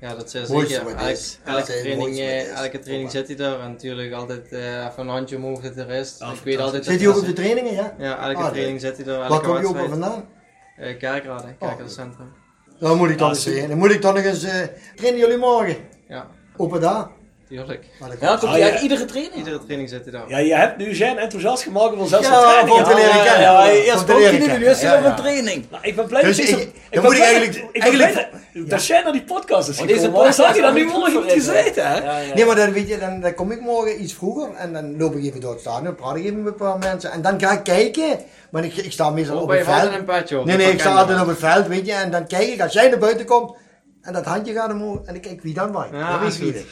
[0.00, 0.54] Ja, dat zeker.
[0.84, 1.38] wat Elk, is.
[1.44, 4.92] elke Dat training, wat eh, elke training zit hij daar en natuurlijk altijd eh, even
[4.96, 6.16] een handje omhoog dat er is.
[6.18, 7.94] Ja, ik weet altijd Zit dat hij ook op de trainingen, ja?
[7.98, 9.18] Ja, elke Ah, training zit hij daar.
[9.18, 10.28] Waar Elke kom je ook vandaan?
[10.76, 12.32] Eh, Kerkrade, Kerkradencentrum.
[12.78, 13.68] Dan moet ik dan eens zeggen.
[13.68, 14.42] Dan moet ik dan nog eens...
[14.42, 14.62] eh
[14.96, 15.76] trainen jullie morgen?
[16.08, 16.26] Ja,
[16.56, 17.08] Opa daar?
[17.50, 17.84] Tuurlijk.
[18.00, 18.50] Maar dat Ja, komt.
[18.50, 18.80] hij ja.
[18.80, 19.34] iedere training?
[19.34, 20.28] Iedere training zit hij daar.
[20.28, 22.94] Ja, je hebt nu zijn enthousiast gemaakt om zelfs Ja, een training doen.
[22.96, 23.40] leren ja, kennen.
[23.42, 25.10] ja, Ja, eerst komt hij leren nu, nu is hij Ja, op ja.
[25.10, 25.66] een training.
[25.70, 27.62] Nou, ik ben blij Dus dat ik- je ik ben moet ik blij eigenlijk- dat-
[27.62, 30.08] ik ben eigenlijk- blij dat- dat jij naar die podcast is Want deze.
[30.10, 31.94] Anders had hij dan nu podcast morgen gezeten, hè?
[31.98, 32.34] Ja, ja.
[32.34, 35.14] Nee, maar dan, weet je, dan, dan kom ik morgen iets vroeger en dan loop
[35.16, 37.52] ik even door het stadion, praat ik even met een paar mensen en dan ga
[37.52, 38.18] ik kijken.
[38.50, 39.82] Want ik, ik sta meestal Oh, op het je veld.
[39.82, 39.90] een.
[39.90, 42.48] Nee, dat nee, ik sta je altijd op het veld, weet je, en dan kijk
[42.48, 43.56] ik als jij naar buiten komt
[44.02, 45.90] en dat handje gaat omhoog en ik kijk wie dan waait.
[45.92, 46.66] Ja, weet is wie.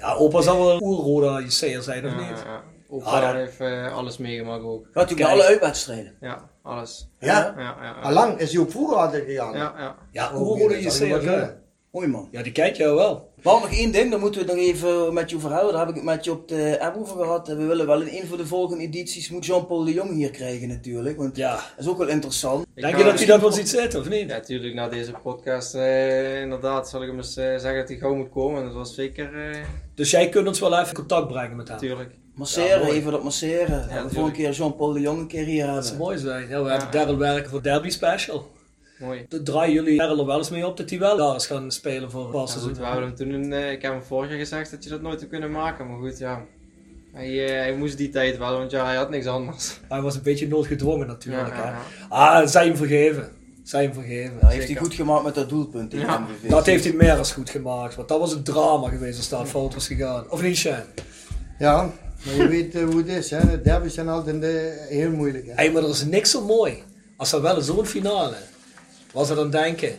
[0.00, 2.38] Ja, opa zal wel een oerroda IC'er zijn, of Ja, niet?
[2.44, 2.62] ja, ja.
[2.88, 3.34] Opa Ah, ja.
[3.34, 4.84] heeft eh, alles meegemaakt ook.
[4.84, 6.16] Gaat natuurlijk alle uitwedstrijden.
[6.20, 7.08] Ja, alles.
[7.18, 7.28] Ja?
[7.28, 7.92] Ja, ja, ja.
[8.02, 9.56] Allang is hij ook vroeger altijd gegaan.
[9.56, 9.96] Ja, ja.
[10.10, 11.58] Ja, oerroda wel IC'er.
[11.90, 12.28] Mooi man.
[12.30, 13.29] Ja, die kent jou wel.
[13.42, 15.70] Maar nog één ding, daar moeten we het nog even met je over hebben.
[15.72, 17.48] Daar heb ik het met je op de app over gehad.
[17.48, 20.68] We willen wel in een van de volgende edities moet Jean-Paul de Jong hier krijgen
[20.68, 21.16] natuurlijk.
[21.16, 21.52] Want Ja.
[21.54, 22.66] dat is ook wel interessant.
[22.74, 24.20] Ik Denk je dat hij dat wel ziet zitten, of niet?
[24.28, 27.96] Ja, natuurlijk, na deze podcast, eh, inderdaad, zal ik hem eens eh, zeggen dat hij
[27.98, 28.58] gauw moet komen.
[28.60, 29.58] En dat was zeker, eh,
[29.94, 31.76] Dus jij kunt ons wel even in contact brengen met hem.
[31.76, 32.10] natuurlijk.
[32.34, 33.70] Masseren, Ja, even dat masseren.
[33.70, 34.12] Dat we tuurlijk.
[34.14, 36.06] volgende keer Jean-Paul de Jong een keer hier Dat zou hebben.
[36.06, 36.48] mooi zijn.
[36.48, 36.76] Ja, we Ja.
[36.76, 38.50] hebben Daryl werken voor Derby Special.
[39.00, 39.26] Mooi.
[39.44, 42.24] Draaien jullie er wel eens mee op dat hij wel daar is gaan spelen voor
[42.24, 42.52] Ja, Barca.
[42.52, 44.90] goed, we hebben hem toen, in, eh, ik heb hem vorig jaar gezegd dat je
[44.90, 45.86] dat nooit hebt kunnen maken.
[45.86, 46.44] Maar goed, ja.
[47.12, 49.80] Hij, eh, hij moest die tijd wel, want ja, hij had niks anders.
[49.88, 51.48] Hij was een beetje noodgedwongen natuurlijk.
[51.48, 51.70] Ja, ja, hè.
[51.70, 51.78] ja.
[52.08, 53.28] Ah, zij hem vergeven.
[53.64, 54.38] Zij hem vergeven.
[54.40, 56.26] Dat heeft hij goed gemaakt met dat doelpunt Ja.
[56.48, 57.94] Dat heeft hij meer als goed gemaakt.
[57.94, 60.30] Want dat was een drama geweest als dat fout was gegaan.
[60.30, 60.84] Of niet, Shane?
[61.58, 61.90] Ja,
[62.24, 63.50] maar je weet eh, hoe het is, hè.
[63.50, 64.44] De derby's zijn altijd
[64.88, 65.52] heel moeilijk, hè.
[65.64, 66.82] Hé, maar er is niks zo mooi.
[67.16, 68.36] Als er wel zo'n finale,
[69.12, 69.94] wat ze dan denken.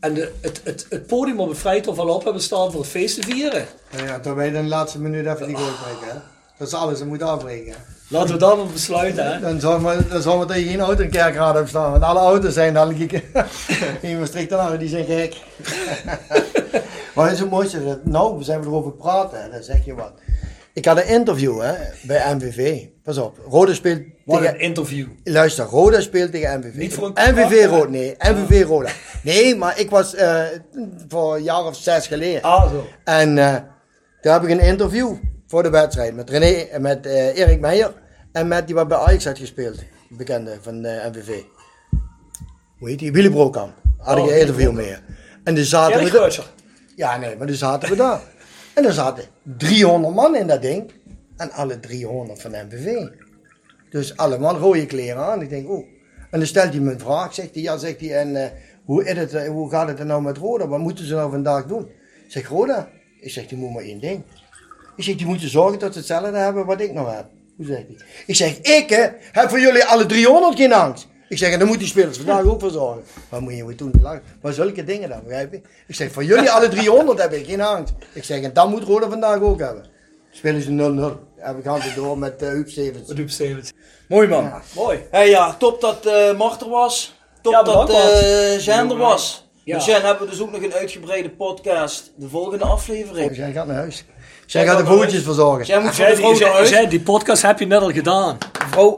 [0.00, 2.90] En de, het, het, het podium op het Vrijthof al op hebben staan voor het
[2.90, 3.66] feest te vieren.
[3.96, 6.22] Ja, ja, dat wij dan de laatste minuut even die goal krijgen, hè.
[6.58, 7.74] Dat is alles, dat moet afbreken.
[8.08, 9.40] Laten we dat maar besluiten, hè.
[9.40, 11.90] Dan zal we, dan we tegen geen auto in kerkraad hebben staan.
[11.90, 12.92] Want alle auto's zijn dan
[14.00, 15.36] in Maastricht dan, die zijn gek.
[17.14, 18.00] maar het is het mooiste.
[18.04, 20.12] Nou, we zijn we erover praten, dan zeg je wat.
[20.74, 22.86] Ik had een interview hè, bij MVV.
[23.02, 24.60] Pas op, Rode speelt Wat een tegen...
[24.60, 25.06] interview.
[25.24, 26.74] Luister, Roda speelt tegen MVV.
[26.74, 27.66] Niet voor een MVV hè?
[27.66, 28.16] Roda, nee.
[28.18, 28.90] MVV Roda.
[29.22, 30.44] Nee, maar ik was eh,
[31.08, 32.42] voor een jaar of zes geleden.
[32.42, 32.86] Ah, zo.
[33.04, 33.56] En eh
[34.20, 35.14] daar heb ik een interview
[35.46, 37.92] voor de wedstrijd met René en met eh, Erik Meijer.
[38.32, 39.76] En met die wat bij Ajax had gespeeld.
[40.08, 41.40] de Bekende van MVV.
[42.78, 43.12] Hoe heet die?
[43.12, 43.74] Willy Brokamp.
[43.98, 44.96] Had ik Oh, een Willy interview mee.
[45.44, 46.42] En dus zaten Kenny we...
[46.96, 48.20] Ja, nee, maar dus zaten we daar.
[48.74, 50.90] En er zaten 300 man in dat ding.
[51.36, 53.08] En alle 300 van MVV.
[53.90, 55.42] Dus allemaal rode kleren aan.
[55.42, 55.86] Ik denk, oh.
[56.30, 57.34] En dan stelt hij me een vraag.
[57.34, 58.44] Zegt hij, ja, zegt hij, en uh,
[58.84, 60.68] hoe, is het, uh, hoe gaat het er nou met Roda?
[60.68, 61.82] Wat moeten ze nou vandaag doen?
[62.24, 62.88] Ik zeg, Roda?
[63.20, 64.22] Ik zeg, die moet maar één ding.
[64.96, 67.26] Ik zeg, die moeten zorgen dat ze hetzelfde hebben wat ik nou heb.
[67.56, 67.96] Hoe zegt hij?
[68.26, 71.08] Ik zeg, ik heb voor jullie alle 300 geen angst.
[71.32, 73.02] Ik zeg, en dan moeten die spelers vandaag ook voor zorgen.
[73.28, 73.92] Wat moet je doen?
[74.40, 75.60] Maar zulke dingen dan, begrijp je?
[75.86, 77.92] Ik zeg, voor jullie alle 300 heb ik geen angst.
[78.12, 79.84] Ik zeg, en dat moet Roda vandaag ook hebben.
[80.30, 80.72] Spelen ze 0-0.
[81.42, 83.12] En we gaan weer door met uh, Huub Stevens.
[83.12, 83.72] Huub Stevens.
[84.08, 84.44] Mooi man.
[84.44, 84.98] Ja, mooi.
[85.10, 87.14] Hey, ja, top dat uh, Marter was.
[87.42, 89.48] Top ja, dat uh, Jean er was.
[89.64, 89.76] Ja.
[89.76, 92.12] Dus hebben we dus ook nog een uitgebreide podcast.
[92.16, 93.30] De volgende aflevering.
[93.30, 94.04] Oh, Jean gaat naar huis.
[94.52, 95.66] Jij gaat de voetjes verzorgen.
[95.66, 98.38] Jij moet voor de vrouw Jij, die podcast heb je net al gedaan.
[98.38, 98.94] De vrouw,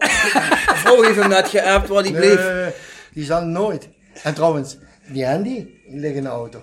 [0.83, 2.53] vrouw heeft hem net geappt waar die bleef.
[2.53, 2.71] Nee,
[3.13, 3.89] die zal nooit.
[4.23, 4.77] En trouwens,
[5.07, 6.63] die Andy, die ligt in de auto.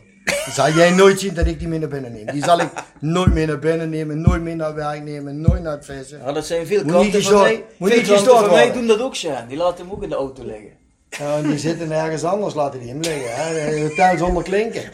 [0.49, 2.25] Zal jij nooit zien dat ik die mee naar binnen neem.
[2.25, 2.69] Die zal ik
[2.99, 6.19] nooit meer naar binnen nemen, nooit meer naar werk nemen, nooit naar het vissen.
[6.25, 7.63] Ja, dat zijn veel klanten van mij.
[7.79, 9.47] Veel klanten van mij doen dat ook, zijn.
[9.47, 10.80] Die laten hem ook in de auto liggen.
[11.17, 13.35] Ja, die zitten ergens anders, laten die hem liggen.
[13.35, 13.81] Hè?
[13.81, 14.81] Hotel zonder klinken.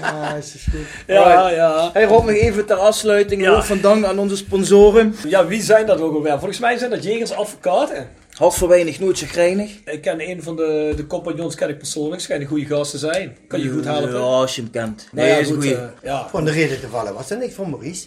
[0.00, 0.86] ja, is goed.
[1.06, 1.90] Ja, ja.
[1.92, 3.42] Hey Rob, nog even ter afsluiting.
[3.42, 3.62] Ja.
[3.62, 5.14] van dank aan onze sponsoren.
[5.28, 6.38] Ja, wie zijn dat ook alweer?
[6.38, 8.08] Volgens mij zijn dat Jegers Advocaten.
[8.30, 9.70] Half voor weinig, nooit chagrijnig.
[9.84, 12.20] Ik ken een van de, de compagnons ken ik persoonlijk.
[12.22, 13.36] Schijnen goede gasten zijn.
[13.48, 14.12] Kan je goed helpen?
[14.12, 15.08] Ja, als je hem kent.
[15.12, 16.28] Nee, nou ja, is goed, uh, ja.
[16.28, 18.06] Van de reden te vallen was er niks van Maurice.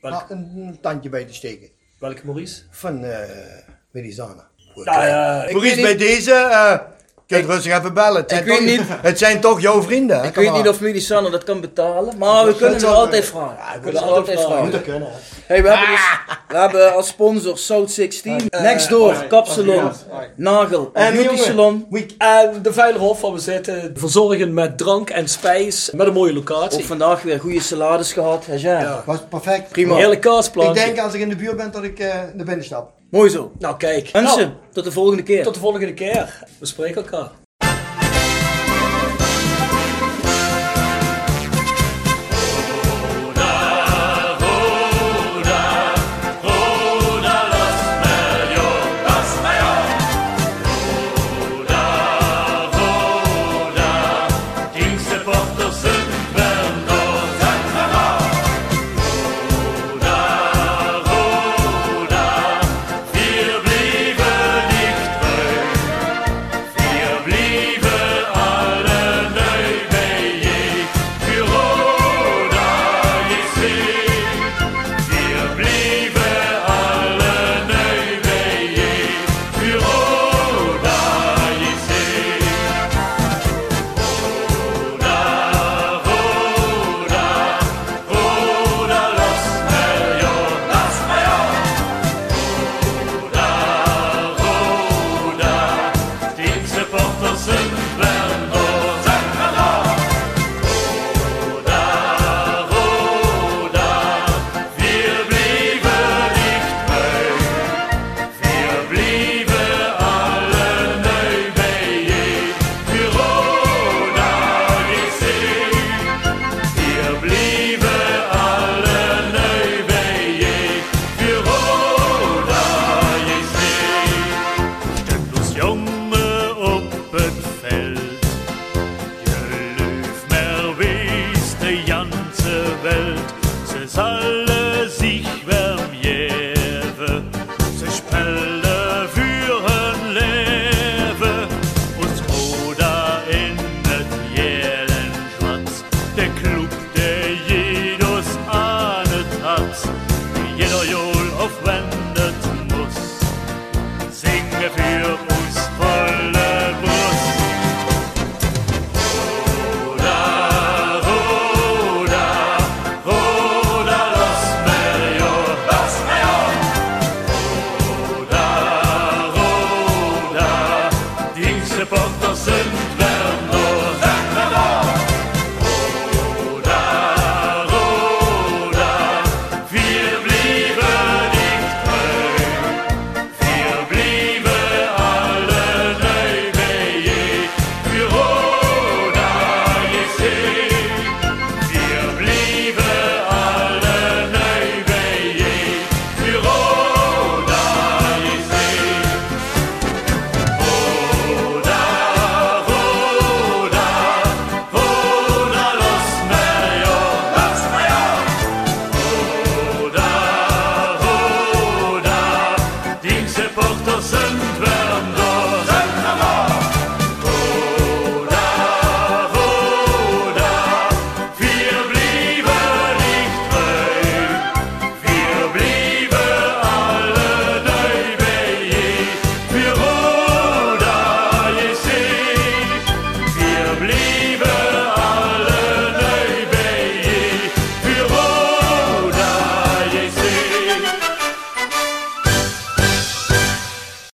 [0.00, 0.30] Welk?
[0.30, 1.68] een, tandje bij te steken.
[1.98, 2.62] Welke Maurice?
[2.70, 3.18] Van uh.
[4.84, 6.30] Nou, ja, Maurice, bij deze...
[6.30, 6.74] Uh,
[7.30, 8.20] kunt rustig even bellen.
[8.20, 10.24] Het zijn, toch, niet, het zijn toch jouw vrienden.
[10.24, 13.56] Ik weet niet of Medisanne dat kan betalen, maar we kunnen het altijd vragen.
[13.58, 14.64] Ja, we kunnen altijd vragen.
[14.64, 15.08] Moet kunnen.
[15.46, 16.00] Hey, we, hebben dus,
[16.48, 19.92] we hebben als sponsor South 16, uh, Next Door, uh, Kapsalon,
[20.36, 21.86] Nagel, en Beauty Salon.
[22.18, 26.78] En de Veilerhof waar we zitten, verzorgen met drank en spijs, met een mooie locatie.
[26.78, 28.44] Ook vandaag weer goede salades gehad.
[28.56, 29.68] Ja, was perfect.
[29.68, 29.94] Prima.
[29.94, 30.68] Heerlijk kaasplan.
[30.68, 32.99] Ik denk als ik in de buurt ben dat ik uh, naar binnen stap.
[33.10, 33.52] Mooi zo.
[33.58, 34.12] Nou kijk.
[34.12, 35.42] Mensen, nou, tot de volgende keer.
[35.42, 36.44] Tot de volgende keer.
[36.58, 37.30] We spreken elkaar.